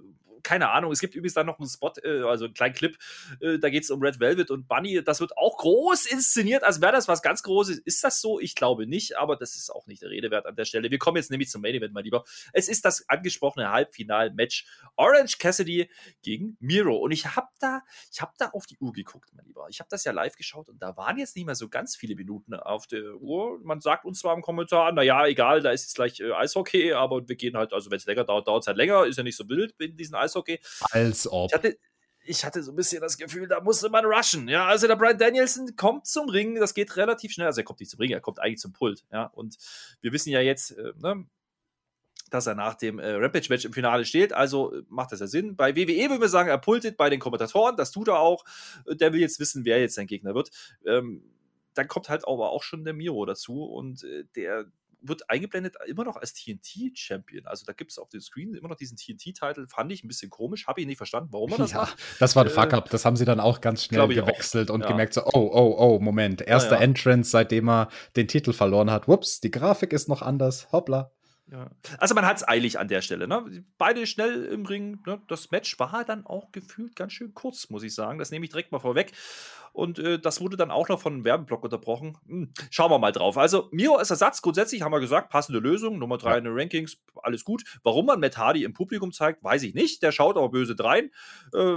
[0.44, 0.92] keine Ahnung.
[0.92, 2.96] Es gibt übrigens dann noch einen Spot, äh, also einen kleinen Clip,
[3.40, 5.02] äh, da geht es um Red Velvet und Bunny.
[5.02, 7.78] Das wird auch groß inszeniert, als wäre das was ganz Großes.
[7.78, 8.38] Ist das so?
[8.38, 10.90] Ich glaube nicht, aber das ist auch nicht der Rede wert an der Stelle.
[10.90, 12.24] Wir kommen jetzt nämlich zum Main Event, mein Lieber.
[12.52, 14.66] Es ist das angesprochene Halbfinal-Match
[14.96, 15.90] Orange Cassidy
[16.22, 16.96] gegen Miro.
[16.96, 19.66] Und ich habe da, ich habe da auf die Uhr geguckt, mein Lieber.
[19.70, 22.14] Ich habe das ja live geschaut und da waren jetzt nicht mehr so ganz viele
[22.14, 23.58] Minuten auf der Uhr.
[23.62, 27.26] Man sagt uns zwar im Kommentar, naja, egal, da ist jetzt gleich äh, Eishockey, aber
[27.28, 29.36] wir gehen halt, also wenn es länger dauert, dauert es halt länger, ist ja nicht
[29.36, 30.33] so wild in diesen Eishockey.
[30.34, 30.60] Eishockey.
[30.90, 31.50] Als ob.
[31.50, 31.78] Ich hatte,
[32.24, 34.48] ich hatte so ein bisschen das Gefühl, da musste man rushen.
[34.48, 37.46] Ja, also der Brian Danielson kommt zum Ring, das geht relativ schnell.
[37.46, 39.04] Also er kommt nicht zum Ring, er kommt eigentlich zum Pult.
[39.12, 39.56] Ja, und
[40.00, 41.26] wir wissen ja jetzt, äh, ne,
[42.30, 44.32] dass er nach dem äh, Rampage-Match im Finale steht.
[44.32, 45.56] Also äh, macht das ja Sinn.
[45.56, 48.44] Bei WWE würden wir sagen, er pultet bei den Kommentatoren, das tut er auch.
[48.86, 50.50] Der will jetzt wissen, wer jetzt sein Gegner wird.
[50.86, 51.22] Ähm,
[51.74, 54.66] dann kommt halt aber auch schon der Miro dazu und äh, der
[55.06, 57.46] wird eingeblendet immer noch als TNT-Champion.
[57.46, 59.66] Also da gibt es auf dem Screen immer noch diesen TNT-Titel.
[59.68, 61.98] Fand ich ein bisschen komisch, habe ich nicht verstanden, warum er das ja, macht.
[62.18, 62.90] Das war ein äh, Fuck-up.
[62.90, 64.74] Das haben sie dann auch ganz schnell gewechselt auch.
[64.74, 64.88] und ja.
[64.88, 66.40] gemerkt, so, oh, oh, oh, Moment.
[66.42, 69.08] Erster ja, Entrance, seitdem er den Titel verloren hat.
[69.08, 70.72] Whoops, die Grafik ist noch anders.
[70.72, 71.12] Hoppla.
[71.50, 71.70] Ja.
[71.98, 73.28] Also man hat es eilig an der Stelle.
[73.28, 73.64] Ne?
[73.76, 75.02] Beide schnell im Ring.
[75.06, 75.20] Ne?
[75.28, 78.18] Das Match war dann auch gefühlt ganz schön kurz, muss ich sagen.
[78.18, 79.12] Das nehme ich direkt mal vorweg.
[79.72, 82.16] Und äh, das wurde dann auch noch von einem Werbeblock unterbrochen.
[82.26, 83.36] Hm, schauen wir mal drauf.
[83.36, 85.98] Also Miro als Ersatz, grundsätzlich haben wir gesagt, passende Lösung.
[85.98, 86.38] Nummer drei ja.
[86.38, 87.62] in den Rankings, alles gut.
[87.82, 90.02] Warum man Matt Hardy im Publikum zeigt, weiß ich nicht.
[90.02, 91.10] Der schaut aber böse drein.
[91.52, 91.76] Äh,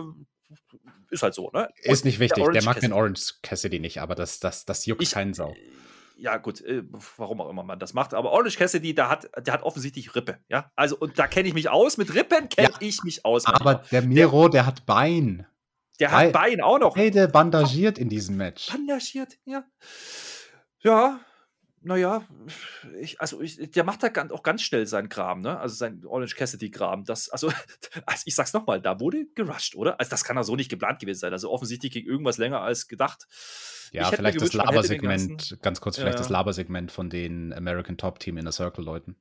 [1.10, 1.70] ist halt so, ne?
[1.82, 2.44] Ist nicht wichtig.
[2.44, 5.54] Der, der mag den Orange Cassidy nicht, aber das, das, das juckt ich, keinen Sau
[6.18, 6.84] ja gut, äh,
[7.18, 10.40] warum auch immer man das macht, aber Orange Cassidy, der hat, der hat offensichtlich Rippe,
[10.50, 10.72] ja.
[10.76, 13.46] Also, und da kenne ich mich aus, mit Rippen kenne ja, ich mich aus.
[13.46, 15.46] Aber der Miro, der, der, hat Bein.
[16.00, 16.96] Der hat Bein auch noch.
[16.96, 18.72] Beide bandagiert in diesem Match.
[18.72, 19.64] Bandagiert, ja.
[20.80, 21.20] Ja,
[21.88, 22.28] naja,
[23.00, 25.58] ich, also ich, der macht da auch ganz schnell seinen Kram, ne?
[25.60, 27.06] Also sein Orange Cassidy-Kram.
[27.06, 27.48] Das, also,
[28.06, 30.00] also, ich sag's nochmal, da wurde gerusht, oder?
[30.00, 31.32] Also das kann doch so nicht geplant gewesen sein.
[31.32, 33.28] Also offensichtlich ging irgendwas länger als gedacht.
[33.94, 36.20] Ja, vielleicht gewünscht, das Labersegment, ganz kurz, vielleicht ja.
[36.20, 39.16] das Labersegment von den American Top Team Inner Circle Leuten.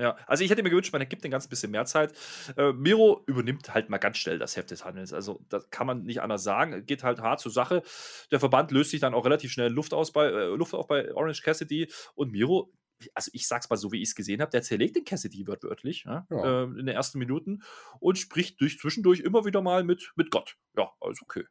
[0.00, 2.14] Ja, also ich hätte mir gewünscht, man gibt den ganz bisschen mehr Zeit.
[2.56, 5.12] Äh, Miro übernimmt halt mal ganz schnell das Heft des Handelns.
[5.12, 6.86] Also, das kann man nicht anders sagen.
[6.86, 7.82] Geht halt hart zur Sache.
[8.30, 11.14] Der Verband löst sich dann auch relativ schnell Luft aus bei äh, Luft auf bei
[11.14, 12.72] Orange Cassidy und Miro.
[13.14, 16.04] Also ich sag's mal so, wie ich es gesehen habe, der zerlegt den Cassidy wörtlich
[16.04, 16.62] ja, ja.
[16.62, 17.62] Äh, in den ersten Minuten
[17.98, 20.56] und spricht durch zwischendurch immer wieder mal mit, mit Gott.
[20.76, 21.44] Ja, also okay.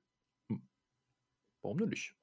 [0.49, 0.67] Hm.
[1.63, 2.15] Warum denn nicht?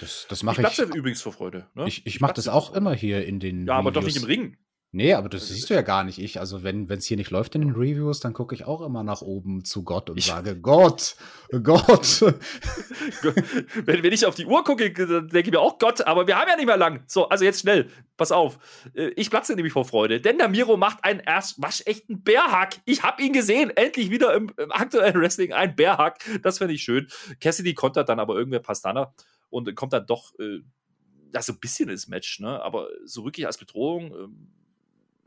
[0.00, 0.78] Das, das mache ich.
[0.78, 1.68] Ich übrigens vor Freude.
[1.74, 1.86] Ne?
[1.86, 3.60] Ich, ich, ich mache das auch immer hier in den.
[3.60, 3.78] Ja, Videos.
[3.78, 4.58] aber doch nicht im Ring.
[4.94, 6.20] Nee, aber das siehst du ja gar nicht.
[6.20, 9.02] Ich, also wenn es hier nicht läuft in den Reviews, dann gucke ich auch immer
[9.02, 11.16] nach oben zu Gott und sage, Gott,
[11.64, 12.22] Gott.
[13.86, 16.38] wenn, wenn ich auf die Uhr gucke, dann denke ich mir auch Gott, aber wir
[16.38, 17.02] haben ja nicht mehr lang.
[17.08, 18.60] So, also jetzt schnell, pass auf.
[18.94, 22.76] Äh, ich platze nämlich vor Freude, denn der Miro macht einen erst waschechten Bärhack.
[22.84, 26.20] Ich habe ihn gesehen, endlich wieder im, im aktuellen Wrestling ein Bärhack.
[26.44, 27.08] Das finde ich schön.
[27.40, 29.12] Cassidy kontert dann aber irgendwer Pastana
[29.50, 30.60] und kommt dann doch äh,
[31.32, 32.62] ja, so ein bisschen ins Match, ne?
[32.62, 34.14] aber so wirklich als Bedrohung.
[34.14, 34.50] Ähm,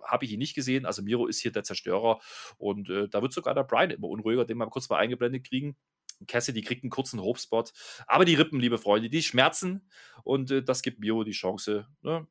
[0.07, 0.85] habe ich ihn nicht gesehen.
[0.85, 2.19] Also Miro ist hier der Zerstörer
[2.57, 5.75] und äh, da wird sogar der Brian immer unruhiger, den wir kurz mal eingeblendet kriegen.
[6.27, 7.65] Cassidy kriegt einen kurzen Hope-Spot.
[8.07, 9.89] Aber die Rippen, liebe Freunde, die schmerzen
[10.23, 12.27] und äh, das gibt Miro die Chance, ne,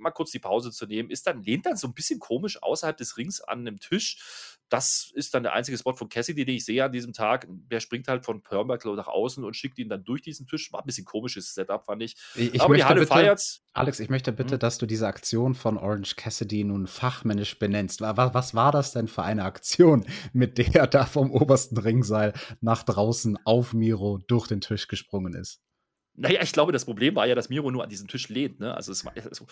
[0.00, 1.10] mal kurz die Pause zu nehmen.
[1.10, 5.10] Ist dann, lehnt dann so ein bisschen komisch außerhalb des Rings an einem Tisch das
[5.14, 7.46] ist dann der einzige Spot von Cassidy, den ich sehe an diesem Tag.
[7.48, 10.72] Der springt halt von Permacle nach außen und schickt ihn dann durch diesen Tisch.
[10.72, 12.16] War ein bisschen komisches Setup, fand ich.
[12.36, 13.60] ich Aber die Halle feiert.
[13.72, 14.58] Alex, ich möchte bitte, hm?
[14.60, 18.00] dass du diese Aktion von Orange Cassidy nun fachmännisch benennst.
[18.00, 22.32] Was, was war das denn für eine Aktion, mit der er da vom obersten Ringseil
[22.60, 25.60] nach draußen auf Miro durch den Tisch gesprungen ist?
[26.20, 28.60] Naja, ich glaube, das Problem war ja, dass Miro nur an diesem Tisch lehnt.
[28.60, 28.74] Ne?
[28.74, 29.12] Also, es war.
[29.16, 29.46] Also,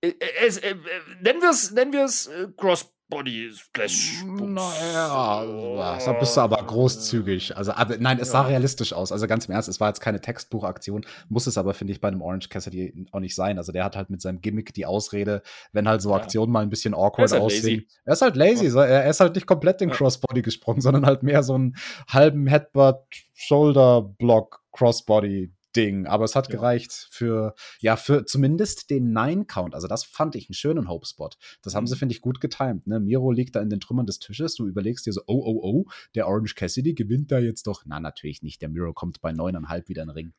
[0.00, 0.76] äh, äh, äh, äh,
[1.20, 4.24] nennen wir es nennen äh, Cross Body Splash.
[4.24, 7.56] Naja, da bist du aber großzügig.
[7.56, 8.48] Also, aber, nein, es sah ja.
[8.48, 9.12] realistisch aus.
[9.12, 11.06] Also ganz im Ernst, es war jetzt keine Textbuchaktion.
[11.28, 13.58] Muss es aber, finde ich, bei einem Orange Cassidy auch nicht sein.
[13.58, 16.16] Also der hat halt mit seinem Gimmick die Ausrede, wenn halt so ja.
[16.16, 17.80] Aktionen mal ein bisschen awkward halt aussehen.
[17.80, 17.88] Lazy.
[18.04, 18.66] Er ist halt lazy.
[18.66, 18.84] Ja.
[18.84, 21.76] Er ist halt nicht komplett den Crossbody gesprungen, sondern halt mehr so einen
[22.08, 26.56] halben Headbutt, Shoulder Block Crossbody Ding, aber es hat ja.
[26.56, 29.74] gereicht für, ja, für zumindest den Nine-Count.
[29.74, 31.30] Also, das fand ich einen schönen Hope-Spot.
[31.62, 31.88] Das haben mhm.
[31.88, 32.86] sie, finde ich, gut getimt.
[32.86, 32.98] Ne?
[33.00, 34.54] Miro liegt da in den Trümmern des Tisches.
[34.56, 35.84] Du überlegst dir so, oh, oh, oh,
[36.14, 37.82] der Orange Cassidy gewinnt da jetzt doch.
[37.84, 38.62] Na, natürlich nicht.
[38.62, 40.32] Der Miro kommt bei neuneinhalb wieder in den Ring.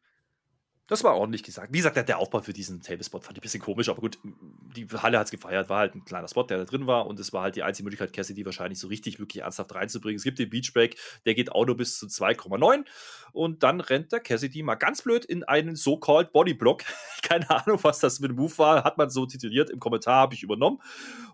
[0.87, 1.73] Das war ordentlich gesagt.
[1.73, 4.87] Wie gesagt, der Aufbau für diesen Tablespot fand ich ein bisschen komisch, aber gut, die
[4.87, 7.33] Halle hat es gefeiert, war halt ein kleiner Spot, der da drin war und es
[7.33, 10.15] war halt die einzige Möglichkeit, Cassidy wahrscheinlich so richtig, wirklich ernsthaft reinzubringen.
[10.15, 12.85] Es gibt den Beachbreak, der geht Auto bis zu 2,9
[13.33, 16.83] und dann rennt der Cassidy mal ganz blöd in einen so-called Bodyblock.
[17.21, 20.35] Keine Ahnung, was das mit dem Move war, hat man so tituliert, im Kommentar habe
[20.35, 20.79] ich übernommen.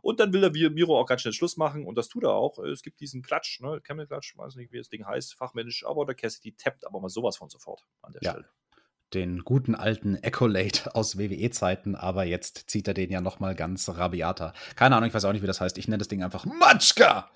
[0.02, 2.58] Und dann will der Miro auch ganz schnell Schluss machen und das tut er auch.
[2.58, 6.08] Es gibt diesen Klatsch, ne, Camel Klatsch, weiß nicht, wie das Ding heißt, fachmännisch, aber
[6.08, 8.32] der Cassidy tappt aber mal sowas von sofort an der ja.
[8.32, 8.50] Stelle
[9.14, 13.90] den guten alten Ecolate aus WWE-Zeiten, aber jetzt zieht er den ja noch mal ganz
[13.90, 14.54] rabiater.
[14.76, 15.78] Keine Ahnung, ich weiß auch nicht, wie das heißt.
[15.78, 17.30] Ich nenne das Ding einfach Matschka.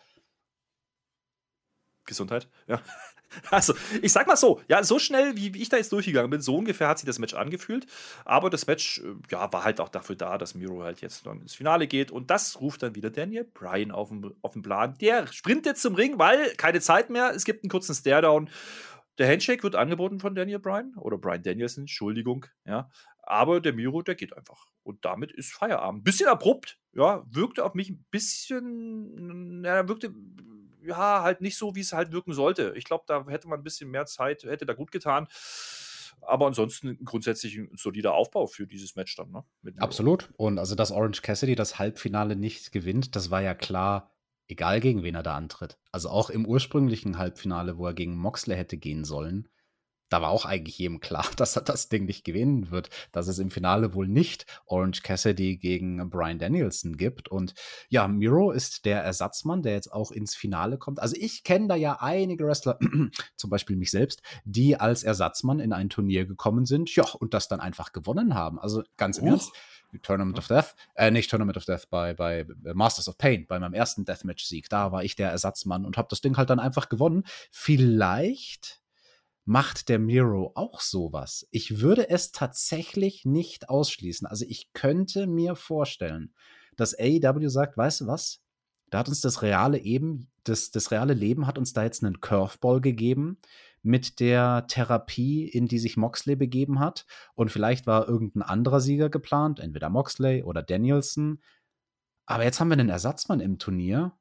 [2.05, 2.81] Gesundheit, ja.
[3.51, 6.55] Also, ich sag mal so, ja, so schnell, wie, ich da jetzt durchgegangen bin, so
[6.55, 7.85] ungefähr hat sich das Match angefühlt.
[8.23, 11.41] Aber das Match, äh, ja, war halt auch dafür da, dass Miro halt jetzt dann
[11.41, 12.09] ins Finale geht.
[12.09, 14.97] Und das ruft dann wieder Daniel Bryan auf den, auf den Plan.
[14.99, 17.31] Der sprintet zum Ring, weil keine Zeit mehr.
[17.35, 18.49] Es gibt einen kurzen Stare-Down.
[19.17, 22.89] Der Handshake wird angeboten von Daniel Bryan oder Bryan Danielson, Entschuldigung, ja.
[23.23, 24.67] Aber der Miro, der geht einfach.
[24.83, 26.03] Und damit ist Feierabend.
[26.03, 30.13] Bisschen abrupt, ja, wirkte auf mich ein bisschen, ja, wirkte,
[30.83, 32.73] ja, halt nicht so, wie es halt wirken sollte.
[32.77, 35.27] Ich glaube, da hätte man ein bisschen mehr Zeit, hätte da gut getan.
[36.21, 39.43] Aber ansonsten grundsätzlich ein solider Aufbau für dieses Match dann, ne?
[39.77, 40.29] Absolut.
[40.37, 44.16] Und also, dass Orange Cassidy das Halbfinale nicht gewinnt, das war ja klar
[44.47, 45.77] egal gegen wen er da antritt.
[45.91, 49.49] Also auch im ursprünglichen Halbfinale, wo er gegen Moxley hätte gehen sollen,
[50.09, 53.39] da war auch eigentlich jedem klar, dass er das Ding nicht gewinnen wird, dass es
[53.39, 57.29] im Finale wohl nicht Orange Cassidy gegen Brian Danielson gibt.
[57.29, 57.53] Und
[57.89, 60.99] ja, Miro ist der Ersatzmann, der jetzt auch ins Finale kommt.
[60.99, 62.79] Also ich kenne da ja einige Wrestler,
[63.35, 67.47] zum Beispiel mich selbst, die als Ersatzmann in ein Turnier gekommen sind, ja, und das
[67.47, 68.59] dann einfach gewonnen haben.
[68.59, 69.51] Also ganz im Ernst.
[70.01, 73.73] Tournament of Death, äh, nicht Tournament of Death, bei, bei Masters of Pain, bei meinem
[73.73, 74.69] ersten Deathmatch-Sieg.
[74.69, 77.23] Da war ich der Ersatzmann und habe das Ding halt dann einfach gewonnen.
[77.51, 78.81] Vielleicht
[79.45, 81.47] macht der Miro auch sowas.
[81.51, 84.27] Ich würde es tatsächlich nicht ausschließen.
[84.27, 86.33] Also ich könnte mir vorstellen,
[86.75, 88.41] dass AEW sagt, weißt du was?
[88.89, 92.19] Da hat uns das reale eben, das, das reale Leben hat uns da jetzt einen
[92.19, 93.39] Curveball gegeben
[93.83, 97.05] mit der Therapie, in die sich Moxley begeben hat.
[97.35, 101.41] Und vielleicht war irgendein anderer Sieger geplant, entweder Moxley oder Danielson.
[102.25, 104.17] Aber jetzt haben wir einen Ersatzmann im Turnier.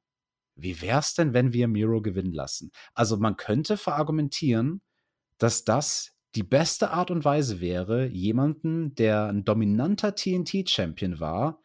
[0.54, 2.70] Wie wäre es denn, wenn wir Miro gewinnen lassen?
[2.94, 4.80] Also man könnte verargumentieren,
[5.38, 11.60] dass das die beste Art und Weise wäre, jemanden, der ein dominanter TNT-Champion war,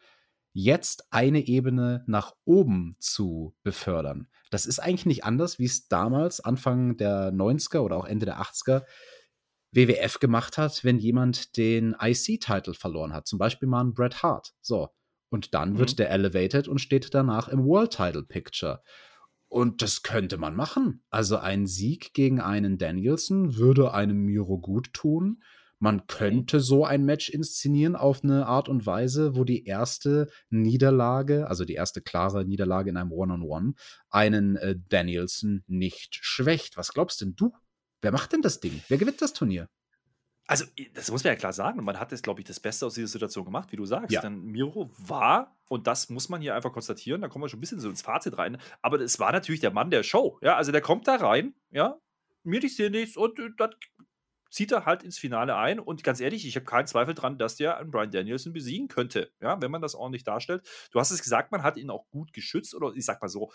[0.52, 4.28] jetzt eine Ebene nach oben zu befördern.
[4.50, 8.40] Das ist eigentlich nicht anders, wie es damals Anfang der 90er oder auch Ende der
[8.40, 8.84] 80er
[9.72, 13.26] WWF gemacht hat, wenn jemand den IC-Title verloren hat.
[13.26, 14.52] Zum Beispiel mal ein Bret Hart.
[14.60, 14.90] So.
[15.30, 15.78] Und dann mhm.
[15.78, 18.82] wird der elevated und steht danach im World Title Picture.
[19.48, 21.02] Und das könnte man machen.
[21.10, 25.42] Also ein Sieg gegen einen Danielson würde einem Miro gut tun.
[25.82, 31.48] Man könnte so ein Match inszenieren auf eine Art und Weise, wo die erste Niederlage,
[31.48, 33.74] also die erste klare Niederlage in einem One-on-One, -on -One,
[34.08, 36.76] einen äh, Danielson nicht schwächt.
[36.76, 37.52] Was glaubst denn du?
[38.00, 38.80] Wer macht denn das Ding?
[38.86, 39.68] Wer gewinnt das Turnier?
[40.46, 41.82] Also, das muss man ja klar sagen.
[41.82, 44.12] Man hat jetzt, glaube ich, das Beste aus dieser Situation gemacht, wie du sagst.
[44.12, 44.20] Ja.
[44.20, 47.60] Denn Miro war, und das muss man hier einfach konstatieren, da kommen wir schon ein
[47.60, 50.38] bisschen so ins Fazit rein, aber es war natürlich der Mann der Show.
[50.42, 51.98] Ja, also der kommt da rein, ja,
[52.44, 53.70] mir nicht dir nichts und äh, das
[54.52, 55.80] zieht er halt ins Finale ein.
[55.80, 59.32] Und ganz ehrlich, ich habe keinen Zweifel dran, dass der einen Brian Danielson besiegen könnte,
[59.40, 60.68] ja, wenn man das ordentlich darstellt.
[60.92, 63.50] Du hast es gesagt, man hat ihn auch gut geschützt, oder ich sag mal so,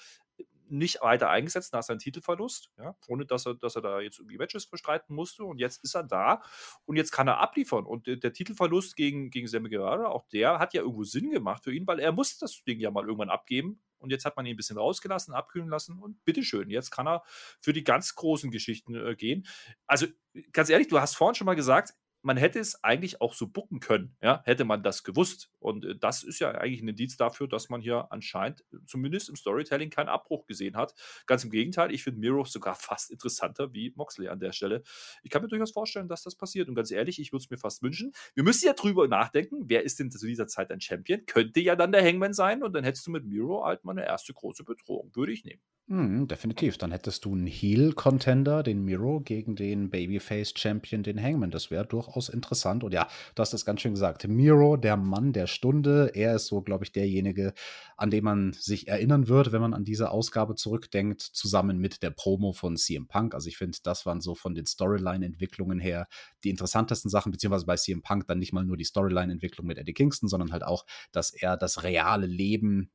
[0.69, 4.37] nicht weiter eingesetzt nach seinem Titelverlust, ja, ohne dass er, dass er da jetzt irgendwie
[4.37, 5.43] Matches bestreiten musste.
[5.43, 6.41] Und jetzt ist er da
[6.85, 7.85] und jetzt kann er abliefern.
[7.85, 11.63] Und der, der Titelverlust gegen, gegen Sammy Guevara, auch der hat ja irgendwo Sinn gemacht
[11.63, 13.81] für ihn, weil er musste das Ding ja mal irgendwann abgeben.
[13.99, 17.23] Und jetzt hat man ihn ein bisschen rausgelassen, abkühlen lassen und bitteschön, jetzt kann er
[17.61, 19.45] für die ganz großen Geschichten äh, gehen.
[19.85, 20.07] Also
[20.51, 21.93] ganz ehrlich, du hast vorhin schon mal gesagt,
[22.27, 25.49] man hätte es eigentlich auch so bucken können, ja, hätte man das gewusst.
[25.59, 29.29] Und äh, das ist ja eigentlich ein Indiz dafür, dass man hier anscheinend äh, zumindest
[29.29, 30.93] im Storytelling keinen Abbruch gesehen hat.
[31.25, 34.83] Ganz im Gegenteil, ich finde Miro sogar fast interessanter wie Moxley an der Stelle.
[35.23, 36.67] Ich kann mir durchaus vorstellen, dass das passiert.
[36.67, 38.11] Und ganz ehrlich, ich würde es mir fast wünschen.
[38.35, 41.25] Wir müssen ja drüber nachdenken, wer ist denn zu dieser Zeit ein Champion?
[41.25, 44.05] Könnte ja dann der Hangman sein und dann hättest du mit Miro halt mal eine
[44.05, 45.15] erste große Bedrohung.
[45.15, 45.61] Würde ich nehmen.
[45.89, 46.77] Mhm, definitiv.
[46.77, 51.49] Dann hättest du einen Heel-Contender, den Miro, gegen den Babyface-Champion, den Hangman.
[51.49, 52.83] Das wäre durchaus interessant.
[52.83, 54.27] Und ja, du hast es ganz schön gesagt.
[54.27, 56.11] Miro, der Mann der Stunde.
[56.13, 57.53] Er ist so, glaube ich, derjenige,
[57.95, 62.09] an den man sich erinnern wird, wenn man an diese Ausgabe zurückdenkt, zusammen mit der
[62.09, 63.33] Promo von CM Punk.
[63.33, 66.07] Also ich finde, das waren so von den Storyline-Entwicklungen her
[66.43, 69.93] die interessantesten Sachen, beziehungsweise bei CM Punk dann nicht mal nur die Storyline-Entwicklung mit Eddie
[69.93, 72.91] Kingston, sondern halt auch, dass er das reale Leben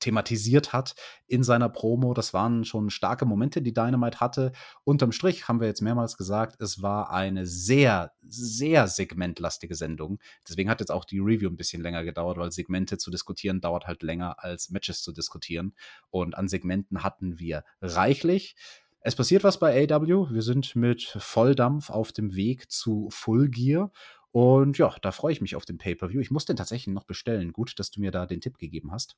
[0.00, 0.94] thematisiert hat
[1.26, 2.14] in seiner Promo.
[2.14, 4.52] Das waren schon starke Momente, die Dynamite hatte.
[4.84, 10.18] Unterm Strich haben wir jetzt mehrmals gesagt, es war eine sehr, sehr segmentlastige Sendung.
[10.48, 13.86] Deswegen hat jetzt auch die Review ein bisschen länger gedauert, weil Segmente zu diskutieren dauert
[13.86, 15.74] halt länger als Matches zu diskutieren.
[16.10, 18.56] Und an Segmenten hatten wir reichlich.
[19.00, 20.30] Es passiert was bei AW.
[20.30, 23.92] Wir sind mit Volldampf auf dem Weg zu Full Gear.
[24.30, 26.20] Und ja, da freue ich mich auf den Pay-Per-View.
[26.20, 27.52] Ich muss den tatsächlich noch bestellen.
[27.52, 29.16] Gut, dass du mir da den Tipp gegeben hast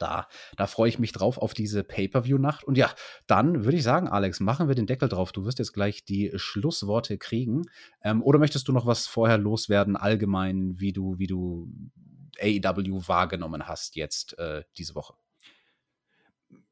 [0.00, 2.64] da, da freue ich mich drauf auf diese Pay-Per-View-Nacht.
[2.64, 2.90] Und ja,
[3.26, 5.32] dann würde ich sagen, Alex, machen wir den Deckel drauf.
[5.32, 7.62] Du wirst jetzt gleich die Schlussworte kriegen.
[8.02, 11.68] Ähm, oder möchtest du noch was vorher loswerden, allgemein, wie du, wie du
[12.40, 15.14] AEW wahrgenommen hast jetzt äh, diese Woche?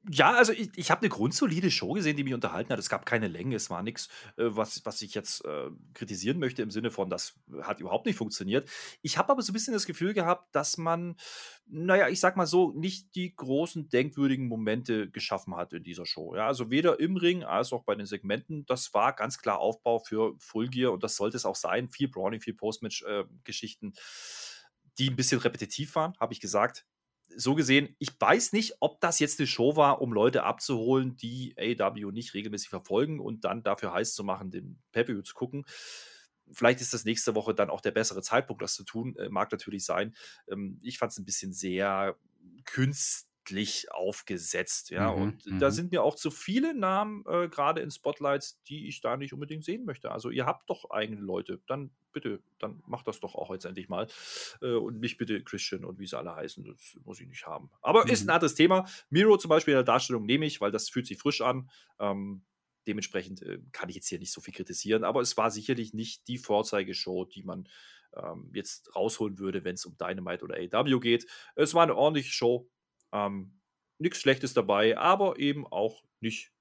[0.05, 2.79] Ja, also ich, ich habe eine grundsolide Show gesehen, die mich unterhalten hat.
[2.79, 6.63] Es gab keine Länge, es war nichts, äh, was, was ich jetzt äh, kritisieren möchte
[6.63, 8.71] im Sinne von, das hat überhaupt nicht funktioniert.
[9.03, 11.17] Ich habe aber so ein bisschen das Gefühl gehabt, dass man,
[11.67, 16.37] naja, ich sag mal so, nicht die großen denkwürdigen Momente geschaffen hat in dieser Show.
[16.37, 18.65] Ja, also weder im Ring als auch bei den Segmenten.
[18.67, 21.89] Das war ganz klar Aufbau für Full Gear und das sollte es auch sein.
[21.91, 23.89] Viel Browning, viel Postmatch-Geschichten.
[23.89, 24.01] Äh,
[24.99, 26.85] die ein bisschen repetitiv waren, habe ich gesagt
[27.37, 31.55] so gesehen, ich weiß nicht, ob das jetzt eine Show war, um Leute abzuholen, die
[31.59, 35.65] AW nicht regelmäßig verfolgen und dann dafür heiß zu machen, den pay zu gucken.
[36.51, 39.17] Vielleicht ist das nächste Woche dann auch der bessere Zeitpunkt, das zu tun.
[39.17, 40.15] Äh, mag natürlich sein.
[40.49, 42.17] Ähm, ich fand es ein bisschen sehr
[42.65, 44.91] künstlich künstlich aufgesetzt.
[44.91, 45.73] Ja, mhm, und da mhm.
[45.73, 49.65] sind mir auch zu viele Namen äh, gerade in Spotlights, die ich da nicht unbedingt
[49.65, 50.11] sehen möchte.
[50.11, 53.89] Also ihr habt doch eigene Leute, dann bitte, dann macht das doch auch jetzt endlich
[53.89, 54.07] mal.
[54.61, 57.71] Äh, und nicht bitte Christian und wie sie alle heißen, das muss ich nicht haben.
[57.81, 58.11] Aber mhm.
[58.11, 58.31] ist ein mhm.
[58.31, 58.87] anderes Thema.
[59.11, 61.71] Miro zum Beispiel in der Darstellung nehme ich, weil das fühlt sich frisch an.
[61.99, 62.43] Ähm,
[62.87, 66.27] dementsprechend äh, kann ich jetzt hier nicht so viel kritisieren, aber es war sicherlich nicht
[66.29, 67.69] die Vorzeigeshow, die man
[68.17, 71.27] ähm, jetzt rausholen würde, wenn es um Dynamite oder AW geht.
[71.55, 72.71] Es war eine ordentliche Show,
[73.13, 73.59] ähm,
[74.01, 76.53] Nichts Schlechtes dabei, aber eben auch nicht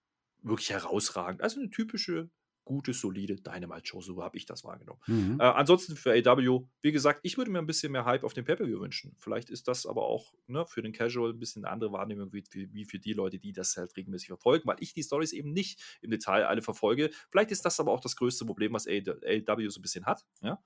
[0.42, 1.42] wirklich herausragend.
[1.42, 2.32] Also eine typische,
[2.68, 5.00] gute, solide Dynamite-Show, so habe ich das wahrgenommen.
[5.08, 5.40] Mhm.
[5.40, 8.44] Äh, ansonsten für AW, wie gesagt, ich würde mir ein bisschen mehr Hype auf dem
[8.44, 9.16] Pay-Per-View wünschen.
[9.20, 12.44] Vielleicht ist das aber auch ne, für den Casual ein bisschen eine andere Wahrnehmung wie,
[12.52, 15.80] wie, für die Leute, die das halt regelmäßig verfolgen, weil ich die Stories eben nicht
[16.02, 17.10] im Detail alle verfolge.
[17.32, 20.26] Vielleicht ist das aber auch das größte Problem, was AW so ein bisschen hat.
[20.42, 20.62] Ja?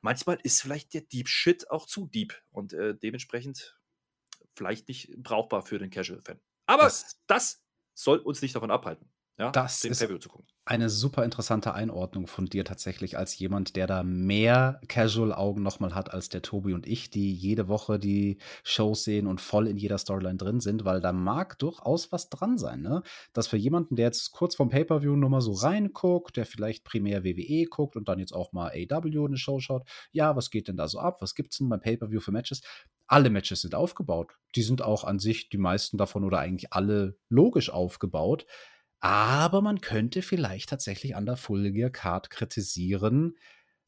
[0.00, 3.79] Manchmal ist vielleicht der Deep Shit auch zu deep und äh, dementsprechend
[4.60, 6.38] vielleicht nicht brauchbar für den Casual-Fan.
[6.66, 7.64] Aber das, das,
[7.94, 9.10] soll uns nicht davon abhalten.
[9.40, 10.46] Ja, das ist Pay-Per-View zu gucken.
[10.66, 16.12] eine super interessante Einordnung von dir tatsächlich als jemand, der da mehr Casual-Augen nochmal hat
[16.12, 19.96] als der Tobi und ich, die jede Woche die Shows sehen und voll in jeder
[19.96, 23.02] Storyline drin sind, weil da mag durchaus was dran sein, ne?
[23.32, 27.24] Dass für jemanden, der jetzt kurz vom Pay-Per-View nur mal so reinguckt, der vielleicht primär
[27.24, 30.76] WWE guckt und dann jetzt auch mal AW eine Show schaut, ja, was geht denn
[30.76, 31.22] da so ab?
[31.22, 32.60] Was gibt's denn beim Pay-Per-View für Matches?
[33.06, 34.34] Alle Matches sind aufgebaut.
[34.54, 38.46] Die sind auch an sich, die meisten davon oder eigentlich alle logisch aufgebaut.
[39.00, 43.36] Aber man könnte vielleicht tatsächlich an der Full Gear Card kritisieren,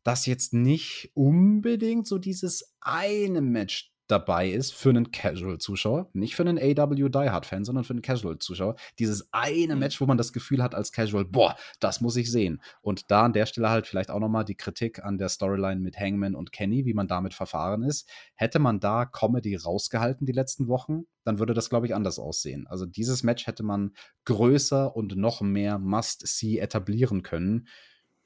[0.02, 6.42] dass jetzt nicht unbedingt so dieses eine Match dabei ist für einen Casual-Zuschauer, nicht für
[6.42, 8.76] einen AW Die Hard-Fan, sondern für einen Casual-Zuschauer.
[8.98, 9.80] Dieses eine Mhm.
[9.80, 12.62] Match, wo man das Gefühl hat als Casual, boah, das muss ich sehen.
[12.82, 15.98] Und da an der Stelle halt vielleicht auch nochmal die Kritik an der Storyline mit
[15.98, 18.08] Hangman und Kenny, wie man damit verfahren ist.
[18.34, 22.66] Hätte man da Comedy rausgehalten die letzten Wochen, dann würde das, glaube ich, anders aussehen.
[22.66, 23.92] Also dieses Match hätte man
[24.26, 27.66] größer und noch mehr Must-See etablieren können.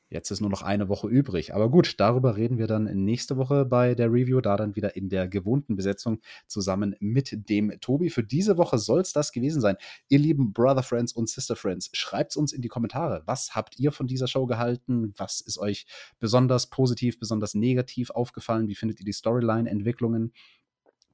[0.08, 1.52] Jetzt ist nur noch eine Woche übrig.
[1.54, 5.08] Aber gut, darüber reden wir dann nächste Woche bei der Review, da dann wieder in
[5.08, 8.10] der gewohnten Besetzung zusammen mit dem Tobi.
[8.10, 9.76] Für diese Woche soll es das gewesen sein.
[10.08, 13.22] Ihr lieben Brother Friends und Sister Friends, schreibt uns in die Kommentare.
[13.26, 15.12] Was habt ihr von dieser Show gehalten?
[15.16, 15.86] Was ist euch
[16.20, 18.68] besonders positiv, besonders negativ aufgefallen?
[18.68, 20.32] Wie findet ihr die Storyline-Entwicklungen?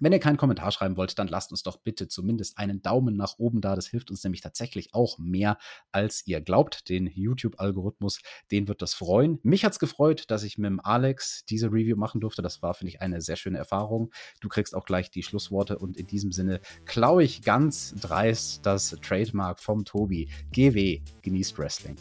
[0.02, 3.38] Wenn ihr keinen Kommentar schreiben wollt, dann lasst uns doch bitte zumindest einen Daumen nach
[3.38, 3.76] oben da.
[3.76, 5.58] Das hilft uns nämlich tatsächlich auch mehr,
[5.92, 6.88] als ihr glaubt.
[6.88, 8.20] Den YouTube-Algorithmus,
[8.50, 9.38] den wird das freuen.
[9.44, 12.42] Mich hat's gefreut, dass ich mit dem Alex diese Review machen durfte.
[12.42, 14.12] Das war, finde ich, eine sehr schöne Erfahrung.
[14.40, 18.96] Du kriegst auch gleich die Schlussworte und in diesem Sinne klaue ich ganz dreist das
[19.02, 20.28] Trademark vom Tobi.
[20.50, 21.94] GW, genießt Wrestling.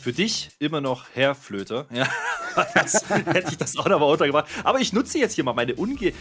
[0.00, 1.86] Für dich immer noch Herr Flöter.
[1.90, 2.08] Ja,
[2.74, 4.46] das, hätte ich das auch noch mal untergebracht.
[4.64, 6.12] Aber ich nutze jetzt hier mal meine unge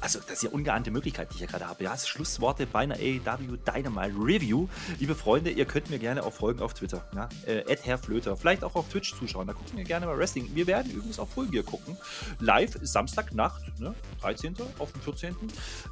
[0.00, 1.84] also das ist ja ungeahnte Möglichkeit, die ich ja gerade habe.
[1.84, 4.68] Ja, das Schlussworte bei einer AEW Dynamite Review.
[4.98, 7.04] Liebe Freunde, ihr könnt mir gerne auch folgen auf Twitter.
[7.14, 7.28] Ja?
[7.46, 8.36] Äh, Herr Flöter.
[8.36, 9.46] Vielleicht auch auf Twitch zuschauen.
[9.46, 10.48] Da gucken wir gerne mal Wrestling.
[10.54, 11.96] Wir werden übrigens auch Full Gear gucken.
[12.38, 13.94] Live Samstagnacht, ne?
[14.20, 14.56] 13.
[14.78, 15.36] auf dem 14.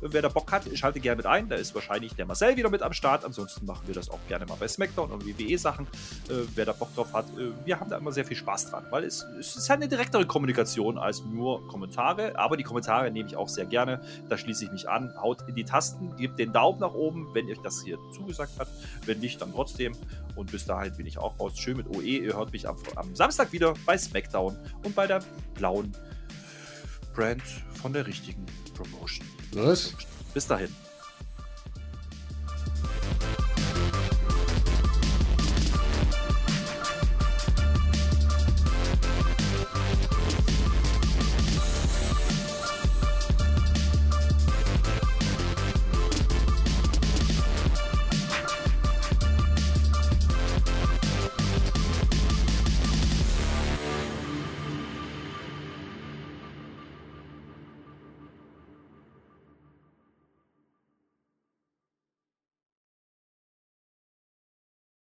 [0.01, 1.49] Wer da Bock hat, schalte gerne mit ein.
[1.49, 3.25] Da ist wahrscheinlich der Marcel wieder mit am Start.
[3.25, 5.87] Ansonsten machen wir das auch gerne mal bei SmackDown und WWE-Sachen.
[6.29, 7.27] Äh, wer da Bock drauf hat,
[7.65, 10.27] wir haben da immer sehr viel Spaß dran, weil es, es ist halt eine direktere
[10.27, 12.39] Kommunikation als nur Kommentare.
[12.39, 14.01] Aber die Kommentare nehme ich auch sehr gerne.
[14.29, 15.15] Da schließe ich mich an.
[15.21, 18.69] Haut in die Tasten, gebt den Daumen nach oben, wenn euch das hier zugesagt hat.
[19.07, 19.93] Wenn nicht, dann trotzdem.
[20.37, 21.59] Und bis dahin bin ich auch raus.
[21.59, 22.03] Schön mit OE.
[22.03, 25.23] Ihr hört mich am, am Samstag wieder bei SmackDown und bei der
[25.55, 25.93] blauen
[27.15, 27.43] Brand
[27.75, 29.27] von der richtigen Promotion.
[29.53, 29.95] Was?
[30.33, 30.75] Bis dahin.